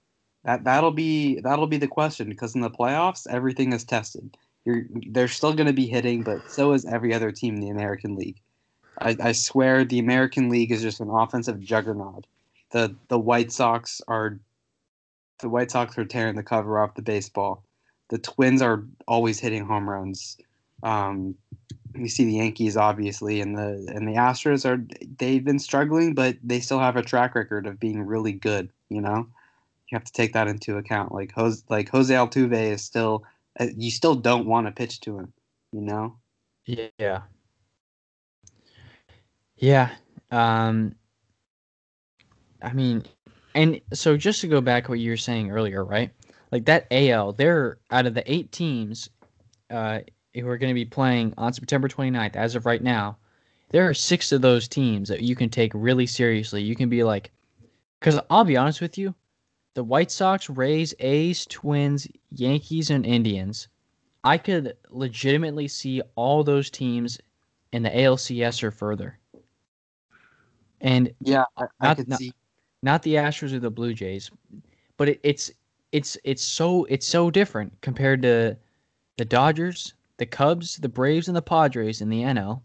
that 0.43 0.63
that'll 0.63 0.91
be 0.91 1.39
that'll 1.41 1.67
be 1.67 1.77
the 1.77 1.87
question 1.87 2.29
because 2.29 2.55
in 2.55 2.61
the 2.61 2.69
playoffs 2.69 3.27
everything 3.29 3.73
is 3.73 3.83
tested. 3.83 4.37
You're 4.65 4.83
they're 5.11 5.27
still 5.27 5.53
going 5.53 5.67
to 5.67 5.73
be 5.73 5.87
hitting, 5.87 6.23
but 6.23 6.49
so 6.49 6.73
is 6.73 6.85
every 6.85 7.13
other 7.13 7.31
team 7.31 7.55
in 7.55 7.61
the 7.61 7.69
American 7.69 8.15
League. 8.15 8.41
I, 8.99 9.15
I 9.19 9.31
swear 9.31 9.85
the 9.85 9.99
American 9.99 10.49
League 10.49 10.71
is 10.71 10.81
just 10.81 10.99
an 10.99 11.09
offensive 11.09 11.59
juggernaut. 11.59 12.25
The 12.71 12.95
the 13.07 13.19
White 13.19 13.51
Sox 13.51 14.01
are 14.07 14.39
the 15.39 15.49
White 15.49 15.71
Sox 15.71 15.97
are 15.97 16.05
tearing 16.05 16.35
the 16.35 16.43
cover 16.43 16.79
off 16.79 16.95
the 16.95 17.01
baseball. 17.01 17.63
The 18.09 18.17
Twins 18.17 18.61
are 18.61 18.83
always 19.07 19.39
hitting 19.39 19.65
home 19.65 19.89
runs. 19.89 20.37
Um, 20.83 21.35
you 21.99 22.07
see 22.09 22.25
the 22.25 22.33
Yankees 22.33 22.77
obviously, 22.77 23.41
and 23.41 23.57
the 23.57 23.91
and 23.93 24.07
the 24.07 24.13
Astros 24.13 24.65
are 24.65 24.85
they've 25.17 25.43
been 25.43 25.59
struggling, 25.59 26.13
but 26.13 26.37
they 26.43 26.59
still 26.59 26.79
have 26.79 26.95
a 26.95 27.01
track 27.01 27.35
record 27.35 27.67
of 27.67 27.79
being 27.79 28.01
really 28.01 28.33
good. 28.33 28.69
You 28.89 29.01
know, 29.01 29.27
you 29.89 29.95
have 29.95 30.03
to 30.03 30.13
take 30.13 30.33
that 30.33 30.47
into 30.47 30.77
account. 30.77 31.11
Like 31.11 31.31
Jose, 31.33 31.63
like 31.69 31.89
Jose 31.89 32.13
Altuve 32.13 32.71
is 32.71 32.83
still, 32.83 33.23
uh, 33.59 33.67
you 33.75 33.91
still 33.91 34.15
don't 34.15 34.47
want 34.47 34.67
to 34.67 34.71
pitch 34.71 34.99
to 35.01 35.17
him. 35.17 35.33
You 35.71 35.81
know, 35.81 36.17
yeah, 36.65 37.21
yeah. 39.57 39.89
Um, 40.31 40.95
I 42.61 42.73
mean, 42.73 43.03
and 43.55 43.81
so 43.93 44.17
just 44.17 44.41
to 44.41 44.47
go 44.47 44.61
back 44.61 44.89
what 44.89 44.99
you 44.99 45.11
were 45.11 45.17
saying 45.17 45.51
earlier, 45.51 45.83
right? 45.83 46.11
Like 46.51 46.65
that 46.65 46.87
AL, 46.91 47.33
they're 47.33 47.77
out 47.91 48.05
of 48.05 48.13
the 48.13 48.31
eight 48.31 48.51
teams 48.51 49.09
uh, 49.69 49.99
who 50.41 50.47
are 50.49 50.57
going 50.57 50.69
to 50.69 50.75
be 50.75 50.85
playing 50.85 51.33
on 51.37 51.53
September 51.53 51.87
29th, 51.87 52.35
as 52.35 52.55
of 52.55 52.65
right 52.65 52.81
now, 52.83 53.17
there 53.69 53.87
are 53.87 53.93
six 53.93 54.31
of 54.31 54.41
those 54.41 54.67
teams 54.67 55.09
that 55.09 55.21
you 55.21 55.35
can 55.35 55.49
take 55.49 55.71
really 55.73 56.05
seriously. 56.05 56.61
You 56.61 56.75
can 56.75 56.89
be 56.89 57.03
like, 57.03 57.31
because 57.99 58.19
I'll 58.29 58.45
be 58.45 58.57
honest 58.57 58.81
with 58.81 58.97
you, 58.97 59.13
the 59.73 59.83
White 59.83 60.11
Sox, 60.11 60.49
Rays, 60.49 60.93
A's, 60.99 61.45
Twins, 61.45 62.07
Yankees, 62.31 62.89
and 62.89 63.05
Indians, 63.05 63.67
I 64.23 64.37
could 64.37 64.75
legitimately 64.89 65.67
see 65.67 66.01
all 66.15 66.43
those 66.43 66.69
teams 66.69 67.19
in 67.73 67.83
the 67.83 67.89
ALCS 67.89 68.63
or 68.63 68.71
further. 68.71 69.19
And 70.81 71.11
yeah, 71.21 71.43
I, 71.57 71.63
I 71.81 71.87
Not- 71.87 71.97
could 71.97 72.07
not- 72.07 72.19
see. 72.19 72.33
not 72.83 73.03
the 73.03 73.15
Astros 73.15 73.53
or 73.53 73.59
the 73.59 73.69
Blue 73.69 73.93
Jays, 73.93 74.29
but 74.97 75.09
it, 75.09 75.19
it's 75.23 75.51
it's 75.91 76.17
it's 76.23 76.43
so 76.43 76.85
it's 76.85 77.05
so 77.05 77.31
different 77.31 77.73
compared 77.81 78.21
to 78.23 78.55
the 79.17 79.25
Dodgers, 79.25 79.93
the 80.17 80.25
Cubs, 80.25 80.77
the 80.77 80.89
Braves, 80.89 81.27
and 81.27 81.37
the 81.37 81.41
Padres 81.41 82.01
in 82.01 82.09
the 82.09 82.21
NL, 82.21 82.61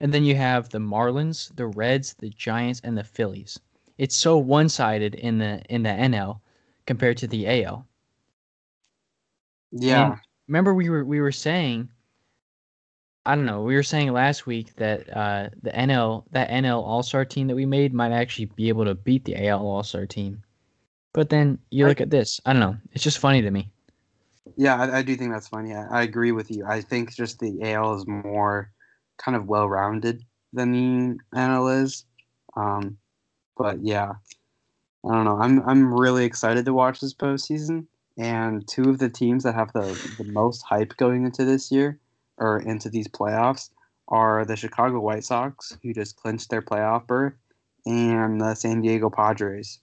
and 0.00 0.12
then 0.12 0.24
you 0.24 0.36
have 0.36 0.68
the 0.68 0.78
Marlins, 0.78 1.54
the 1.56 1.66
Reds, 1.66 2.14
the 2.14 2.30
Giants, 2.30 2.80
and 2.84 2.96
the 2.96 3.04
Phillies. 3.04 3.58
It's 3.98 4.16
so 4.16 4.38
one-sided 4.38 5.14
in 5.14 5.38
the 5.38 5.62
in 5.68 5.82
the 5.82 5.90
NL 5.90 6.40
compared 6.86 7.18
to 7.18 7.26
the 7.26 7.64
AL. 7.64 7.86
Yeah, 9.72 10.16
Remember 10.48 10.74
we 10.74 10.90
were 10.90 11.04
we 11.04 11.20
were 11.20 11.32
saying. 11.32 11.88
I 13.26 13.36
don't 13.36 13.44
know. 13.44 13.62
We 13.62 13.74
were 13.74 13.82
saying 13.82 14.12
last 14.12 14.46
week 14.46 14.74
that 14.76 15.14
uh, 15.14 15.50
the 15.62 15.70
NL 15.70 16.24
that 16.32 16.48
NL 16.48 16.82
All 16.82 17.02
Star 17.02 17.24
team 17.24 17.46
that 17.46 17.54
we 17.54 17.66
made 17.66 17.92
might 17.92 18.12
actually 18.12 18.46
be 18.46 18.68
able 18.68 18.84
to 18.86 18.94
beat 18.94 19.24
the 19.24 19.46
AL 19.46 19.60
All 19.60 19.82
Star 19.82 20.06
team. 20.06 20.42
But 21.12 21.28
then 21.28 21.58
you 21.70 21.86
look 21.86 22.00
at 22.00 22.10
this. 22.10 22.40
I 22.46 22.52
don't 22.52 22.60
know. 22.60 22.76
It's 22.92 23.04
just 23.04 23.18
funny 23.18 23.42
to 23.42 23.50
me. 23.50 23.70
Yeah, 24.60 24.76
I, 24.76 24.98
I 24.98 25.02
do 25.02 25.16
think 25.16 25.32
that's 25.32 25.48
funny. 25.48 25.74
I, 25.74 25.86
I 25.86 26.02
agree 26.02 26.32
with 26.32 26.50
you. 26.50 26.66
I 26.66 26.82
think 26.82 27.14
just 27.14 27.38
the 27.38 27.62
AL 27.62 27.94
is 27.94 28.06
more 28.06 28.70
kind 29.16 29.34
of 29.34 29.46
well-rounded 29.46 30.22
than 30.52 30.72
the 30.72 31.18
NL 31.34 31.82
is. 31.82 32.04
Um, 32.54 32.98
but 33.56 33.82
yeah, 33.82 34.12
I 35.02 35.14
don't 35.14 35.24
know. 35.24 35.38
I'm 35.40 35.66
I'm 35.66 35.94
really 35.94 36.26
excited 36.26 36.66
to 36.66 36.74
watch 36.74 37.00
this 37.00 37.14
postseason. 37.14 37.86
And 38.18 38.68
two 38.68 38.90
of 38.90 38.98
the 38.98 39.08
teams 39.08 39.44
that 39.44 39.54
have 39.54 39.72
the, 39.72 39.98
the 40.18 40.30
most 40.30 40.60
hype 40.60 40.94
going 40.98 41.24
into 41.24 41.46
this 41.46 41.72
year 41.72 41.98
or 42.36 42.60
into 42.60 42.90
these 42.90 43.08
playoffs 43.08 43.70
are 44.08 44.44
the 44.44 44.56
Chicago 44.56 45.00
White 45.00 45.24
Sox, 45.24 45.78
who 45.82 45.94
just 45.94 46.16
clinched 46.16 46.50
their 46.50 46.60
playoff 46.60 47.06
berth, 47.06 47.32
and 47.86 48.38
the 48.38 48.54
San 48.54 48.82
Diego 48.82 49.08
Padres. 49.08 49.78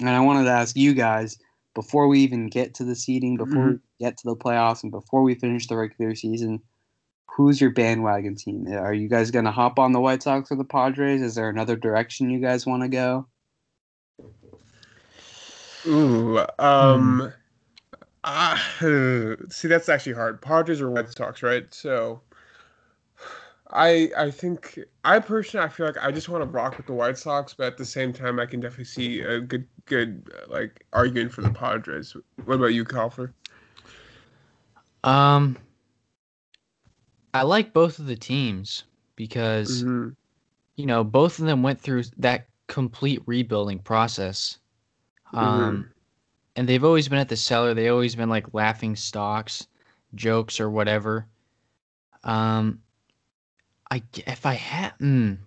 And 0.00 0.10
I 0.10 0.20
wanted 0.20 0.44
to 0.44 0.50
ask 0.50 0.76
you 0.76 0.92
guys 0.92 1.38
before 1.74 2.08
we 2.08 2.20
even 2.20 2.48
get 2.48 2.74
to 2.74 2.84
the 2.84 2.96
seeding, 2.96 3.38
before 3.38 3.62
we 3.70 3.78
get 3.98 4.16
to 4.18 4.24
the 4.24 4.36
playoffs, 4.36 4.82
and 4.82 4.92
before 4.92 5.22
we 5.22 5.34
finish 5.34 5.66
the 5.66 5.76
regular 5.76 6.14
season, 6.14 6.60
who's 7.26 7.60
your 7.60 7.70
bandwagon 7.70 8.34
team? 8.34 8.66
Are 8.72 8.94
you 8.94 9.08
guys 9.08 9.30
going 9.30 9.44
to 9.44 9.50
hop 9.50 9.78
on 9.78 9.92
the 9.92 10.00
White 10.00 10.22
Sox 10.22 10.50
or 10.50 10.56
the 10.56 10.64
Padres? 10.64 11.22
Is 11.22 11.34
there 11.34 11.48
another 11.48 11.76
direction 11.76 12.30
you 12.30 12.40
guys 12.40 12.66
want 12.66 12.82
to 12.82 12.88
go? 12.88 13.26
Ooh, 15.86 16.40
um, 16.58 17.32
ah, 18.24 18.60
see, 19.50 19.68
that's 19.68 19.88
actually 19.88 20.14
hard. 20.14 20.40
Padres 20.40 20.80
or 20.80 20.90
White 20.90 21.12
Sox, 21.12 21.42
right? 21.42 21.72
So, 21.72 22.20
I 23.70 24.10
I 24.16 24.30
think 24.30 24.78
I 25.04 25.18
personally 25.18 25.66
I 25.66 25.68
feel 25.68 25.86
like 25.86 26.02
I 26.02 26.10
just 26.10 26.28
want 26.28 26.42
to 26.42 26.48
rock 26.48 26.76
with 26.76 26.86
the 26.86 26.92
White 26.92 27.18
Sox, 27.18 27.54
but 27.54 27.66
at 27.66 27.76
the 27.76 27.84
same 27.84 28.12
time, 28.12 28.40
I 28.40 28.46
can 28.46 28.60
definitely 28.60 28.84
see 28.84 29.20
a 29.20 29.40
good 29.40 29.66
good 29.84 30.30
like 30.48 30.84
argument 30.92 31.32
for 31.32 31.42
the 31.42 31.50
Padres. 31.50 32.16
What 32.44 32.54
about 32.54 32.74
you, 32.74 32.84
Calfer? 32.84 33.32
Um, 35.06 35.56
I 37.32 37.42
like 37.42 37.72
both 37.72 37.98
of 37.98 38.06
the 38.06 38.16
teams 38.16 38.84
because 39.16 39.86
hmm 39.86 40.10
you 40.76 40.86
know 40.86 41.04
both 41.04 41.38
of 41.38 41.46
them 41.46 41.62
went 41.62 41.80
through 41.80 42.04
that 42.18 42.48
complete 42.68 43.22
rebuilding 43.26 43.80
process. 43.80 44.58
Um, 45.34 45.86
and 46.56 46.68
they've 46.68 46.84
always 46.84 47.08
been 47.08 47.18
at 47.18 47.28
the 47.28 47.36
cellar. 47.36 47.74
They 47.74 47.88
always 47.88 48.16
been 48.16 48.30
like 48.30 48.54
laughing 48.54 48.96
stocks, 48.96 49.68
jokes 50.14 50.60
or 50.60 50.70
whatever. 50.70 51.26
Um, 52.24 52.82
I 53.90 54.02
if 54.26 54.46
I 54.46 54.54
had, 54.54 54.98
mm, 54.98 55.38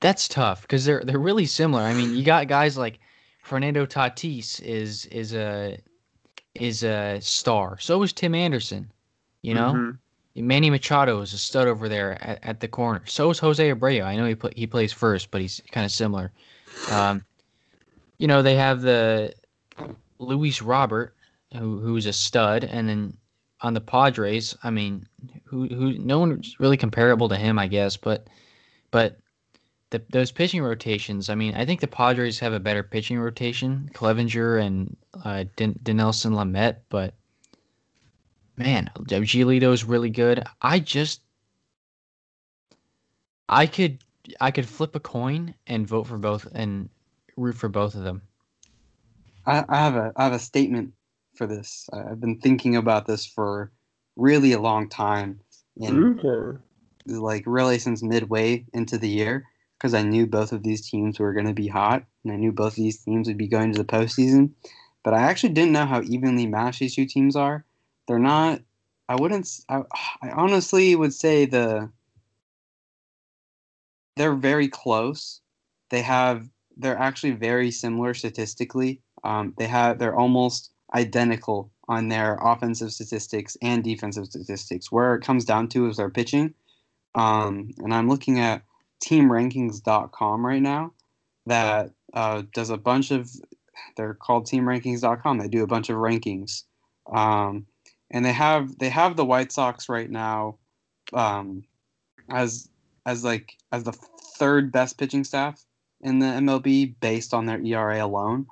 that's 0.00 0.28
tough 0.28 0.62
because 0.62 0.84
they're 0.84 1.02
they're 1.04 1.18
really 1.18 1.46
similar. 1.46 1.82
I 1.84 1.94
mean, 1.94 2.14
you 2.14 2.24
got 2.24 2.48
guys 2.48 2.76
like 2.78 3.00
Fernando 3.42 3.86
Tatis 3.86 4.60
is 4.62 5.06
is 5.06 5.34
a 5.34 5.78
is 6.60 6.82
a 6.82 7.18
star. 7.20 7.78
So 7.78 8.02
is 8.02 8.12
Tim 8.12 8.34
Anderson. 8.34 8.90
You 9.42 9.54
know, 9.54 9.72
Mhm. 9.72 9.98
Manny 10.36 10.70
Machado 10.70 11.20
is 11.20 11.32
a 11.32 11.38
stud 11.38 11.66
over 11.66 11.88
there 11.88 12.22
at, 12.22 12.38
at 12.42 12.60
the 12.60 12.68
corner. 12.68 13.02
So 13.06 13.30
is 13.30 13.38
Jose 13.38 13.70
Abreu. 13.72 14.04
I 14.04 14.16
know 14.16 14.26
he 14.26 14.34
put 14.34 14.56
he 14.56 14.66
plays 14.66 14.92
first, 14.92 15.30
but 15.30 15.40
he's 15.40 15.62
kind 15.72 15.84
of 15.84 15.90
similar. 15.92 16.32
Um, 16.90 17.24
you 18.18 18.26
know, 18.26 18.42
they 18.42 18.54
have 18.56 18.82
the 18.82 19.32
Luis 20.18 20.60
Robert, 20.62 21.14
who 21.56 21.78
who's 21.80 22.06
a 22.06 22.12
stud, 22.12 22.64
and 22.64 22.88
then 22.88 23.16
on 23.62 23.72
the 23.72 23.80
Padres, 23.80 24.54
I 24.62 24.70
mean, 24.70 25.06
who 25.44 25.66
who 25.68 25.96
no 25.98 26.18
one's 26.18 26.56
really 26.60 26.76
comparable 26.76 27.28
to 27.28 27.36
him, 27.36 27.58
I 27.58 27.66
guess, 27.66 27.96
but 27.96 28.26
but 28.90 29.18
the, 29.90 30.02
those 30.10 30.32
pitching 30.32 30.62
rotations, 30.62 31.30
I 31.30 31.34
mean, 31.34 31.54
I 31.54 31.64
think 31.64 31.80
the 31.80 31.86
Padres 31.86 32.38
have 32.40 32.52
a 32.52 32.60
better 32.60 32.82
pitching 32.82 33.18
rotation, 33.18 33.90
Clevinger 33.94 34.60
and 34.60 34.96
uh, 35.24 35.44
Din- 35.56 35.78
Dinelson 35.82 36.32
Lamet, 36.32 36.76
but 36.88 37.14
man, 38.56 38.90
Giolito's 39.04 39.84
really 39.84 40.10
good. 40.10 40.42
I 40.60 40.80
just, 40.80 41.20
I 43.48 43.66
could 43.66 43.98
I 44.40 44.50
could 44.50 44.66
flip 44.66 44.96
a 44.96 45.00
coin 45.00 45.54
and 45.68 45.86
vote 45.86 46.04
for 46.08 46.18
both 46.18 46.48
and 46.52 46.88
root 47.36 47.54
for 47.54 47.68
both 47.68 47.94
of 47.94 48.02
them. 48.02 48.22
I, 49.46 49.64
I 49.68 49.76
have 49.78 49.94
a 49.94 50.12
I 50.16 50.24
have 50.24 50.32
a 50.32 50.38
statement 50.38 50.92
for 51.36 51.46
this. 51.46 51.88
I- 51.92 52.10
I've 52.10 52.20
been 52.20 52.40
thinking 52.40 52.76
about 52.76 53.06
this 53.06 53.24
for 53.24 53.70
really 54.16 54.52
a 54.52 54.60
long 54.60 54.88
time, 54.88 55.40
and 55.80 56.18
Okay. 56.18 56.58
like 57.06 57.44
really 57.46 57.78
since 57.78 58.02
midway 58.02 58.64
into 58.72 58.98
the 58.98 59.08
year, 59.08 59.44
because 59.78 59.94
I 59.94 60.02
knew 60.02 60.26
both 60.26 60.52
of 60.52 60.62
these 60.62 60.88
teams 60.88 61.18
were 61.18 61.32
going 61.32 61.46
to 61.46 61.54
be 61.54 61.68
hot, 61.68 62.04
and 62.24 62.32
I 62.32 62.36
knew 62.36 62.52
both 62.52 62.72
of 62.72 62.76
these 62.76 63.02
teams 63.02 63.28
would 63.28 63.36
be 63.36 63.48
going 63.48 63.72
to 63.72 63.78
the 63.78 63.84
postseason. 63.84 64.50
But 65.02 65.14
I 65.14 65.22
actually 65.22 65.52
didn't 65.52 65.72
know 65.72 65.86
how 65.86 66.02
evenly 66.02 66.46
matched 66.46 66.80
these 66.80 66.94
two 66.94 67.06
teams 67.06 67.36
are. 67.36 67.64
They're 68.08 68.18
not. 68.18 68.60
I 69.08 69.16
wouldn't. 69.16 69.48
I, 69.68 69.82
I 70.22 70.30
honestly 70.30 70.96
would 70.96 71.14
say 71.14 71.46
the. 71.46 71.90
They're 74.16 74.34
very 74.34 74.68
close. 74.68 75.40
They 75.90 76.02
have. 76.02 76.48
They're 76.76 76.98
actually 76.98 77.32
very 77.32 77.70
similar 77.70 78.14
statistically. 78.14 79.00
Um, 79.24 79.54
they 79.58 79.66
have. 79.66 79.98
They're 79.98 80.16
almost 80.16 80.70
identical 80.94 81.70
on 81.88 82.08
their 82.08 82.38
offensive 82.42 82.92
statistics 82.92 83.56
and 83.62 83.84
defensive 83.84 84.26
statistics. 84.26 84.90
Where 84.90 85.14
it 85.14 85.22
comes 85.22 85.44
down 85.44 85.68
to 85.68 85.88
is 85.88 85.98
their 85.98 86.10
pitching. 86.10 86.54
Um, 87.14 87.70
and 87.78 87.94
I'm 87.94 88.08
looking 88.08 88.40
at 88.40 88.62
teamrankings.com 89.04 90.46
right 90.46 90.62
now 90.62 90.92
that 91.46 91.90
uh, 92.14 92.42
does 92.54 92.70
a 92.70 92.76
bunch 92.76 93.10
of 93.10 93.30
they're 93.96 94.14
called 94.14 94.46
teamrankings.com 94.46 95.38
they 95.38 95.48
do 95.48 95.62
a 95.62 95.66
bunch 95.66 95.90
of 95.90 95.96
rankings. 95.96 96.64
Um, 97.12 97.66
and 98.10 98.24
they 98.24 98.32
have 98.32 98.78
they 98.78 98.88
have 98.88 99.16
the 99.16 99.24
white 99.24 99.52
sox 99.52 99.88
right 99.88 100.10
now 100.10 100.58
um, 101.12 101.64
as 102.30 102.68
as 103.04 103.24
like 103.24 103.56
as 103.72 103.84
the 103.84 103.92
third 103.92 104.72
best 104.72 104.98
pitching 104.98 105.24
staff 105.24 105.64
in 106.02 106.18
the 106.18 106.26
mlb 106.26 106.94
based 107.00 107.32
on 107.32 107.46
their 107.46 107.60
era 107.64 108.04
alone. 108.04 108.46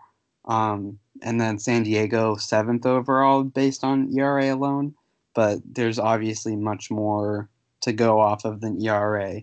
Um, 0.47 0.99
and 1.23 1.41
then 1.41 1.59
san 1.59 1.85
diego 1.85 2.37
seventh 2.37 2.87
overall 2.87 3.45
based 3.45 3.85
on 3.85 4.17
era 4.17 4.55
alone. 4.55 4.95
But 5.35 5.61
there's 5.65 5.99
obviously 5.99 6.55
much 6.55 6.91
more 6.91 7.49
to 7.81 7.93
go 7.93 8.21
off 8.21 8.45
of 8.45 8.61
than 8.61 8.81
ERA. 8.83 9.43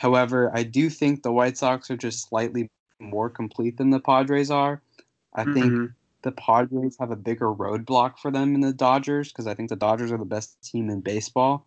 However, 0.00 0.50
I 0.54 0.62
do 0.62 0.88
think 0.88 1.22
the 1.22 1.30
White 1.30 1.58
Sox 1.58 1.90
are 1.90 1.96
just 1.96 2.26
slightly 2.26 2.70
more 3.00 3.28
complete 3.28 3.76
than 3.76 3.90
the 3.90 4.00
Padres 4.00 4.50
are. 4.50 4.80
I 5.34 5.44
think 5.44 5.74
Mhm. 5.74 5.92
the 6.22 6.32
Padres 6.32 6.96
have 6.98 7.10
a 7.10 7.16
bigger 7.16 7.52
roadblock 7.52 8.18
for 8.18 8.30
them 8.30 8.52
than 8.52 8.62
the 8.62 8.72
Dodgers 8.72 9.28
because 9.30 9.46
I 9.46 9.54
think 9.54 9.68
the 9.68 9.76
Dodgers 9.76 10.10
are 10.10 10.16
the 10.16 10.24
best 10.24 10.56
team 10.62 10.88
in 10.88 11.02
baseball. 11.02 11.66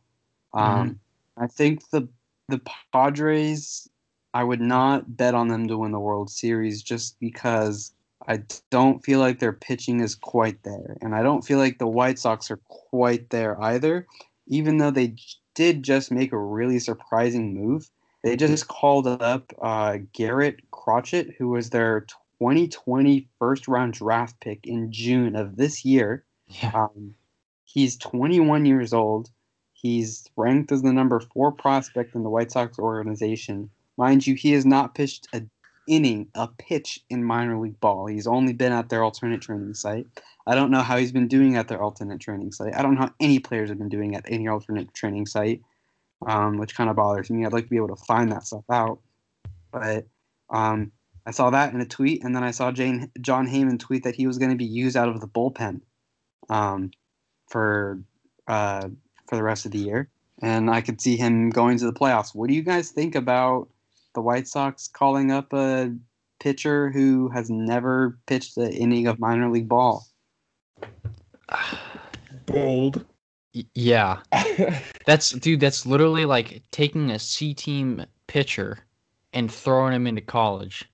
Um, 0.53 0.99
I 1.38 1.45
think 1.45 1.88
the 1.91 2.07
the 2.49 2.59
Padres, 2.91 3.88
I 4.34 4.43
would 4.43 4.61
not 4.61 5.15
bet 5.15 5.36
on 5.36 5.47
them 5.49 5.67
to 5.67 5.77
win 5.77 5.91
the 5.91 5.99
World 5.99 6.31
Series 6.31 6.81
just 6.81 7.19
because 7.19 7.93
I 8.27 8.41
don't 8.71 9.03
feel 9.05 9.19
like 9.19 9.39
their 9.39 9.53
pitching 9.53 9.99
is 10.01 10.15
quite 10.15 10.63
there, 10.63 10.97
and 11.01 11.13
I 11.13 11.21
don't 11.21 11.45
feel 11.45 11.59
like 11.59 11.77
the 11.77 11.88
White 11.88 12.17
Sox 12.17 12.49
are 12.49 12.59
quite 12.67 13.29
there 13.29 13.61
either. 13.61 14.07
Even 14.47 14.77
though 14.77 14.91
they 14.91 15.15
did 15.53 15.84
just 15.84 16.11
make 16.11 16.31
a 16.34 16.38
really 16.38 16.79
surprising 16.79 17.53
move, 17.53 17.91
they 18.24 18.36
just 18.36 18.67
called 18.67 19.07
up 19.07 19.53
uh, 19.61 19.97
Garrett 20.13 20.59
Crochet, 20.71 21.36
who 21.38 21.49
was 21.49 21.69
their 21.69 22.01
2020 22.39 23.28
first 23.38 23.67
round 23.67 23.93
draft 23.93 24.39
pick 24.39 24.65
in 24.65 24.91
June 24.91 25.36
of 25.36 25.57
this 25.57 25.86
year. 25.86 26.24
Yeah. 26.47 26.71
Um, 26.74 27.15
he's 27.65 27.97
21 27.97 28.65
years 28.65 28.93
old. 28.93 29.30
He's 29.74 30.26
ranked 30.38 30.71
as 30.71 30.82
the 30.82 30.93
number 30.93 31.19
four 31.19 31.51
prospect 31.51 32.15
in 32.15 32.24
the 32.24 32.30
White 32.30 32.51
Sox 32.51 32.80
organization. 32.80 33.69
Mind 33.97 34.26
you, 34.26 34.36
he 34.36 34.53
has 34.53 34.65
not 34.65 34.95
pitched 34.95 35.28
a 35.34 35.43
inning, 35.88 36.28
a 36.36 36.47
pitch 36.47 36.99
in 37.09 37.24
minor 37.24 37.59
league 37.59 37.80
ball. 37.82 38.05
He's 38.05 38.28
only 38.28 38.53
been 38.53 38.71
at 38.71 38.88
their 38.88 39.03
alternate 39.03 39.41
training 39.41 39.74
site. 39.74 40.07
I 40.47 40.55
don't 40.55 40.71
know 40.71 40.82
how 40.82 40.97
he's 40.97 41.11
been 41.11 41.28
doing 41.28 41.57
at 41.57 41.67
their 41.67 41.82
alternate 41.82 42.21
training 42.21 42.53
site. 42.53 42.74
I 42.76 42.82
don't 42.82 42.95
know 42.95 43.01
how 43.01 43.13
any 43.19 43.39
players 43.39 43.69
have 43.69 43.78
been 43.78 43.89
doing 43.89 44.15
at 44.15 44.26
any 44.28 44.47
alternate 44.47 44.93
training 44.93 45.26
site, 45.26 45.61
um, 46.28 46.57
which 46.57 46.76
kind 46.76 46.89
of 46.89 46.95
bothers 46.95 47.30
me. 47.30 47.45
I'd 47.45 47.53
like 47.53 47.65
to 47.65 47.69
be 47.69 47.78
able 47.78 47.95
to 47.95 48.03
find 48.05 48.32
that 48.32 48.45
stuff 48.45 48.63
out. 48.71 48.99
But 49.71 50.05
um, 50.49 50.91
I 51.26 51.32
saw 51.32 51.49
that 51.49 51.74
in 51.74 51.82
a 51.82 51.86
tweet, 51.86 52.24
and 52.24 52.36
then 52.36 52.43
I 52.43 52.51
saw 52.51 52.71
Jane, 52.71 53.11
Jon 53.21 53.47
Heyman 53.47 53.80
tweet 53.80 54.03
that 54.03 54.15
he 54.15 54.28
was 54.28 54.38
going 54.38 54.51
to 54.51 54.57
be 54.57 54.65
used 54.65 54.97
out 54.97 55.09
of 55.09 55.21
the 55.21 55.28
bullpen 55.28 55.82
um, 56.49 56.91
for 57.49 57.99
uh, 58.47 58.89
for 59.28 59.36
the 59.36 59.43
rest 59.43 59.65
of 59.65 59.71
the 59.71 59.80
year, 59.80 60.09
and 60.41 60.69
I 60.69 60.82
could 60.82 60.99
see 60.99 61.15
him 61.15 61.49
going 61.49 61.78
to 61.78 61.86
the 61.86 61.93
playoffs. 61.93 62.36
What 62.36 62.49
do 62.49 62.55
you 62.55 62.61
guys 62.61 62.91
think 62.91 63.15
about 63.15 63.69
the 64.13 64.21
White 64.21 64.47
Sox 64.47 64.88
calling 64.88 65.32
up 65.32 65.53
a 65.53 65.93
pitcher 66.39 66.91
who 66.91 67.30
has 67.30 67.49
never 67.49 68.17
pitched 68.28 68.57
an 68.57 68.71
inning 68.74 69.07
of 69.07 69.19
minor 69.19 69.49
league 69.49 69.69
ball? 69.69 70.05
Bold. 72.45 73.05
Yeah. 73.76 74.20
That's 75.06 75.32
dude. 75.32 75.60
That's 75.60 75.86
literally 75.86 76.26
like 76.26 76.62
taking 76.72 77.12
a 77.12 77.20
C 77.20 77.54
team 77.54 78.06
pitcher 78.28 78.80
and 79.34 79.51
throwing 79.51 79.93
him 79.93 80.08
into 80.08 80.22
college, 80.22 80.86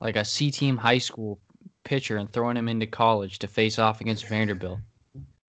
like 0.00 0.16
a 0.16 0.24
C 0.24 0.50
team 0.50 0.76
high 0.76 0.98
school 0.98 1.38
pitcher 1.84 2.16
and 2.16 2.32
throwing 2.32 2.56
him 2.56 2.68
into 2.68 2.86
college 2.86 3.38
to 3.40 3.46
face 3.48 3.78
off 3.78 4.00
against 4.00 4.26
Vanderbilt. 4.28 4.80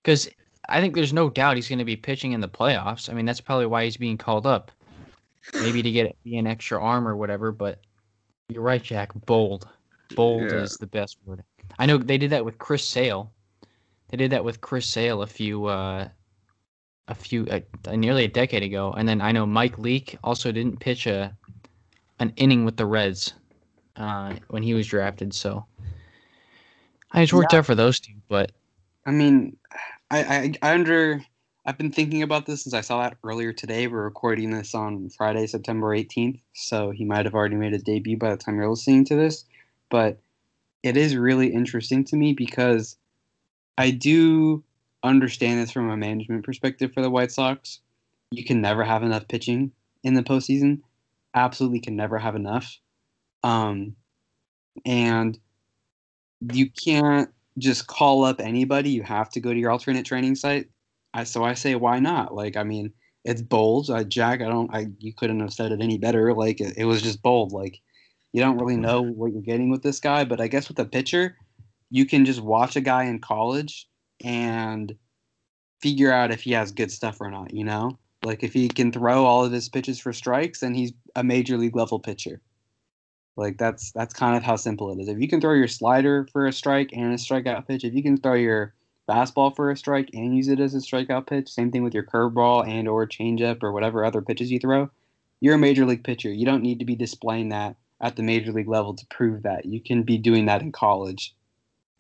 Because 0.04 0.30
I 0.70 0.80
think 0.82 0.96
there's 0.96 1.14
no 1.14 1.30
doubt 1.30 1.56
he's 1.56 1.68
going 1.70 1.80
to 1.80 1.86
be 1.86 1.96
pitching 1.96 2.32
in 2.32 2.42
the 2.42 2.48
playoffs. 2.48 3.10
I 3.10 3.14
mean, 3.14 3.26
that's 3.26 3.42
probably 3.42 3.66
why 3.66 3.84
he's 3.84 3.98
being 3.98 4.18
called 4.18 4.46
up, 4.46 4.72
maybe 5.54 5.82
to 5.82 5.92
get 5.92 6.16
be 6.24 6.38
an 6.38 6.48
extra 6.48 6.82
arm 6.82 7.08
or 7.08 7.16
whatever. 7.16 7.52
But 7.52 7.80
you're 8.50 8.62
right, 8.62 8.82
Jack. 8.82 9.12
Bold, 9.26 9.68
bold 10.16 10.44
Yeah. 10.52 10.62
is 10.62 10.78
the 10.78 10.88
best 10.88 11.18
word. 11.26 11.44
I 11.80 11.86
know 11.86 11.98
they 11.98 12.18
did 12.18 12.32
that 12.32 12.46
with 12.46 12.58
Chris 12.60 12.88
Sale. 12.88 13.32
They 14.12 14.18
did 14.18 14.32
that 14.32 14.44
with 14.44 14.60
Chris 14.60 14.86
Sale 14.86 15.22
a 15.22 15.28
few 15.28 15.66
uh, 15.66 16.10
a 17.08 17.16
few 17.16 17.48
uh, 17.48 17.96
nearly 17.96 18.26
a 18.26 18.28
decade 18.28 18.62
ago, 18.62 18.92
and 18.92 19.08
then 19.08 19.22
I 19.22 19.32
know 19.32 19.46
Mike 19.46 19.80
Leake 19.80 20.18
also 20.24 20.52
didn't 20.52 20.80
pitch 20.80 21.08
a 21.08 21.36
an 22.20 22.34
inning 22.36 22.66
with 22.66 22.76
the 22.76 22.86
Reds 22.86 23.34
uh, 23.96 24.34
when 24.50 24.64
he 24.64 24.74
was 24.74 24.86
drafted. 24.86 25.34
So 25.34 25.66
I 27.12 27.24
just 27.24 27.34
worked 27.34 27.54
out 27.54 27.66
for 27.66 27.74
those 27.74 28.02
two, 28.02 28.14
but 28.28 28.52
I 29.06 29.12
mean, 29.12 29.56
I, 30.12 30.24
I 30.24 30.54
I 30.62 30.74
under 30.74 31.24
I've 31.66 31.78
been 31.78 31.92
thinking 31.92 32.22
about 32.22 32.46
this 32.46 32.64
since 32.64 32.74
I 32.74 32.82
saw 32.82 33.02
that 33.02 33.18
earlier 33.24 33.54
today. 33.54 33.88
We're 33.88 34.04
recording 34.04 34.52
this 34.52 34.76
on 34.76 35.10
Friday, 35.10 35.48
September 35.48 35.96
18th, 35.96 36.42
so 36.54 36.92
he 36.92 37.06
might 37.06 37.26
have 37.26 37.34
already 37.34 37.56
made 37.56 37.74
a 37.74 37.80
debut 37.80 38.18
by 38.18 38.32
the 38.32 38.38
time 38.38 38.58
you're 38.58 38.70
listening 38.70 39.06
to 39.06 39.16
this. 39.16 39.46
But 39.90 40.20
it 40.84 40.98
is 40.98 41.16
really 41.16 41.48
interesting 41.48 42.04
to 42.06 42.18
me 42.18 42.34
because 42.34 42.98
I 43.82 43.90
do 43.90 44.64
understand 45.02 45.60
this 45.60 45.72
from 45.72 45.90
a 45.90 45.98
management 45.98 46.46
perspective 46.46 46.94
for 46.94 47.02
the 47.02 47.10
White 47.10 47.32
Sox. 47.32 47.80
You 48.30 48.46
can 48.46 48.62
never 48.62 48.84
have 48.84 49.02
enough 49.02 49.28
pitching 49.28 49.72
in 50.04 50.14
the 50.14 50.22
postseason. 50.22 50.82
Absolutely 51.34 51.80
can 51.80 51.96
never 51.96 52.20
have 52.20 52.36
enough. 52.36 52.78
Um, 53.44 53.96
and 54.86 55.40
you 56.54 56.70
can't 56.70 57.32
just 57.58 57.88
call 57.88 58.24
up 58.24 58.40
anybody. 58.40 58.92
You 58.92 59.02
have 59.02 59.32
to 59.32 59.40
go 59.40 59.52
to 59.52 59.60
your 59.60 59.72
alternate 59.72 60.06
training 60.06 60.36
site. 60.36 60.70
I 61.16 61.24
so 61.24 61.44
I 61.44 61.56
say 61.56 61.74
why 61.74 62.00
not? 62.00 62.36
Like 62.36 62.58
I 62.58 62.64
mean, 62.64 62.94
it's 63.26 63.42
bold. 63.42 63.90
Uh, 63.90 64.04
Jack, 64.04 64.42
I 64.42 64.48
don't. 64.48 64.74
I 64.74 64.90
you 65.00 65.12
couldn't 65.12 65.40
have 65.40 65.54
said 65.54 65.72
it 65.72 65.82
any 65.82 65.98
better. 65.98 66.36
Like 66.36 66.62
it, 66.62 66.76
it 66.78 66.86
was 66.86 67.02
just 67.02 67.24
bold. 67.24 67.52
Like 67.52 67.82
you 68.32 68.42
don't 68.42 68.60
really 68.60 68.78
know 68.78 69.02
what 69.02 69.34
you're 69.34 69.42
getting 69.42 69.72
with 69.72 69.82
this 69.82 70.00
guy. 70.00 70.24
But 70.24 70.40
I 70.40 70.48
guess 70.48 70.68
with 70.68 70.78
a 70.78 70.86
pitcher, 70.86 71.36
you 71.92 72.06
can 72.06 72.26
just 72.26 72.42
watch 72.42 72.76
a 72.76 72.82
guy 72.82 73.04
in 73.04 73.20
college 73.20 73.88
and 74.24 74.96
figure 75.82 76.12
out 76.12 76.32
if 76.32 76.42
he 76.42 76.52
has 76.54 76.72
good 76.72 76.92
stuff 76.92 77.20
or 77.20 77.30
not. 77.30 77.54
You 77.54 77.66
know, 77.66 78.00
like 78.24 78.44
if 78.44 78.54
he 78.54 78.68
can 78.70 78.92
throw 78.92 79.26
all 79.26 79.46
of 79.46 79.52
his 79.52 79.70
pitches 79.70 80.00
for 80.00 80.14
strikes, 80.14 80.62
then 80.62 80.74
he's 80.74 80.94
a 81.16 81.24
major 81.24 81.58
league 81.58 81.76
level 81.76 82.00
pitcher. 82.00 82.42
Like 83.36 83.58
that's 83.58 83.92
that's 83.92 84.14
kind 84.14 84.36
of 84.36 84.44
how 84.44 84.56
simple 84.56 84.92
it 84.92 85.02
is. 85.02 85.08
If 85.08 85.20
you 85.20 85.28
can 85.28 85.42
throw 85.42 85.54
your 85.54 85.68
slider 85.68 86.28
for 86.32 86.48
a 86.48 86.54
strike 86.54 86.92
and 86.94 87.14
a 87.14 87.18
strikeout 87.18 87.68
pitch, 87.68 87.84
if 87.84 87.94
you 87.94 88.04
can 88.04 88.18
throw 88.18 88.34
your 88.34 88.74
fastball 89.10 89.56
for 89.56 89.72
a 89.72 89.78
strike 89.78 90.10
and 90.14 90.36
use 90.36 90.48
it 90.48 90.60
as 90.60 90.74
a 90.74 90.78
strikeout 90.78 91.28
pitch, 91.28 91.50
same 91.50 91.72
thing 91.72 91.84
with 91.84 91.94
your 91.94 92.04
curveball 92.04 92.68
and 92.68 92.88
or 92.88 93.06
changeup 93.08 93.64
or 93.64 93.72
whatever 93.72 94.06
other 94.06 94.22
pitches 94.22 94.52
you 94.52 94.60
throw, 94.60 94.90
you're 95.40 95.56
a 95.56 95.60
major 95.60 95.86
league 95.86 96.04
pitcher. 96.04 96.32
You 96.32 96.46
don't 96.46 96.64
need 96.64 96.80
to 96.80 96.86
be 96.86 96.96
displaying 96.96 97.50
that 97.50 97.76
at 98.00 98.16
the 98.16 98.24
major 98.24 98.52
league 98.52 98.70
level 98.70 98.94
to 98.94 99.06
prove 99.08 99.44
that. 99.44 99.66
You 99.66 99.82
can 99.82 100.04
be 100.04 100.18
doing 100.18 100.46
that 100.46 100.62
in 100.62 100.72
college. 100.72 101.36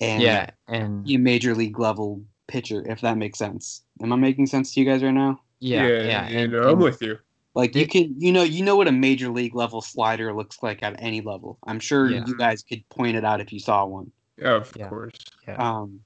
And 0.01 0.21
yeah, 0.21 0.49
and 0.67 1.05
be 1.05 1.15
a 1.15 1.19
major 1.19 1.53
league 1.55 1.79
level 1.79 2.21
pitcher, 2.47 2.83
if 2.89 3.01
that 3.01 3.17
makes 3.17 3.37
sense. 3.39 3.83
Am 4.01 4.11
I 4.11 4.15
making 4.17 4.47
sense 4.47 4.73
to 4.73 4.79
you 4.81 4.85
guys 4.85 5.01
right 5.03 5.11
now? 5.13 5.39
yeah, 5.59 5.85
yeah, 5.87 6.27
you 6.29 6.37
and, 6.39 6.51
know, 6.51 6.63
I'm 6.63 6.69
and- 6.69 6.81
with 6.81 7.01
you. 7.01 7.17
Like 7.53 7.75
you 7.75 7.85
can, 7.85 8.15
you 8.17 8.31
know, 8.31 8.43
you 8.43 8.63
know 8.63 8.77
what 8.77 8.87
a 8.87 8.93
major 8.93 9.27
league 9.29 9.53
level 9.55 9.81
slider 9.81 10.33
looks 10.33 10.63
like 10.63 10.81
at 10.83 10.95
any 10.99 11.19
level. 11.19 11.59
I'm 11.67 11.79
sure 11.81 12.09
Yeah. 12.09 12.23
you 12.25 12.35
guys 12.37 12.63
could 12.63 12.87
point 12.89 13.17
it 13.17 13.25
out 13.25 13.41
if 13.41 13.51
you 13.51 13.59
saw 13.59 13.85
one. 13.85 14.09
Of 14.41 14.71
Yeah. 14.75 14.87
course. 14.89 15.17
Um, 15.57 15.99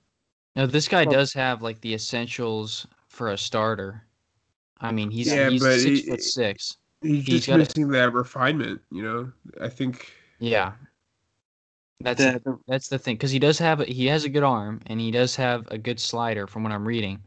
No, 0.56 0.66
this 0.66 0.88
guy 0.88 1.04
So- 1.04 1.12
does 1.12 1.34
have 1.34 1.62
like 1.62 1.80
the 1.82 1.94
essentials 1.94 2.88
for 3.10 3.30
a 3.30 3.38
starter. 3.38 4.04
I 4.82 4.92
mean, 4.92 5.12
he's 5.12 5.28
Yeah, 5.28 5.50
he's 5.50 5.62
but 5.62 5.80
six 5.80 6.00
he- 6.02 6.10
foot 6.10 6.24
six. 6.24 6.78
He's 7.02 7.12
He's 7.12 7.26
just 7.26 7.48
gotta- 7.48 7.60
missing 7.60 7.90
that 7.90 8.12
refinement, 8.14 8.82
you 8.92 9.04
know. 9.04 9.32
I 9.62 9.70
think 9.70 10.12
Yeah. 10.40 10.72
That's 12.02 12.20
The, 12.22 12.42
the, 12.44 12.58
that's 12.68 12.90
the 12.90 13.00
thing 13.00 13.16
because 13.16 13.32
he 13.32 13.40
does 13.40 13.58
have 13.60 13.80
a, 13.82 13.86
he 13.86 14.06
has 14.08 14.26
a 14.26 14.30
good 14.30 14.44
arm 14.44 14.82
and 14.88 15.00
he 15.00 15.12
does 15.12 15.36
have 15.36 15.68
a 15.72 15.78
good 15.78 16.00
slider 16.00 16.48
from 16.48 16.64
what 16.64 16.72
I'm 16.72 16.88
reading. 16.88 17.22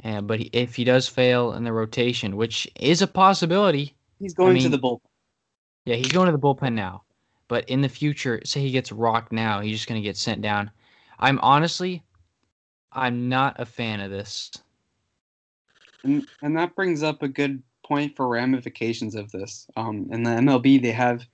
And 0.00 0.26
but 0.26 0.40
he, 0.40 0.50
if 0.52 0.74
he 0.74 0.84
does 0.84 1.08
fail 1.08 1.52
in 1.54 1.64
the 1.64 1.72
rotation, 1.72 2.36
which 2.36 2.68
is 2.80 3.02
a 3.02 3.06
possibility, 3.06 3.94
he's 4.18 4.34
going 4.34 4.54
to 4.56 4.62
mean- 4.62 4.70
the 4.70 4.78
bullpen. 4.78 5.00
yeah, 5.84 5.96
he's 5.96 6.12
going 6.12 6.26
to 6.26 6.32
the 6.32 6.38
bullpen 6.38 6.74
now. 6.74 7.02
But 7.46 7.68
in 7.68 7.82
the 7.82 7.88
future, 7.88 8.40
say 8.44 8.60
he 8.60 8.70
gets 8.70 8.90
rocked 8.90 9.30
now, 9.32 9.60
he's 9.60 9.76
just 9.76 9.88
going 9.88 10.00
to 10.00 10.04
get 10.04 10.16
sent 10.16 10.40
down. 10.40 10.70
I'm 11.18 11.38
honestly, 11.40 12.02
I'm 12.92 13.28
not 13.28 13.60
a 13.60 13.66
fan 13.66 14.00
of 14.00 14.10
this. 14.10 14.50
And, 16.04 16.26
and 16.42 16.56
that 16.56 16.74
brings 16.74 17.02
up 17.02 17.22
a 17.22 17.28
good 17.28 17.62
point 17.86 18.16
for 18.16 18.28
ramifications 18.28 19.14
of 19.14 19.30
this. 19.30 19.66
Um, 19.76 20.08
in 20.10 20.22
the 20.22 20.30
MLB, 20.30 20.80
they 20.80 20.92
have, 20.92 21.26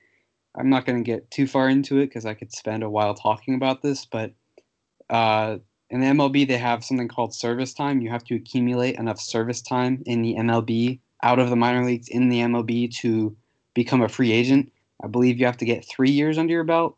I'm 0.57 0.71
not 0.71 0.85
going 0.85 1.03
to 1.03 1.09
get 1.09 1.31
too 1.31 1.47
far 1.47 1.69
into 1.69 1.99
it 1.99 2.07
because 2.07 2.27
I 2.27 2.35
could 2.35 2.53
spend 2.53 2.83
a 2.83 2.91
while 2.91 3.15
talking 3.15 3.55
about 3.55 3.83
this, 3.83 4.05
but 4.05 4.33
uh, 5.09 5.59
in 5.91 6.01
the 6.01 6.07
MLB, 6.07 6.47
they 6.47 6.57
have 6.57 6.85
something 6.85 7.09
called 7.09 7.35
service 7.35 7.75
time. 7.75 8.01
You 8.01 8.11
have 8.11 8.25
to 8.25 8.37
accumulate 8.37 8.97
enough 8.97 9.21
service 9.21 9.61
time 9.61 10.03
in 10.07 10.23
the 10.23 10.37
MLB 10.37 11.01
out 11.23 11.39
of 11.39 11.51
the 11.51 11.57
minor 11.57 11.85
leagues 11.85 12.09
in 12.09 12.29
the 12.29 12.41
MLB 12.41 12.95
to 12.99 13.37
become 13.75 14.03
a 14.03 14.09
free 14.09 14.33
agent. 14.33 14.73
I 15.03 15.09
believe 15.09 15.39
you 15.39 15.47
have 15.47 15.57
to 15.59 15.65
get 15.65 15.85
three 15.85 16.11
years 16.11 16.39
under 16.39 16.53
your 16.53 16.65
belt. 16.65 16.97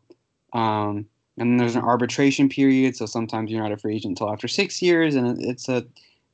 Um, 0.53 1.07
and 1.37 1.51
then 1.51 1.57
there's 1.57 1.75
an 1.75 1.81
arbitration 1.81 2.49
period, 2.49 2.95
so 2.95 3.05
sometimes 3.05 3.51
you're 3.51 3.63
not 3.63 3.71
a 3.71 3.77
free 3.77 3.95
agent 3.95 4.11
until 4.11 4.31
after 4.31 4.47
six 4.47 4.81
years, 4.81 5.15
and 5.15 5.41
it's 5.41 5.67
a 5.67 5.85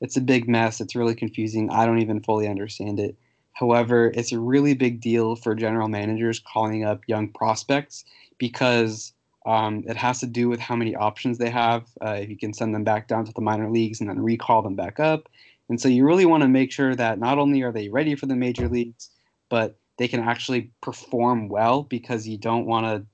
it's 0.01 0.17
a 0.17 0.21
big 0.21 0.47
mess. 0.47 0.81
It's 0.81 0.95
really 0.95 1.15
confusing. 1.15 1.69
I 1.69 1.85
don't 1.85 1.99
even 1.99 2.21
fully 2.21 2.47
understand 2.47 2.99
it. 2.99 3.17
However, 3.59 4.11
it's 4.15 4.31
a 4.31 4.39
really 4.39 4.73
big 4.73 5.01
deal 5.01 5.35
for 5.35 5.53
general 5.53 5.89
managers 5.89 6.39
calling 6.39 6.85
up 6.85 7.01
young 7.07 7.27
prospects 7.27 8.05
because 8.37 9.11
um, 9.45 9.83
it 9.85 9.97
has 9.97 10.21
to 10.21 10.27
do 10.27 10.47
with 10.47 10.61
how 10.61 10.77
many 10.77 10.95
options 10.95 11.37
they 11.37 11.49
have. 11.49 11.83
Uh, 12.01 12.19
if 12.21 12.29
you 12.29 12.37
can 12.37 12.53
send 12.53 12.73
them 12.73 12.85
back 12.85 13.09
down 13.09 13.25
to 13.25 13.33
the 13.33 13.41
minor 13.41 13.69
leagues 13.69 13.99
and 13.99 14.09
then 14.09 14.21
recall 14.21 14.61
them 14.61 14.75
back 14.75 14.97
up. 15.01 15.27
And 15.67 15.81
so 15.81 15.89
you 15.89 16.05
really 16.05 16.25
want 16.25 16.41
to 16.43 16.47
make 16.47 16.71
sure 16.71 16.95
that 16.95 17.19
not 17.19 17.37
only 17.37 17.61
are 17.61 17.73
they 17.73 17.89
ready 17.89 18.15
for 18.15 18.27
the 18.27 18.35
major 18.35 18.69
leagues, 18.69 19.09
but 19.49 19.77
they 19.97 20.07
can 20.07 20.21
actually 20.21 20.71
perform 20.81 21.49
well 21.49 21.83
because 21.83 22.25
you 22.25 22.37
don't 22.37 22.65
want 22.65 22.85
to 22.85 23.05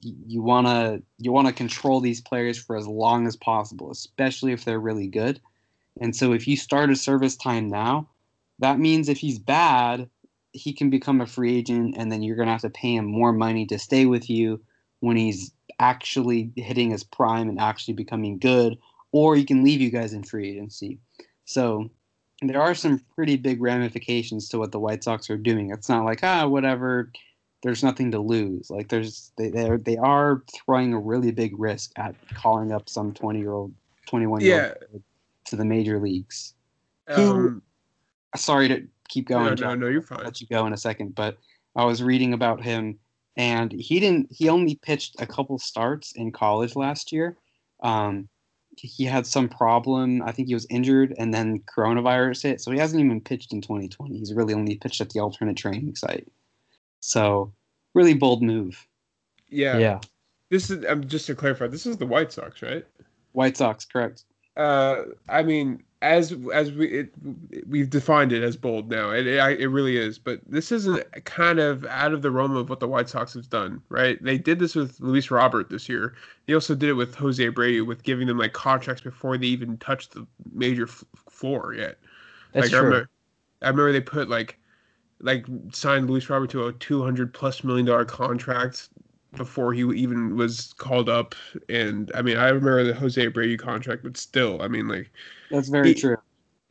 you 0.00 0.42
want 0.42 0.68
to 0.68 1.02
you 1.18 1.32
want 1.32 1.48
to 1.48 1.52
control 1.52 2.00
these 2.00 2.20
players 2.20 2.56
for 2.56 2.76
as 2.76 2.86
long 2.86 3.26
as 3.26 3.34
possible, 3.34 3.90
especially 3.90 4.52
if 4.52 4.64
they're 4.64 4.78
really 4.78 5.08
good. 5.08 5.40
And 6.00 6.14
so 6.14 6.32
if 6.32 6.46
you 6.46 6.56
start 6.56 6.90
a 6.90 6.94
service 6.94 7.34
time 7.34 7.68
now, 7.68 8.08
that 8.58 8.78
means 8.78 9.08
if 9.08 9.18
he's 9.18 9.38
bad, 9.38 10.08
he 10.52 10.72
can 10.72 10.90
become 10.90 11.20
a 11.20 11.26
free 11.26 11.56
agent 11.56 11.94
and 11.98 12.10
then 12.10 12.22
you're 12.22 12.36
going 12.36 12.46
to 12.46 12.52
have 12.52 12.62
to 12.62 12.70
pay 12.70 12.94
him 12.94 13.04
more 13.04 13.32
money 13.32 13.66
to 13.66 13.78
stay 13.78 14.06
with 14.06 14.30
you 14.30 14.60
when 15.00 15.16
he's 15.16 15.52
actually 15.78 16.50
hitting 16.56 16.90
his 16.90 17.04
prime 17.04 17.48
and 17.48 17.60
actually 17.60 17.94
becoming 17.94 18.38
good 18.38 18.78
or 19.12 19.36
he 19.36 19.44
can 19.44 19.62
leave 19.62 19.80
you 19.80 19.90
guys 19.90 20.12
in 20.12 20.22
free 20.22 20.50
agency. 20.50 20.98
So 21.44 21.90
there 22.42 22.60
are 22.60 22.74
some 22.74 23.00
pretty 23.14 23.36
big 23.36 23.60
ramifications 23.60 24.48
to 24.48 24.58
what 24.58 24.72
the 24.72 24.78
White 24.80 25.04
Sox 25.04 25.28
are 25.30 25.36
doing. 25.36 25.70
It's 25.70 25.88
not 25.88 26.04
like 26.04 26.20
ah 26.22 26.46
whatever 26.46 27.10
there's 27.62 27.82
nothing 27.82 28.10
to 28.12 28.18
lose. 28.18 28.70
Like 28.70 28.88
there's 28.88 29.32
they 29.36 29.50
they 29.50 29.68
they 29.76 29.96
are 29.96 30.42
throwing 30.54 30.92
a 30.92 30.98
really 30.98 31.32
big 31.32 31.58
risk 31.58 31.92
at 31.96 32.14
calling 32.34 32.72
up 32.72 32.88
some 32.88 33.12
20 33.12 33.38
year 33.38 33.52
old 33.52 33.72
21 34.06 34.40
year 34.40 34.76
yeah. 34.80 34.86
old 34.92 35.02
to 35.46 35.56
the 35.56 35.64
major 35.64 35.98
leagues. 36.00 36.54
Who- 37.08 37.22
Um, 37.22 37.62
Sorry 38.34 38.68
to 38.68 38.86
keep 39.08 39.28
going. 39.28 39.54
no, 39.54 39.54
no, 39.54 39.74
no, 39.74 39.86
you're 39.88 40.00
I'll 40.00 40.18
fine. 40.18 40.24
let 40.24 40.40
you 40.40 40.46
go 40.46 40.66
in 40.66 40.72
a 40.72 40.76
second, 40.76 41.14
but 41.14 41.38
I 41.74 41.84
was 41.84 42.02
reading 42.02 42.32
about 42.32 42.62
him, 42.62 42.98
and 43.36 43.72
he 43.72 44.00
didn't. 44.00 44.28
He 44.30 44.48
only 44.48 44.76
pitched 44.76 45.20
a 45.20 45.26
couple 45.26 45.58
starts 45.58 46.12
in 46.12 46.32
college 46.32 46.76
last 46.76 47.12
year. 47.12 47.36
Um, 47.82 48.28
he 48.76 49.04
had 49.04 49.26
some 49.26 49.48
problem. 49.48 50.22
I 50.22 50.32
think 50.32 50.48
he 50.48 50.54
was 50.54 50.66
injured, 50.68 51.14
and 51.18 51.32
then 51.32 51.60
coronavirus 51.60 52.42
hit, 52.42 52.60
so 52.60 52.70
he 52.70 52.78
hasn't 52.78 53.02
even 53.02 53.20
pitched 53.20 53.52
in 53.52 53.60
2020. 53.60 54.18
He's 54.18 54.34
really 54.34 54.54
only 54.54 54.76
pitched 54.76 55.00
at 55.00 55.10
the 55.10 55.20
alternate 55.20 55.56
training 55.56 55.94
site. 55.96 56.28
So, 57.00 57.52
really 57.94 58.14
bold 58.14 58.42
move. 58.42 58.86
Yeah. 59.48 59.78
Yeah. 59.78 60.00
This 60.50 60.70
is 60.70 60.84
um, 60.86 61.06
just 61.06 61.26
to 61.26 61.34
clarify. 61.34 61.66
This 61.66 61.86
is 61.86 61.96
the 61.96 62.06
White 62.06 62.32
Sox, 62.32 62.62
right? 62.62 62.84
White 63.32 63.56
Sox, 63.56 63.84
correct? 63.84 64.24
Uh, 64.56 65.04
I 65.28 65.42
mean, 65.42 65.82
as 66.02 66.34
as 66.52 66.72
we 66.72 66.86
it, 66.88 67.12
we've 67.66 67.90
defined 67.90 68.32
it 68.32 68.42
as 68.42 68.56
bold 68.56 68.90
now. 68.90 69.10
It, 69.10 69.26
it 69.26 69.60
it 69.60 69.68
really 69.68 69.96
is. 69.96 70.18
But 70.18 70.40
this 70.46 70.72
isn't 70.72 71.04
kind 71.24 71.58
of 71.58 71.84
out 71.86 72.12
of 72.12 72.22
the 72.22 72.30
realm 72.30 72.56
of 72.56 72.68
what 72.68 72.80
the 72.80 72.88
White 72.88 73.08
Sox 73.08 73.34
have 73.34 73.48
done, 73.50 73.82
right? 73.88 74.22
They 74.22 74.38
did 74.38 74.58
this 74.58 74.74
with 74.74 75.00
Luis 75.00 75.30
Robert 75.30 75.68
this 75.68 75.88
year. 75.88 76.14
They 76.46 76.54
also 76.54 76.74
did 76.74 76.90
it 76.90 76.94
with 76.94 77.14
Jose 77.14 77.42
Abreu, 77.42 77.86
with 77.86 78.02
giving 78.02 78.26
them 78.26 78.38
like 78.38 78.52
contracts 78.52 79.02
before 79.02 79.36
they 79.36 79.46
even 79.46 79.78
touched 79.78 80.12
the 80.12 80.26
major 80.52 80.84
f- 80.84 81.04
floor 81.28 81.74
yet. 81.74 81.98
That's 82.52 82.66
like, 82.66 82.74
I 82.74 82.80
true. 82.80 82.86
remember, 82.86 83.10
I 83.62 83.68
remember 83.68 83.92
they 83.92 84.00
put 84.00 84.28
like 84.28 84.58
like 85.20 85.46
signed 85.72 86.08
Luis 86.08 86.28
Robert 86.28 86.50
to 86.50 86.66
a 86.66 86.72
two 86.74 87.02
hundred 87.02 87.32
plus 87.32 87.64
million 87.64 87.86
dollar 87.86 88.04
contract 88.04 88.90
before 89.36 89.72
he 89.72 89.82
even 89.82 90.36
was 90.36 90.72
called 90.78 91.08
up. 91.08 91.34
And 91.68 92.10
I 92.14 92.22
mean, 92.22 92.36
I 92.36 92.48
remember 92.48 92.84
the 92.84 92.94
Jose 92.94 93.24
Abreu 93.24 93.58
contract, 93.58 94.02
but 94.02 94.16
still, 94.16 94.60
I 94.62 94.68
mean, 94.68 94.88
like 94.88 95.10
That's 95.50 95.68
very 95.68 95.88
He- 95.88 96.00
true. 96.00 96.16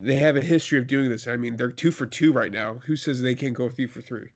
they 0.00 0.16
have 0.16 0.36
a 0.36 0.42
history 0.42 0.78
of 0.78 0.86
doing 0.86 1.08
this. 1.08 1.26
I 1.26 1.36
mean, 1.36 1.56
they're 1.56 1.72
two 1.72 1.90
for 1.90 2.06
two 2.06 2.32
right 2.32 2.52
now. 2.52 2.74
Who 2.74 2.96
says 2.96 3.22
they 3.22 3.34
can't 3.34 3.54
go 3.54 3.70
three 3.70 3.86
for 3.86 4.02
three? 4.02 4.30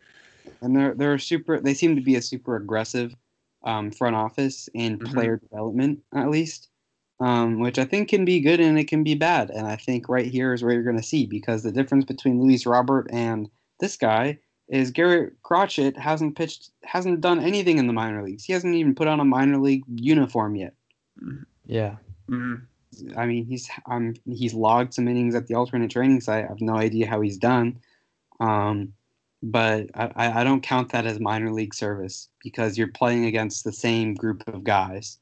and 0.62 0.76
they're 0.76 0.94
they're 0.94 1.18
super. 1.18 1.60
They 1.60 1.74
seem 1.74 1.96
to 1.96 2.02
be 2.02 2.16
a 2.16 2.22
super 2.22 2.56
aggressive 2.56 3.14
um, 3.64 3.90
front 3.90 4.16
office 4.16 4.68
in 4.74 4.98
Mhm. 4.98 5.12
player 5.12 5.36
development, 5.36 6.00
at 6.14 6.30
least, 6.30 6.68
um, 7.20 7.60
which 7.60 7.78
I 7.78 7.84
think 7.84 8.08
can 8.08 8.24
be 8.24 8.40
good 8.40 8.60
and 8.60 8.78
it 8.78 8.88
can 8.88 9.02
be 9.02 9.14
bad. 9.14 9.50
And 9.50 9.66
I 9.66 9.76
think 9.76 10.08
right 10.08 10.26
here 10.26 10.52
is 10.54 10.62
where 10.62 10.72
you're 10.72 10.82
going 10.82 10.96
to 10.96 11.02
see 11.02 11.26
because 11.26 11.62
the 11.62 11.72
difference 11.72 12.04
between 12.04 12.40
Luis 12.42 12.66
Robert 12.66 13.06
and 13.12 13.50
this 13.80 13.96
guy 13.96 14.38
is 14.70 14.92
Garrett 14.92 15.34
Crochet 15.42 15.92
hasn't 15.96 16.36
pitched, 16.36 16.70
hasn't 16.84 17.20
done 17.20 17.40
anything 17.40 17.78
in 17.78 17.88
the 17.88 17.92
minor 17.92 18.22
leagues. 18.22 18.44
He 18.44 18.52
hasn't 18.52 18.74
even 18.74 18.94
put 18.94 19.08
on 19.08 19.18
a 19.20 19.24
minor 19.24 19.58
league 19.58 19.82
uniform 19.88 20.54
yet. 20.54 20.74
Yeah. 21.66 21.96
Mhm. 22.28 22.62
I 23.16 23.26
mean, 23.26 23.44
he's 23.44 23.68
um, 23.86 24.14
he's 24.26 24.54
logged 24.54 24.94
some 24.94 25.08
innings 25.08 25.34
at 25.34 25.46
the 25.48 25.54
alternate 25.54 25.90
training 25.90 26.20
site. 26.20 26.44
I 26.44 26.48
have 26.48 26.60
no 26.60 26.76
idea 26.76 27.08
how 27.08 27.20
he's 27.20 27.38
done, 27.38 27.80
um, 28.38 28.92
but 29.42 29.90
I, 29.94 30.10
I 30.16 30.40
I 30.40 30.44
don't 30.44 30.62
count 30.62 30.90
that 30.92 31.06
as 31.06 31.18
minor 31.18 31.52
league 31.52 31.74
service 31.74 32.28
because 32.42 32.78
you're 32.78 32.88
playing 32.88 33.24
against 33.26 33.64
the 33.64 33.72
same 33.72 34.14
group 34.14 34.46
of 34.48 34.64
guys. 34.64 35.18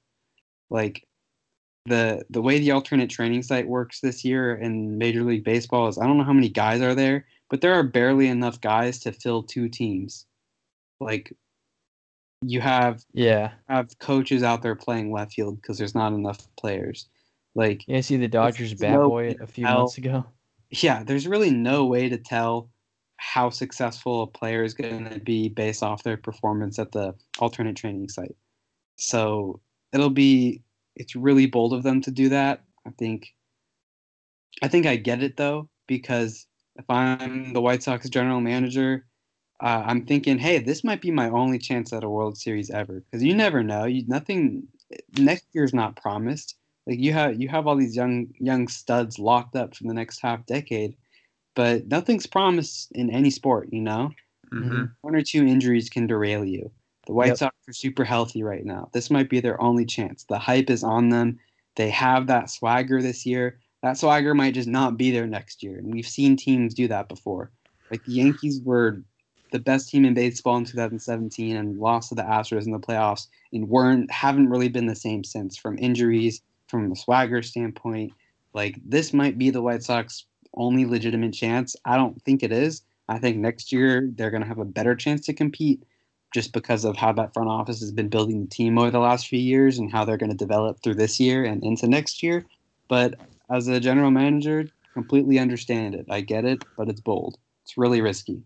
Like 0.70 1.06
the 1.86 2.24
the 2.30 2.42
way 2.42 2.58
the 2.58 2.72
alternate 2.72 3.10
training 3.10 3.42
site 3.42 3.68
works 3.68 4.00
this 4.00 4.24
year 4.24 4.54
in 4.54 4.98
Major 4.98 5.22
League 5.22 5.44
Baseball 5.44 5.88
is 5.88 5.98
I 5.98 6.06
don't 6.06 6.18
know 6.18 6.24
how 6.24 6.32
many 6.32 6.48
guys 6.48 6.80
are 6.82 6.94
there, 6.94 7.26
but 7.50 7.60
there 7.60 7.74
are 7.74 7.82
barely 7.82 8.28
enough 8.28 8.60
guys 8.60 8.98
to 9.00 9.12
fill 9.12 9.42
two 9.42 9.68
teams. 9.68 10.26
Like 11.00 11.32
you 12.42 12.60
have 12.60 13.04
Yeah. 13.12 13.52
have 13.68 13.98
coaches 13.98 14.42
out 14.42 14.62
there 14.62 14.76
playing 14.76 15.12
left 15.12 15.32
field 15.34 15.60
because 15.60 15.78
there's 15.78 15.94
not 15.94 16.12
enough 16.12 16.46
players. 16.56 17.08
Like 17.54 17.84
Yeah. 17.86 18.00
See 18.00 18.16
the 18.16 18.28
Dodgers 18.28 18.74
bat 18.74 18.92
no 18.92 19.08
boy 19.08 19.34
a 19.40 19.46
few 19.46 19.64
tell- 19.64 19.78
months 19.80 19.98
ago. 19.98 20.24
yeah, 20.70 21.02
there's 21.02 21.26
really 21.26 21.50
no 21.50 21.86
way 21.86 22.08
to 22.08 22.18
tell 22.18 22.70
how 23.16 23.50
successful 23.50 24.22
a 24.22 24.26
player 24.28 24.62
is 24.62 24.74
going 24.74 25.08
to 25.10 25.18
be 25.18 25.48
based 25.48 25.82
off 25.82 26.04
their 26.04 26.16
performance 26.16 26.78
at 26.78 26.92
the 26.92 27.14
alternate 27.40 27.74
training 27.76 28.08
site. 28.08 28.36
So 28.96 29.60
it'll 29.92 30.10
be 30.10 30.62
it's 30.94 31.14
really 31.16 31.46
bold 31.46 31.72
of 31.72 31.82
them 31.84 32.00
to 32.02 32.10
do 32.10 32.28
that. 32.30 32.64
I 32.86 32.90
think 32.90 33.34
I 34.62 34.68
think 34.68 34.86
I 34.86 34.96
get 34.96 35.22
it 35.22 35.36
though 35.36 35.68
because 35.86 36.46
if 36.78 36.88
I'm 36.88 37.52
the 37.52 37.60
White 37.60 37.82
Sox 37.82 38.08
general 38.08 38.40
manager, 38.40 39.06
uh, 39.60 39.82
I'm 39.86 40.06
thinking, 40.06 40.38
hey, 40.38 40.58
this 40.58 40.84
might 40.84 41.00
be 41.02 41.10
my 41.10 41.28
only 41.30 41.58
chance 41.58 41.92
at 41.92 42.04
a 42.04 42.08
World 42.08 42.38
Series 42.38 42.70
ever 42.70 43.00
because 43.00 43.22
you 43.24 43.34
never 43.34 43.62
know. 43.62 43.84
You 43.84 44.06
nothing 44.06 44.68
next 45.18 45.46
year's 45.52 45.74
not 45.74 45.96
promised. 45.96 46.56
Like 46.86 47.00
you 47.00 47.12
have 47.12 47.40
you 47.40 47.48
have 47.48 47.66
all 47.66 47.76
these 47.76 47.96
young 47.96 48.28
young 48.38 48.68
studs 48.68 49.18
locked 49.18 49.56
up 49.56 49.76
for 49.76 49.84
the 49.84 49.94
next 49.94 50.20
half 50.20 50.46
decade, 50.46 50.96
but 51.54 51.86
nothing's 51.88 52.26
promised 52.26 52.92
in 52.92 53.10
any 53.10 53.30
sport. 53.30 53.68
You 53.72 53.82
know, 53.82 54.10
Mhm. 54.52 54.94
one 55.02 55.14
or 55.14 55.22
two 55.22 55.44
injuries 55.44 55.88
can 55.90 56.06
derail 56.06 56.44
you. 56.44 56.70
The 57.06 57.14
White 57.14 57.28
Yep. 57.28 57.38
Sox 57.38 57.56
are 57.68 57.72
super 57.72 58.04
healthy 58.04 58.42
right 58.42 58.64
now. 58.64 58.90
This 58.92 59.10
might 59.10 59.30
be 59.30 59.40
their 59.40 59.60
only 59.60 59.86
chance. 59.86 60.24
The 60.24 60.38
hype 60.38 60.70
is 60.70 60.84
on 60.84 61.08
them. 61.08 61.38
They 61.76 61.90
have 61.90 62.26
that 62.26 62.50
swagger 62.50 63.00
this 63.02 63.24
year. 63.26 63.60
That 63.82 63.96
swagger 63.96 64.34
might 64.34 64.54
just 64.54 64.68
not 64.68 64.96
be 64.96 65.10
there 65.10 65.26
next 65.26 65.62
year. 65.62 65.78
And 65.78 65.92
we've 65.92 66.08
seen 66.08 66.36
teams 66.36 66.74
do 66.74 66.88
that 66.88 67.08
before. 67.08 67.50
Like 67.90 68.04
the 68.04 68.12
Yankees 68.12 68.60
were 68.62 69.02
the 69.52 69.58
best 69.58 69.88
team 69.88 70.04
in 70.04 70.14
baseball 70.14 70.56
in 70.56 70.64
2017 70.64 71.56
and 71.56 71.78
lost 71.78 72.10
to 72.10 72.14
the 72.14 72.22
Astros 72.22 72.66
in 72.66 72.72
the 72.72 72.78
playoffs 72.78 73.28
and 73.52 73.68
weren't 73.68 74.10
haven't 74.10 74.50
really 74.50 74.68
been 74.68 74.86
the 74.86 74.94
same 74.94 75.24
since 75.24 75.56
from 75.56 75.78
injuries, 75.78 76.42
from 76.66 76.90
a 76.92 76.96
swagger 76.96 77.42
standpoint. 77.42 78.12
Like 78.52 78.78
this 78.84 79.14
might 79.14 79.38
be 79.38 79.50
the 79.50 79.62
White 79.62 79.82
Sox 79.82 80.26
only 80.54 80.84
legitimate 80.84 81.32
chance. 81.32 81.76
I 81.84 81.96
don't 81.96 82.20
think 82.22 82.42
it 82.42 82.52
is, 82.52 82.82
I 83.08 83.18
think 83.18 83.38
next 83.38 83.72
year 83.72 84.10
they're 84.14 84.30
going 84.30 84.42
to 84.42 84.48
have 84.48 84.58
a 84.58 84.64
better 84.64 84.94
chance 84.94 85.24
to 85.26 85.32
compete 85.32 85.82
just 86.34 86.52
because 86.52 86.84
of 86.84 86.96
how 86.96 87.12
that 87.12 87.32
front 87.32 87.48
office 87.48 87.80
has 87.80 87.90
been 87.90 88.08
building 88.08 88.42
the 88.42 88.50
team 88.50 88.78
over 88.78 88.90
the 88.90 88.98
last 88.98 89.28
few 89.28 89.38
years 89.38 89.78
and 89.78 89.90
how 89.90 90.04
they're 90.04 90.18
going 90.18 90.30
to 90.30 90.36
develop 90.36 90.82
through 90.82 90.94
this 90.94 91.18
year 91.18 91.44
and 91.44 91.64
into 91.64 91.88
next 91.88 92.22
year. 92.22 92.44
But 92.86 93.14
as 93.50 93.68
a 93.68 93.80
general 93.80 94.10
manager, 94.10 94.68
completely 94.94 95.38
understand 95.38 95.94
it. 95.94 96.06
I 96.10 96.20
get 96.20 96.44
it, 96.44 96.64
but 96.76 96.88
it's 96.88 97.00
bold. 97.00 97.38
It's 97.64 97.78
really 97.78 98.00
risky. 98.00 98.42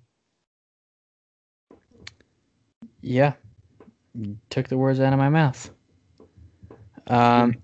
Yeah, 3.01 3.35
you 4.15 4.39
took 4.51 4.69
the 4.69 4.79
words 4.79 5.01
out 5.01 5.13
of 5.13 5.19
my 5.19 5.29
mouth. 5.29 5.71
Um, 7.09 7.57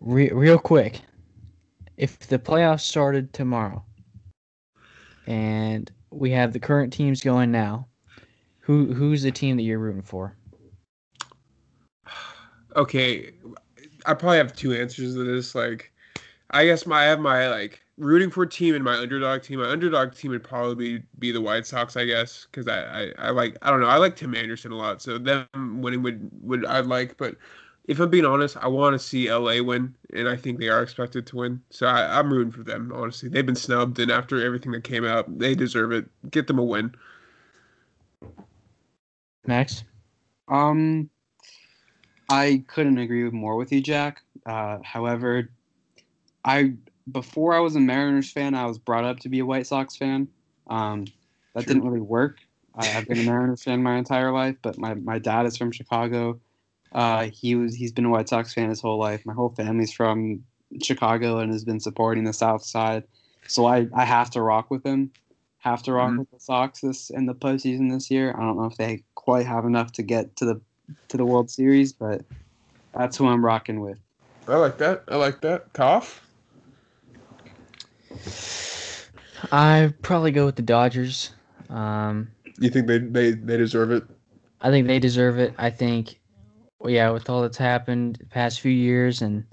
re- 0.00 0.30
real 0.30 0.58
quick, 0.58 1.00
if 1.96 2.18
the 2.20 2.38
playoffs 2.38 2.82
started 2.82 3.32
tomorrow, 3.32 3.84
and 5.26 5.90
we 6.10 6.30
have 6.30 6.52
the 6.52 6.60
current 6.60 6.92
teams 6.92 7.20
going 7.20 7.50
now, 7.50 7.88
who 8.60 8.94
who's 8.94 9.22
the 9.22 9.32
team 9.32 9.56
that 9.56 9.62
you're 9.62 9.78
rooting 9.78 10.02
for? 10.02 10.36
Okay, 12.76 13.33
I 14.04 14.14
probably 14.14 14.38
have 14.38 14.54
two 14.54 14.72
answers 14.72 15.14
to 15.14 15.24
this. 15.24 15.54
Like, 15.54 15.92
I 16.50 16.66
guess 16.66 16.86
my 16.86 17.02
I 17.02 17.04
have 17.04 17.20
my 17.20 17.48
like 17.48 17.80
rooting 17.96 18.30
for 18.30 18.44
team 18.46 18.74
and 18.74 18.84
my 18.84 18.96
underdog 18.96 19.42
team. 19.42 19.60
My 19.60 19.68
underdog 19.68 20.14
team 20.14 20.30
would 20.32 20.44
probably 20.44 20.98
be, 20.98 21.04
be 21.18 21.32
the 21.32 21.40
White 21.40 21.66
Sox, 21.66 21.96
I 21.96 22.04
guess, 22.04 22.46
because 22.50 22.68
I, 22.68 22.82
I 22.82 23.12
I 23.18 23.30
like 23.30 23.56
I 23.62 23.70
don't 23.70 23.80
know 23.80 23.86
I 23.86 23.96
like 23.96 24.16
Tim 24.16 24.34
Anderson 24.34 24.72
a 24.72 24.76
lot, 24.76 25.02
so 25.02 25.18
them 25.18 25.46
winning 25.54 26.02
would 26.02 26.30
would 26.42 26.66
I'd 26.66 26.86
like. 26.86 27.16
But 27.16 27.36
if 27.86 28.00
I'm 28.00 28.10
being 28.10 28.24
honest, 28.24 28.56
I 28.56 28.68
want 28.68 28.94
to 28.94 28.98
see 28.98 29.32
LA 29.32 29.62
win, 29.62 29.94
and 30.14 30.28
I 30.28 30.36
think 30.36 30.58
they 30.58 30.68
are 30.68 30.82
expected 30.82 31.26
to 31.26 31.36
win. 31.36 31.60
So 31.70 31.86
I, 31.86 32.18
I'm 32.18 32.32
rooting 32.32 32.52
for 32.52 32.62
them. 32.62 32.92
Honestly, 32.94 33.28
they've 33.28 33.44
been 33.44 33.54
snubbed, 33.54 33.98
and 33.98 34.10
after 34.10 34.44
everything 34.44 34.72
that 34.72 34.84
came 34.84 35.04
out, 35.04 35.38
they 35.38 35.54
deserve 35.54 35.92
it. 35.92 36.06
Get 36.30 36.46
them 36.46 36.58
a 36.58 36.64
win. 36.64 36.94
Max. 39.46 39.84
Um, 40.48 41.10
I 42.28 42.64
couldn't 42.66 42.98
agree 42.98 43.28
more 43.30 43.56
with 43.56 43.72
you, 43.72 43.80
Jack. 43.80 44.22
Uh, 44.46 44.78
however, 44.82 45.50
I 46.44 46.74
before 47.10 47.54
I 47.54 47.60
was 47.60 47.76
a 47.76 47.80
Mariners 47.80 48.30
fan, 48.30 48.54
I 48.54 48.66
was 48.66 48.78
brought 48.78 49.04
up 49.04 49.20
to 49.20 49.28
be 49.28 49.40
a 49.40 49.46
White 49.46 49.66
Sox 49.66 49.96
fan. 49.96 50.28
Um, 50.68 51.06
that 51.54 51.64
True. 51.64 51.74
didn't 51.74 51.88
really 51.88 52.00
work. 52.00 52.38
I, 52.74 52.88
I've 52.96 53.06
been 53.06 53.20
a 53.20 53.22
Mariners 53.24 53.62
fan 53.62 53.82
my 53.82 53.96
entire 53.96 54.32
life, 54.32 54.56
but 54.62 54.78
my, 54.78 54.94
my 54.94 55.18
dad 55.18 55.46
is 55.46 55.56
from 55.56 55.70
Chicago. 55.70 56.40
Uh, 56.92 57.24
he 57.26 57.54
was 57.54 57.74
he's 57.74 57.92
been 57.92 58.06
a 58.06 58.10
White 58.10 58.28
Sox 58.28 58.54
fan 58.54 58.68
his 58.70 58.80
whole 58.80 58.98
life. 58.98 59.24
My 59.26 59.34
whole 59.34 59.50
family's 59.50 59.92
from 59.92 60.44
Chicago 60.82 61.38
and 61.38 61.52
has 61.52 61.64
been 61.64 61.80
supporting 61.80 62.24
the 62.24 62.32
South 62.32 62.64
Side. 62.64 63.04
So 63.46 63.66
I, 63.66 63.86
I 63.94 64.04
have 64.04 64.30
to 64.30 64.40
rock 64.40 64.70
with 64.70 64.84
him. 64.84 65.10
Have 65.58 65.82
to 65.84 65.92
rock 65.92 66.12
Mhm. 66.12 66.18
with 66.20 66.30
the 66.30 66.40
Sox 66.40 66.80
this 66.80 67.10
in 67.10 67.26
the 67.26 67.34
postseason 67.34 67.90
this 67.90 68.10
year. 68.10 68.34
I 68.36 68.40
don't 68.40 68.56
know 68.56 68.64
if 68.64 68.76
they 68.76 69.02
quite 69.14 69.46
have 69.46 69.64
enough 69.64 69.92
to 69.92 70.02
get 70.02 70.36
to 70.36 70.44
the 70.44 70.60
to 71.08 71.16
the 71.16 71.24
World 71.24 71.50
Series, 71.50 71.92
but 71.92 72.22
that's 72.94 73.16
who 73.16 73.26
I'm 73.26 73.44
rocking 73.44 73.80
with. 73.80 73.98
I 74.46 74.56
like 74.56 74.78
that. 74.78 75.04
I 75.08 75.16
like 75.16 75.40
that. 75.40 75.72
Cough. 75.72 76.20
I 79.50 79.92
probably 80.02 80.30
go 80.30 80.46
with 80.46 80.56
the 80.56 80.62
Dodgers. 80.62 81.30
Um, 81.68 82.28
You 82.58 82.70
think 82.70 82.86
they 82.86 82.98
they 82.98 83.32
they 83.32 83.56
deserve 83.56 83.90
it? 83.90 84.04
I 84.60 84.70
think 84.70 84.86
they 84.86 84.98
deserve 84.98 85.38
it. 85.38 85.54
I 85.58 85.70
think, 85.70 86.20
well, 86.78 86.90
yeah, 86.90 87.10
with 87.10 87.28
all 87.28 87.42
that's 87.42 87.58
happened 87.58 88.16
the 88.16 88.26
past 88.26 88.60
few 88.60 88.72
years, 88.72 89.20
and 89.22 89.44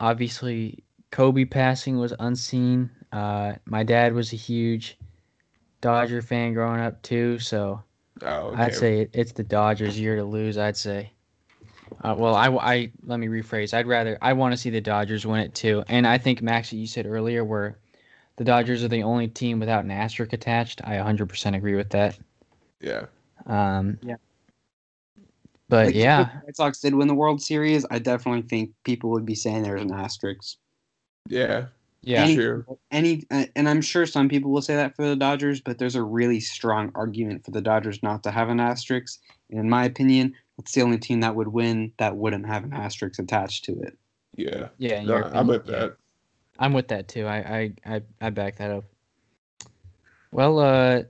obviously 0.00 0.82
Kobe 1.10 1.44
passing 1.44 1.98
was 1.98 2.14
unseen. 2.18 2.90
Uh, 3.12 3.54
my 3.66 3.82
dad 3.82 4.14
was 4.14 4.32
a 4.32 4.36
huge 4.36 4.98
Dodger 5.80 6.22
fan 6.22 6.54
growing 6.54 6.80
up 6.80 7.02
too, 7.02 7.38
so 7.38 7.82
Oh, 8.22 8.48
okay. 8.48 8.62
I'd 8.62 8.74
say 8.74 9.08
it's 9.12 9.32
the 9.32 9.44
Dodgers' 9.44 9.98
year 9.98 10.16
to 10.16 10.24
lose. 10.24 10.58
I'd 10.58 10.76
say. 10.76 11.12
Uh, 12.02 12.14
well, 12.16 12.34
I, 12.34 12.48
I 12.48 12.92
let 13.04 13.18
me 13.18 13.26
rephrase. 13.26 13.74
I'd 13.74 13.86
rather 13.86 14.16
I 14.22 14.32
want 14.32 14.52
to 14.52 14.56
see 14.56 14.70
the 14.70 14.80
Dodgers 14.80 15.26
win 15.26 15.40
it 15.40 15.54
too, 15.54 15.84
and 15.88 16.06
I 16.06 16.18
think 16.18 16.40
Max, 16.42 16.72
what 16.72 16.78
you 16.78 16.86
said 16.86 17.06
earlier, 17.06 17.44
where 17.44 17.78
the 18.36 18.44
Dodgers 18.44 18.82
are 18.82 18.88
the 18.88 19.02
only 19.02 19.28
team 19.28 19.60
without 19.60 19.84
an 19.84 19.90
asterisk 19.90 20.32
attached. 20.32 20.80
I 20.84 20.96
100% 20.96 21.54
agree 21.54 21.74
with 21.74 21.90
that. 21.90 22.18
Yeah. 22.80 23.06
Um, 23.46 23.98
Yeah. 24.02 24.16
But 25.68 25.86
Like, 25.86 25.94
yeah, 25.94 26.22
if 26.22 26.26
the 26.26 26.38
White 26.46 26.56
Sox 26.56 26.80
did 26.80 26.94
win 26.94 27.06
the 27.06 27.14
World 27.14 27.40
Series, 27.42 27.84
I 27.90 27.98
definitely 27.98 28.42
think 28.42 28.72
people 28.82 29.10
would 29.10 29.26
be 29.26 29.34
saying 29.34 29.62
there's 29.62 29.82
an 29.82 29.92
asterisk. 29.92 30.56
Yeah. 31.28 31.66
Yeah, 32.02 32.22
Any- 32.24 32.34
True. 32.36 32.78
Any, 32.90 33.26
uh, 33.30 33.44
and 33.56 33.68
I'm 33.68 33.80
sure 33.82 34.06
some 34.06 34.28
people 34.28 34.50
will 34.50 34.62
say 34.62 34.74
that 34.76 34.96
for 34.96 35.06
the 35.06 35.16
Dodgers, 35.16 35.60
but 35.60 35.78
there's 35.78 35.94
a 35.96 36.02
really 36.02 36.40
strong 36.40 36.90
argument 36.94 37.44
for 37.44 37.50
the 37.50 37.60
Dodgers 37.60 38.02
not 38.02 38.22
to 38.22 38.30
have 38.30 38.48
an 38.48 38.58
asterisk. 38.60 39.20
And 39.50 39.60
in 39.60 39.68
my 39.68 39.84
opinion, 39.84 40.34
it's 40.58 40.72
the 40.72 40.82
only 40.82 40.98
team 40.98 41.20
that 41.20 41.34
would 41.34 41.48
win 41.48 41.92
that 41.98 42.16
wouldn't 42.16 42.46
have 42.46 42.64
an 42.64 42.72
asterisk 42.72 43.18
attached 43.18 43.64
to 43.66 43.72
it. 43.80 43.98
Yeah. 44.36 44.68
yeah. 44.78 45.02
No, 45.02 45.16
your 45.18 45.36
I'm 45.36 45.46
with 45.46 45.66
yeah. 45.68 45.78
that. 45.78 45.96
I'm 46.58 46.72
with 46.72 46.88
that 46.88 47.08
too. 47.08 47.26
I, 47.26 47.36
I, 47.36 47.72
I, 47.96 48.02
I 48.20 48.30
back 48.30 48.56
that 48.56 48.70
up. 48.70 48.84
Well, 50.32 50.58
uh, 50.58 51.02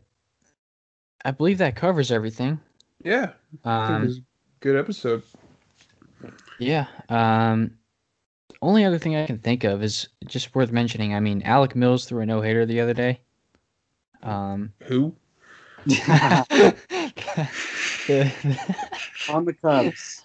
I 1.24 1.30
believe 1.32 1.58
that 1.58 1.76
covers 1.76 2.10
everything. 2.10 2.58
Yeah. 3.02 3.32
I 3.64 3.86
think 3.88 4.02
it 4.02 4.06
Um, 4.06 4.08
a 4.08 4.60
good 4.60 4.76
episode. 4.76 5.22
yeah. 6.58 6.86
Um, 7.08 7.72
only 8.62 8.84
other 8.84 8.98
thing 8.98 9.16
I 9.16 9.26
can 9.26 9.38
think 9.38 9.64
of 9.64 9.82
is 9.82 10.08
just 10.26 10.54
worth 10.54 10.70
mentioning. 10.72 11.14
I 11.14 11.20
mean, 11.20 11.42
Alec 11.42 11.74
Mills 11.76 12.04
threw 12.04 12.20
a 12.22 12.26
no 12.26 12.40
hitter 12.40 12.66
the 12.66 12.80
other 12.80 12.94
day. 12.94 13.20
Um, 14.22 14.72
Who? 14.84 15.14
the- 15.86 16.74
On 19.30 19.44
the 19.44 19.54
Cubs. 19.54 20.22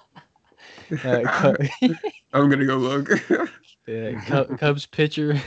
uh, 1.03 1.21
Cu- 1.31 1.93
I'm 2.33 2.49
gonna 2.49 2.65
go 2.65 2.77
look. 2.77 3.09
yeah, 3.87 4.19
Cu- 4.25 4.55
Cubs 4.57 4.85
pitcher. 4.85 5.39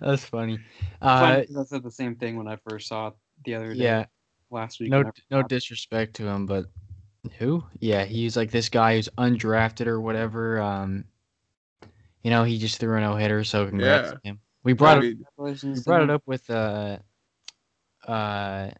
That's 0.00 0.24
funny. 0.24 0.58
Funny 1.00 1.42
Uh, 1.42 1.44
'cause 1.44 1.56
I 1.56 1.64
said 1.64 1.82
the 1.82 1.90
same 1.90 2.16
thing 2.16 2.36
when 2.36 2.48
I 2.48 2.56
first 2.68 2.88
saw 2.88 3.08
it 3.08 3.14
the 3.44 3.54
other 3.56 3.74
day. 3.74 3.80
yeah, 3.80 4.06
Last 4.50 4.80
week. 4.80 4.90
no, 4.90 5.04
no 5.30 5.42
disrespect 5.42 6.14
to 6.16 6.26
him, 6.26 6.46
but 6.46 6.66
who? 7.38 7.62
Yeah, 7.80 8.04
he's 8.04 8.36
like 8.36 8.50
this 8.50 8.68
guy 8.68 8.96
who's 8.96 9.08
undrafted 9.18 9.86
or 9.86 10.00
whatever. 10.00 10.60
Um, 10.60 11.04
you 12.22 12.30
know, 12.30 12.44
he 12.44 12.58
just 12.58 12.78
threw 12.78 12.96
a 12.96 13.00
no 13.00 13.16
hitter, 13.16 13.44
so 13.44 13.66
congrats 13.68 14.08
Yeah. 14.08 14.14
to 14.14 14.20
him. 14.24 14.40
We 14.64 14.72
brought 14.74 14.98
I 14.98 15.00
it, 15.00 15.02
mean, 15.02 15.16
Congratulations 15.36 15.78
we 15.78 15.82
brought 15.84 16.02
it 16.02 16.10
up 16.10 16.22
with 16.26 16.48
uh, 16.50 16.98
uh, 18.06 18.70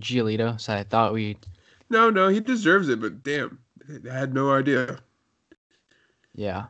Giolito, 0.00 0.58
so 0.60 0.74
I 0.74 0.82
thought 0.82 1.12
we, 1.12 1.36
no, 1.90 2.08
no, 2.10 2.28
he 2.28 2.40
deserves 2.40 2.88
it, 2.88 3.00
but 3.00 3.22
damn, 3.22 3.58
I 4.10 4.14
had 4.14 4.32
no 4.34 4.52
idea. 4.52 4.98
yeah. 6.34 6.66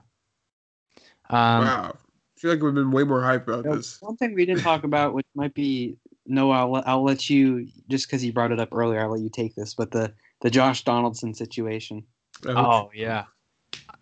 Um, 1.29 1.65
wow. 1.65 1.97
I 1.97 2.41
feel 2.41 2.51
like 2.53 2.63
we've 2.63 2.75
been 2.75 2.91
way 2.91 3.05
more 3.05 3.23
hype 3.23 3.47
about 3.47 3.65
You 3.65 3.71
know, 3.71 3.77
this. 3.77 3.99
One 4.01 4.17
thing 4.17 4.35
we 4.35 4.47
didn't 4.47 4.63
talk 4.63 4.83
about, 4.83 5.15
which 5.15 5.27
might 5.35 5.55
be 5.55 5.97
no, 6.27 6.51
I'll 6.51 6.71
let- 6.71 6.89
I'll 6.89 7.03
let 7.05 7.29
you 7.31 7.69
just 7.89 8.07
because 8.07 8.25
you 8.25 8.33
brought 8.33 8.51
it 8.53 8.59
up 8.61 8.71
earlier. 8.73 9.01
I'll 9.01 9.11
let 9.11 9.21
you 9.21 9.29
take 9.31 9.55
this, 9.55 9.75
but 9.75 9.91
the 9.91 10.13
the 10.41 10.51
Josh 10.51 10.85
Donaldson 10.85 11.35
situation. 11.35 12.03
I 12.49 12.53
hope- 12.53 12.67
Oh 12.67 12.91
yeah, 12.95 13.25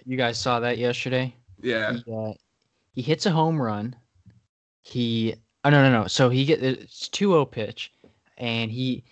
you 0.08 0.16
guys 0.16 0.38
saw 0.38 0.58
that 0.60 0.78
yesterday. 0.78 1.34
yeah. 1.60 1.92
He, 1.92 2.12
uh, 2.12 2.32
he 2.94 3.02
hits 3.02 3.26
a 3.26 3.30
home 3.30 3.60
run. 3.60 3.94
He 4.82 5.34
oh 5.64 5.70
no 5.70 5.82
no 5.88 6.02
no. 6.02 6.06
So 6.08 6.30
he 6.30 6.44
get 6.44 6.62
it's 6.62 7.08
2-0 7.10 7.50
pitch, 7.50 7.92
and 8.38 8.70
he 8.70 9.04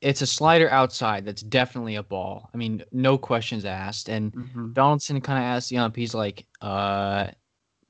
it's 0.00 0.22
a 0.22 0.26
slider 0.26 0.70
outside. 0.70 1.24
That's 1.26 1.42
definitely 1.42 1.96
a 1.96 2.02
ball. 2.02 2.48
I 2.54 2.56
mean, 2.56 2.82
no 2.92 3.18
questions 3.18 3.64
asked. 3.66 4.08
And 4.08 4.32
Mhm. 4.32 4.72
Donaldson 4.72 5.20
kind 5.20 5.38
of 5.38 5.44
asked 5.44 5.68
the 5.68 5.76
ump. 5.78 5.96
He's 5.96 6.14
like, 6.14 6.46
"Uh, 6.62 7.26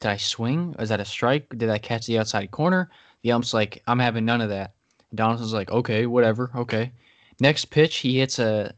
did 0.00 0.08
I 0.10 0.16
swing? 0.16 0.74
Was 0.78 0.88
that 0.88 0.98
a 0.98 1.04
strike? 1.04 1.48
Did 1.56 1.68
I 1.70 1.78
catch 1.78 2.06
the 2.06 2.18
outside 2.18 2.50
corner?" 2.50 2.90
The 3.22 3.32
ump's 3.32 3.52
like, 3.54 3.82
"I'm 3.86 3.98
having 4.00 4.24
none 4.24 4.40
of 4.40 4.48
that." 4.48 4.72
And 5.10 5.18
Donaldson's 5.18 5.52
like, 5.52 5.70
"Okay, 5.70 6.06
whatever. 6.06 6.50
Okay." 6.56 6.90
Next 7.38 7.66
pitch, 7.66 7.98
he 7.98 8.18
hits 8.18 8.38
a 8.38 8.74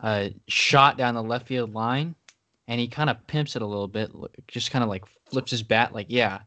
a 0.00 0.32
shot 0.46 0.96
down 0.96 1.14
the 1.16 1.22
left 1.22 1.48
field 1.48 1.72
line, 1.74 2.14
and 2.68 2.78
he 2.78 2.86
kind 2.86 3.10
of 3.10 3.26
pimps 3.26 3.56
it 3.56 3.62
a 3.62 3.66
little 3.66 3.88
bit, 3.88 4.12
just 4.46 4.70
kind 4.70 4.82
of 4.84 4.90
like 4.90 5.04
flips 5.30 5.50
his 5.50 5.62
bat, 5.62 5.94
like, 5.94 6.06
"Yeah," 6.08 6.40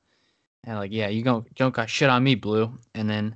and 0.64 0.78
like, 0.78 0.92
"Yeah, 0.92 1.10
you 1.10 1.24
don't 1.24 1.54
don't 1.56 1.74
got 1.74 1.90
shit 1.90 2.10
on 2.10 2.24
me, 2.24 2.36
Blue." 2.36 2.78
And 2.94 3.10
then 3.10 3.36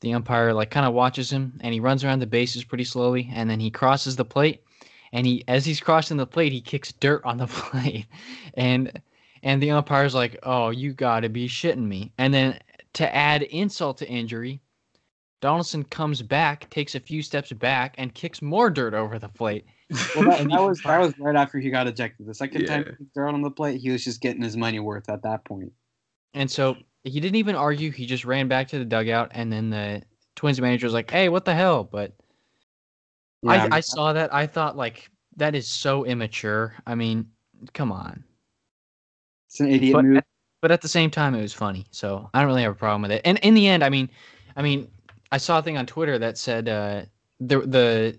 the 0.00 0.12
umpire 0.14 0.52
like 0.52 0.70
kind 0.70 0.86
of 0.86 0.94
watches 0.94 1.32
him, 1.32 1.58
and 1.62 1.72
he 1.74 1.80
runs 1.80 2.04
around 2.04 2.20
the 2.20 2.26
bases 2.26 2.64
pretty 2.64 2.84
slowly, 2.84 3.30
and 3.32 3.50
then 3.50 3.58
he 3.58 3.70
crosses 3.70 4.14
the 4.14 4.24
plate, 4.24 4.62
and 5.12 5.26
he 5.26 5.42
as 5.48 5.64
he's 5.64 5.80
crossing 5.80 6.18
the 6.18 6.26
plate, 6.26 6.52
he 6.52 6.60
kicks 6.60 6.92
dirt 6.92 7.24
on 7.24 7.38
the 7.38 7.46
plate, 7.48 8.06
and 8.54 9.00
and 9.42 9.62
the 9.62 9.70
umpire's 9.70 10.14
like, 10.14 10.38
"Oh, 10.42 10.68
you 10.70 10.92
got 10.92 11.20
to 11.20 11.30
be 11.30 11.48
shitting 11.48 11.86
me!" 11.86 12.12
And 12.18 12.32
then 12.32 12.60
to 12.94 13.14
add 13.14 13.42
insult 13.42 13.98
to 13.98 14.08
injury, 14.08 14.60
Donaldson 15.40 15.84
comes 15.84 16.20
back, 16.20 16.68
takes 16.68 16.94
a 16.94 17.00
few 17.00 17.22
steps 17.22 17.52
back, 17.52 17.94
and 17.96 18.14
kicks 18.14 18.42
more 18.42 18.68
dirt 18.68 18.92
over 18.92 19.18
the 19.18 19.28
plate. 19.28 19.64
Well, 19.90 20.24
that, 20.24 20.48
that 20.48 20.62
was 20.62 20.80
that 20.82 20.98
was 21.00 21.14
right 21.18 21.36
after 21.36 21.58
he 21.58 21.70
got 21.70 21.86
ejected. 21.86 22.26
The 22.26 22.34
second 22.34 22.66
time 22.66 22.84
Yeah. 22.86 22.94
he 22.98 23.06
threw 23.14 23.28
it 23.28 23.32
on 23.32 23.42
the 23.42 23.50
plate, 23.50 23.80
he 23.80 23.90
was 23.90 24.04
just 24.04 24.20
getting 24.20 24.42
his 24.42 24.56
money 24.56 24.80
worth 24.80 25.08
at 25.08 25.22
that 25.22 25.44
point. 25.44 25.72
And 26.34 26.50
so 26.50 26.76
he 27.04 27.20
didn't 27.20 27.36
even 27.36 27.54
argue. 27.54 27.90
He 27.90 28.06
just 28.06 28.24
ran 28.24 28.48
back 28.48 28.68
to 28.68 28.78
the 28.78 28.84
dugout, 28.84 29.30
and 29.32 29.52
then 29.52 29.70
the 29.70 30.02
Twins 30.36 30.60
manager 30.60 30.86
was 30.86 30.94
like, 30.94 31.10
"Hey, 31.10 31.28
what 31.28 31.44
the 31.44 31.54
hell?" 31.54 31.84
But 31.84 32.14
Yeah, 33.42 33.50
I, 33.52 33.62
mean, 33.64 33.72
I 33.72 33.80
saw 33.80 34.12
that. 34.12 34.32
I 34.34 34.46
thought 34.46 34.76
like 34.76 35.10
that 35.36 35.54
is 35.54 35.66
so 35.68 36.04
immature. 36.04 36.74
I 36.86 36.94
mean, 36.94 37.30
come 37.72 37.90
on. 37.92 38.24
it's 39.48 39.60
an 39.60 39.68
idiot 39.68 39.94
But 39.94 40.04
move. 40.04 40.16
at, 40.18 40.26
but 40.60 40.70
at 40.70 40.80
the 40.82 40.88
same 40.88 41.10
time, 41.10 41.34
it 41.34 41.40
was 41.40 41.54
funny. 41.54 41.86
So 41.90 42.28
I 42.34 42.40
don't 42.40 42.48
really 42.48 42.62
have 42.62 42.72
a 42.72 42.76
problem 42.76 43.02
with 43.02 43.12
it. 43.12 43.22
And 43.24 43.38
in 43.38 43.54
the 43.54 43.66
end, 43.66 43.82
I 43.82 43.88
mean, 43.88 44.10
I 44.56 44.62
mean, 44.62 44.90
I 45.32 45.38
saw 45.38 45.58
a 45.60 45.62
thing 45.62 45.78
on 45.78 45.86
Twitter 45.86 46.18
that 46.18 46.36
said 46.36 46.68
uh, 46.68 47.02
the 47.40 47.60
the 47.60 48.18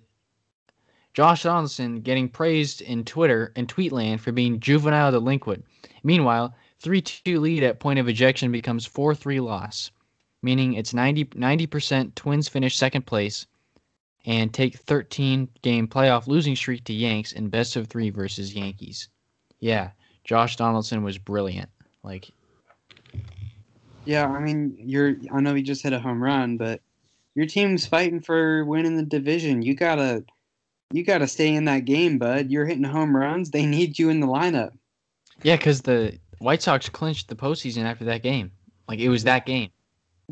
Josh 1.19 1.43
Donaldson 1.43 1.99
getting 1.99 2.29
praised 2.29 2.79
in 2.79 3.03
Twitter 3.03 3.51
and 3.57 3.67
Tweetland 3.67 4.21
for 4.21 4.31
being 4.31 4.61
juvenile 4.61 5.11
delinquent. 5.11 5.65
Meanwhile, 6.01 6.55
three 6.79 7.01
two 7.01 7.41
lead 7.41 7.61
at 7.61 7.81
point 7.81 7.99
of 7.99 8.07
ejection 8.07 8.53
becomes 8.53 8.85
four 8.85 9.13
three 9.13 9.41
loss, 9.41 9.91
meaning 10.41 10.75
it's 10.75 10.93
90 10.93 11.25
percent 11.67 12.15
Twins 12.15 12.47
finish 12.47 12.77
second 12.77 13.05
place 13.05 13.47
and 14.25 14.53
take 14.53 14.77
13 14.77 15.49
game 15.61 15.89
playoff 15.89 16.25
losing 16.25 16.55
streak 16.55 16.85
to 16.85 16.93
Yanks 16.93 17.33
in 17.33 17.49
best 17.49 17.75
of 17.75 17.87
three 17.87 18.11
versus 18.11 18.55
Yankees. 18.55 19.09
Yeah, 19.59 19.89
Josh 20.23 20.55
Donaldson 20.55 21.03
was 21.03 21.17
brilliant. 21.17 21.69
Like, 22.01 22.31
Yeah, 24.05 24.25
I 24.25 24.39
mean, 24.39 24.77
you're. 24.79 25.17
I 25.33 25.41
know 25.41 25.53
you 25.53 25.63
just 25.63 25.83
hit 25.83 25.91
a 25.91 25.99
home 25.99 26.23
run, 26.23 26.55
but 26.55 26.79
your 27.35 27.45
team's 27.45 27.85
fighting 27.85 28.21
for 28.21 28.63
winning 28.63 28.95
the 28.95 29.03
division. 29.03 29.61
You 29.61 29.75
gotta, 29.75 30.23
you 30.91 31.03
gotta 31.03 31.27
stay 31.27 31.53
in 31.53 31.65
that 31.65 31.85
game, 31.85 32.17
bud. 32.17 32.49
You're 32.49 32.65
hitting 32.65 32.83
home 32.83 33.15
runs. 33.15 33.51
They 33.51 33.65
need 33.65 33.99
you 33.99 34.09
in 34.09 34.19
the 34.19 34.27
lineup. 34.27 34.71
yeah, 35.43 35.55
because 35.55 35.81
the 35.81 36.17
White 36.39 36.61
Sox 36.61 36.89
clinched 36.89 37.27
the 37.27 37.35
postseason 37.35 37.83
after 37.83 38.05
that 38.05 38.23
game. 38.23 38.51
Like, 38.87 38.99
it 38.99 39.09
was 39.09 39.23
that 39.25 39.45
game. 39.45 39.69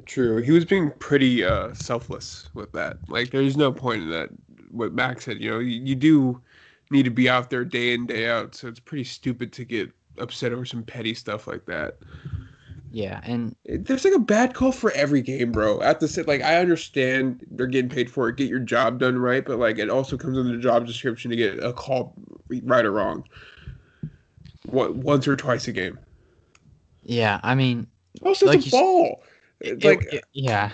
True. 0.05 0.41
He 0.41 0.51
was 0.51 0.65
being 0.65 0.91
pretty 0.99 1.43
uh, 1.43 1.73
selfless 1.73 2.49
with 2.53 2.71
that. 2.73 2.97
Like, 3.07 3.31
there's 3.31 3.57
no 3.57 3.71
point 3.71 4.03
in 4.03 4.09
that. 4.11 4.29
What 4.71 4.93
Max 4.93 5.25
said, 5.25 5.39
you 5.39 5.51
know, 5.51 5.59
you, 5.59 5.81
you 5.83 5.95
do 5.95 6.41
need 6.91 7.03
to 7.03 7.11
be 7.11 7.29
out 7.29 7.49
there 7.49 7.65
day 7.65 7.93
in 7.93 8.05
day 8.05 8.29
out. 8.29 8.55
So 8.55 8.67
it's 8.67 8.79
pretty 8.79 9.03
stupid 9.03 9.51
to 9.53 9.65
get 9.65 9.91
upset 10.17 10.53
over 10.53 10.65
some 10.65 10.83
petty 10.83 11.13
stuff 11.13 11.47
like 11.47 11.65
that. 11.65 11.97
Yeah, 12.97 13.19
and 13.25 13.55
There's 13.63 14.03
like 14.05 14.15
a 14.15 14.19
bad 14.19 14.55
call 14.55 14.71
for 14.71 14.89
every 14.93 15.21
game, 15.21 15.51
bro. 15.51 15.79
At 15.81 15.99
the 15.99 16.07
sa- 16.07 16.23
like, 16.25 16.41
I 16.41 16.57
understand 16.57 17.45
they're 17.51 17.67
getting 17.67 17.91
paid 17.91 18.09
for 18.09 18.27
it. 18.27 18.37
Get 18.37 18.49
your 18.49 18.57
job 18.57 18.97
done 18.97 19.19
right, 19.19 19.45
but 19.45 19.59
like, 19.59 19.77
it 19.77 19.87
also 19.91 20.17
comes 20.17 20.35
in 20.35 20.47
the 20.51 20.57
job 20.57 20.87
description 20.87 21.29
to 21.29 21.37
get 21.37 21.63
a 21.63 21.73
call 21.73 22.15
right 22.63 22.83
or 22.83 22.91
wrong. 22.91 23.23
What 24.65 24.95
once 24.95 25.27
or 25.27 25.35
twice 25.35 25.67
a 25.67 25.71
game. 25.73 25.99
yeah, 27.03 27.39
I 27.43 27.53
mean, 27.53 27.85
Also, 28.23 28.47
Like 28.47 28.57
it's 28.57 28.71
you 28.71 28.77
a 28.77 28.81
s- 28.81 28.81
ball. 28.81 29.23
It- 29.59 29.83
like 29.83 30.01
it- 30.11 30.25
yeah, 30.33 30.71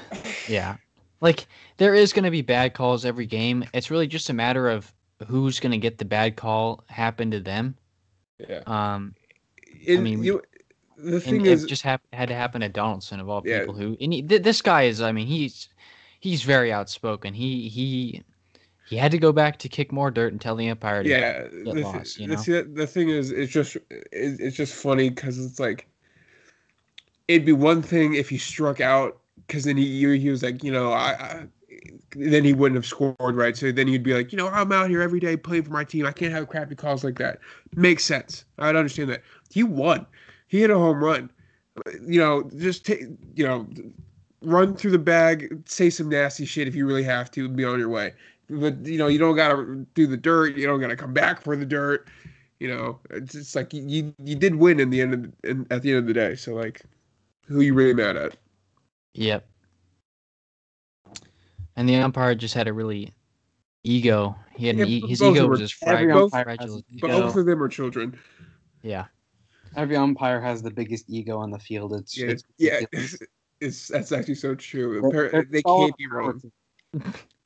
yeah. 0.47 0.78
Like, 1.19 1.45
there 1.76 1.93
is 1.93 2.13
going 2.13 2.24
to 2.24 2.32
be 2.32 2.41
bad 2.41 2.74
calls 2.74 3.03
every 3.03 3.26
game. 3.26 3.65
It's 3.74 3.91
really 3.91 4.07
just 4.07 4.30
a 4.30 4.34
matter 4.34 4.69
of 4.69 4.93
who's 5.28 5.59
going 5.59 5.74
to 5.74 5.78
get 5.78 5.97
the 5.97 6.05
bad 6.05 6.38
call 6.38 6.86
happen 6.88 7.32
to 7.32 7.41
them. 7.41 7.76
yeah. 8.38 8.61
Um, 8.65 9.13
And 9.89 10.03
mean, 10.05 10.24
you, 10.24 10.41
the 11.04 11.16
and 11.16 11.24
thing 11.24 11.45
it 11.45 11.47
is, 11.47 11.66
just 11.66 11.82
hap- 11.84 12.01
had 12.14 12.30
to 12.30 12.36
happen 12.36 12.62
to 12.62 12.70
Donaldson 12.70 13.20
of 13.20 13.30
all 13.30 13.41
Yeah. 13.45 13.60
people 13.60 13.76
who 13.76 13.97
and 14.01 14.14
he, 14.14 14.22
th- 14.22 14.43
this 14.43 14.62
guy 14.62 14.84
is 14.84 15.01
I 15.01 15.12
mean 15.12 15.28
he's 15.28 15.70
he's 16.20 16.43
very 16.43 16.72
outspoken. 16.72 17.34
He 17.34 17.68
he 17.70 18.24
he 18.86 18.97
had 18.97 19.12
to 19.12 19.18
go 19.18 19.32
back 19.32 19.60
to 19.60 19.70
kick 19.70 19.91
more 19.91 20.12
dirt 20.12 20.32
and 20.34 20.41
tell 20.41 20.56
the 20.56 20.70
umpire 20.70 21.04
to 21.04 21.10
yeah. 21.10 21.20
get 21.43 21.51
The, 21.66 21.74
th- 21.74 21.86
lost, 21.86 22.20
you 22.20 22.28
the- 22.28 22.36
know? 22.36 22.41
see, 22.41 22.62
the 22.62 22.86
thing 22.88 23.10
is, 23.10 23.32
it's 23.32 23.51
just, 23.51 23.76
it, 23.78 23.82
it's 24.12 24.58
just 24.58 24.74
funny 24.76 25.10
because 25.10 25.43
it's 25.43 25.60
like, 25.60 25.88
it'd 27.28 27.45
be 27.45 27.54
one 27.54 27.82
thing 27.82 28.14
if 28.16 28.30
he 28.30 28.38
struck 28.38 28.82
out 28.82 29.20
because 29.47 29.64
then 29.64 29.78
he 29.78 30.18
he 30.20 30.30
was 30.30 30.43
like, 30.43 30.64
you 30.64 30.72
know, 30.72 30.91
I, 30.91 31.12
I, 31.14 31.47
then 32.16 32.43
he 32.43 32.54
wouldn't 32.54 32.76
have 32.76 32.86
scored 32.86 33.16
right. 33.36 33.56
So 33.58 33.72
then 33.72 33.88
he'd 33.88 34.04
be 34.04 34.14
like, 34.14 34.32
you 34.32 34.38
know, 34.38 34.47
I'm 34.49 34.72
out 34.72 34.89
here 34.89 35.01
every 35.01 35.20
day 35.20 35.36
playing 35.38 35.64
for 35.64 35.72
my 35.72 35.84
team. 35.84 36.06
I 36.06 36.12
can't 36.12 36.32
have 36.34 36.47
crappy 36.47 36.76
calls 36.76 37.04
like 37.04 37.18
that. 37.20 37.39
Makes 37.76 38.04
sense. 38.06 38.45
I'd 38.60 38.76
understand 38.76 39.10
that. 39.10 39.24
He 39.51 39.64
won. 39.64 40.06
He 40.54 40.60
hit 40.62 40.70
a 40.70 40.78
home 40.78 41.04
run. 41.04 41.32
You 42.08 42.20
know, 42.20 42.43
just 42.58 42.86
take, 42.86 43.01
you 43.34 43.43
know, 43.43 43.66
run 44.43 44.76
through 44.76 44.91
the 44.91 44.99
bag, 44.99 45.64
say 45.68 45.89
some 45.89 46.10
nasty 46.10 46.45
shit 46.45 46.68
if 46.68 46.76
you 46.76 46.86
really 46.86 47.01
have 47.01 47.32
to, 47.32 47.45
and 47.45 47.56
be 47.56 47.66
on 47.66 47.80
your 47.80 47.89
way. 47.89 48.14
But 48.51 48.86
you 48.86 48.99
know, 48.99 49.08
you 49.08 49.18
don't 49.18 49.36
gotta 49.36 49.84
do 49.95 50.06
the 50.06 50.16
dirt. 50.16 50.56
You 50.56 50.68
don't 50.68 50.80
gotta 50.80 50.95
come 50.95 51.12
back 51.12 51.41
for 51.41 51.56
the 51.56 51.66
dirt. 51.66 52.08
You 52.60 52.68
know, 52.68 52.99
it's 53.10 53.34
just 53.34 53.56
like 53.56 53.74
you 53.74 54.14
you, 54.24 54.36
did 54.36 54.54
win 54.54 54.80
in 54.80 54.91
the 54.91 55.01
end 55.01 55.14
of 55.16 55.24
the, 55.24 55.49
in, 55.49 55.68
at 55.72 55.82
the 55.82 55.89
end 55.89 55.97
of 55.97 56.06
the 56.06 56.14
day. 56.14 56.36
So 56.36 56.54
like, 56.54 56.84
who 57.47 57.62
you 57.62 57.74
really 57.74 57.95
mad 57.95 58.16
at? 58.16 58.38
Yep. 59.16 59.47
And 61.78 61.89
the 61.89 61.95
umpire 61.95 62.36
just 62.36 62.54
had 62.54 62.68
a 62.68 62.74
really 62.74 63.12
ego. 63.84 64.36
He 64.56 64.68
had 64.68 64.76
an 64.76 64.82
Yeah, 64.82 64.86
e- 64.86 65.01
b- 65.01 65.08
his 65.08 65.20
ego 65.20 65.47
was 65.47 65.62
just 65.62 65.74
fragile. 65.74 66.26
umpire 66.26 66.43
fragile 66.43 66.64
has 66.64 66.76
as- 66.76 66.84
an 66.91 66.99
But 67.01 67.10
both 67.10 67.36
of 67.38 67.47
them 67.47 67.64
are 67.64 67.68
children. 67.70 68.20
yeah. 68.84 69.06
Every 69.76 69.95
umpire 69.95 70.41
has 70.41 70.61
the 70.61 70.71
biggest 70.71 71.05
ego 71.09 71.38
on 71.38 71.51
the 71.51 71.59
field. 71.59 71.93
It's 71.93 72.17
Yeah, 72.17 72.28
it's 72.28 72.43
yeah. 72.57 72.74
ridiculous. 72.76 73.17
It's 73.61 73.88
that's 73.88 74.11
actually 74.11 74.36
so 74.36 74.55
true. 74.55 74.99
They're- 75.09 75.30
they're 75.32 75.45
They 75.49 75.61
can't 75.61 75.95
be 75.95 76.07
wrong. 76.07 76.41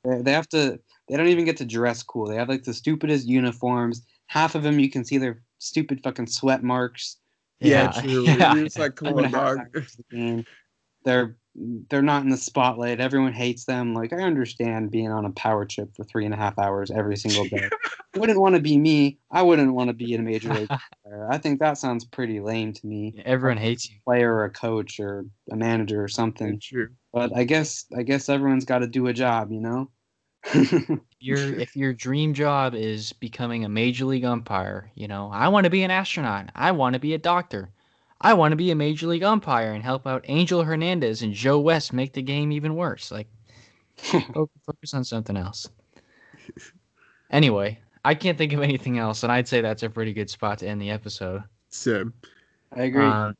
They, 0.04 0.22
they 0.22 0.32
have 0.32 0.48
to. 0.48 0.80
They 1.08 1.16
don't 1.16 1.28
even 1.28 1.44
get 1.44 1.56
to 1.58 1.64
dress 1.64 2.02
cool. 2.02 2.26
They 2.26 2.34
have 2.34 2.48
like 2.48 2.64
the 2.64 2.74
stupidest 2.74 3.28
uniforms. 3.28 4.02
Half 4.26 4.56
of 4.56 4.64
them 4.64 4.80
you 4.80 4.90
can 4.90 5.04
see 5.04 5.18
their 5.18 5.42
stupid 5.58 6.02
fucking 6.02 6.26
sweat 6.26 6.64
marks. 6.64 7.18
Yeah, 7.60 7.92
true. 7.92 8.22
Yeah. 8.26 8.56
It's 8.56 8.78
like, 8.78 8.96
come 8.96 9.08
Two 9.12 9.18
on, 9.18 9.24
and 9.26 9.34
a 9.34 9.38
half 9.38 9.56
dog. 9.56 9.66
the 9.72 10.16
game. 10.16 10.44
They're 11.04 11.36
they're 11.88 12.02
not 12.02 12.22
in 12.22 12.28
the 12.28 12.36
spotlight. 12.36 13.00
Everyone 13.00 13.32
hates 13.32 13.64
them. 13.64 13.94
Like 13.94 14.12
I 14.12 14.22
understand 14.22 14.90
being 14.90 15.10
on 15.10 15.24
a 15.24 15.30
power 15.30 15.64
trip 15.64 15.94
for 15.96 16.04
three 16.04 16.24
and 16.24 16.34
a 16.34 16.36
half 16.36 16.58
hours 16.58 16.90
every 16.90 17.16
single 17.16 17.44
day. 17.46 17.68
wouldn't 18.16 18.40
want 18.40 18.54
to 18.54 18.60
be 18.60 18.76
me. 18.78 19.18
I 19.30 19.42
wouldn't 19.42 19.74
want 19.74 19.88
to 19.88 19.94
be 19.94 20.12
in 20.14 20.20
a 20.20 20.24
major 20.24 20.52
league. 20.52 20.68
player. 21.04 21.28
I 21.30 21.38
think 21.38 21.60
that 21.60 21.78
sounds 21.78 22.04
pretty 22.04 22.40
lame 22.40 22.72
to 22.72 22.86
me. 22.86 23.22
Everyone 23.24 23.58
hates 23.58 23.88
you. 23.88 23.96
Player 24.04 24.34
or 24.34 24.44
a 24.44 24.50
coach 24.50 25.00
or 25.00 25.24
a 25.50 25.56
manager 25.56 26.02
or 26.02 26.08
something. 26.08 26.60
True. 26.60 26.90
But 27.12 27.36
I 27.36 27.44
guess 27.44 27.86
I 27.96 28.02
guess 28.02 28.28
everyone's 28.28 28.64
got 28.64 28.80
to 28.80 28.86
do 28.86 29.06
a 29.06 29.12
job, 29.12 29.50
you 29.50 29.60
know. 29.60 29.90
Your 31.20 31.58
if 31.58 31.74
your 31.74 31.92
dream 31.92 32.32
job 32.32 32.76
is 32.76 33.12
becoming 33.12 33.64
a 33.64 33.68
major 33.68 34.04
league 34.04 34.24
umpire, 34.24 34.92
you 34.94 35.08
know, 35.08 35.30
I 35.32 35.48
want 35.48 35.64
to 35.64 35.70
be 35.70 35.82
an 35.82 35.90
astronaut. 35.90 36.50
I 36.54 36.70
want 36.70 36.94
to 36.94 37.00
be 37.00 37.12
a 37.12 37.18
doctor. 37.18 37.72
I 38.20 38.34
want 38.34 38.52
to 38.52 38.56
be 38.56 38.70
a 38.70 38.74
major 38.74 39.06
league 39.06 39.22
umpire 39.22 39.72
and 39.72 39.82
help 39.82 40.06
out 40.06 40.24
Angel 40.28 40.64
Hernandez 40.64 41.22
and 41.22 41.32
Joe 41.32 41.60
West 41.60 41.92
make 41.92 42.12
the 42.12 42.22
game 42.22 42.50
even 42.50 42.74
worse. 42.74 43.10
Like 43.10 43.28
focus 43.96 44.94
on 44.94 45.04
something 45.04 45.36
else. 45.36 45.68
Anyway, 47.30 47.78
I 48.04 48.14
can't 48.14 48.38
think 48.38 48.52
of 48.52 48.62
anything 48.62 48.98
else, 48.98 49.22
and 49.22 49.30
I'd 49.30 49.46
say 49.46 49.60
that's 49.60 49.82
a 49.82 49.90
pretty 49.90 50.12
good 50.12 50.30
spot 50.30 50.58
to 50.58 50.66
end 50.66 50.80
the 50.80 50.90
episode. 50.90 51.42
Sam. 51.68 52.12
I 52.74 52.84
agree. 52.84 53.04
Um, 53.04 53.34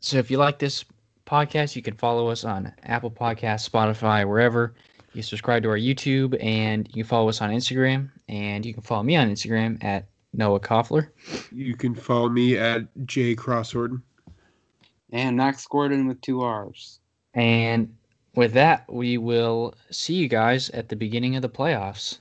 so 0.00 0.18
if 0.18 0.30
you 0.30 0.38
like 0.38 0.58
this 0.58 0.84
podcast, 1.26 1.76
you 1.76 1.82
can 1.82 1.94
follow 1.94 2.28
us 2.28 2.44
on 2.44 2.72
Apple 2.82 3.10
Podcasts, 3.10 3.68
Spotify, 3.68 4.26
wherever. 4.26 4.74
You 5.12 5.22
subscribe 5.22 5.62
to 5.64 5.70
our 5.70 5.78
YouTube, 5.78 6.36
and 6.42 6.86
you 6.88 7.02
can 7.02 7.08
follow 7.08 7.28
us 7.28 7.40
on 7.40 7.50
Instagram, 7.50 8.10
and 8.28 8.64
you 8.64 8.74
can 8.74 8.82
follow 8.82 9.02
me 9.02 9.16
on 9.16 9.30
Instagram 9.30 9.82
at 9.82 10.06
Noah 10.32 10.60
Coffler. 10.60 11.10
You 11.52 11.76
can 11.76 11.94
follow 11.94 12.28
me 12.28 12.56
at 12.56 12.86
J 13.06 13.34
Crossword. 13.34 14.00
And 15.12 15.36
Max 15.36 15.66
Gordon 15.66 16.06
with 16.06 16.20
two 16.20 16.42
R's. 16.42 17.00
And 17.34 17.94
with 18.34 18.52
that, 18.52 18.84
we 18.92 19.18
will 19.18 19.74
see 19.90 20.14
you 20.14 20.28
guys 20.28 20.70
at 20.70 20.88
the 20.88 20.96
beginning 20.96 21.36
of 21.36 21.42
the 21.42 21.48
playoffs. 21.48 22.18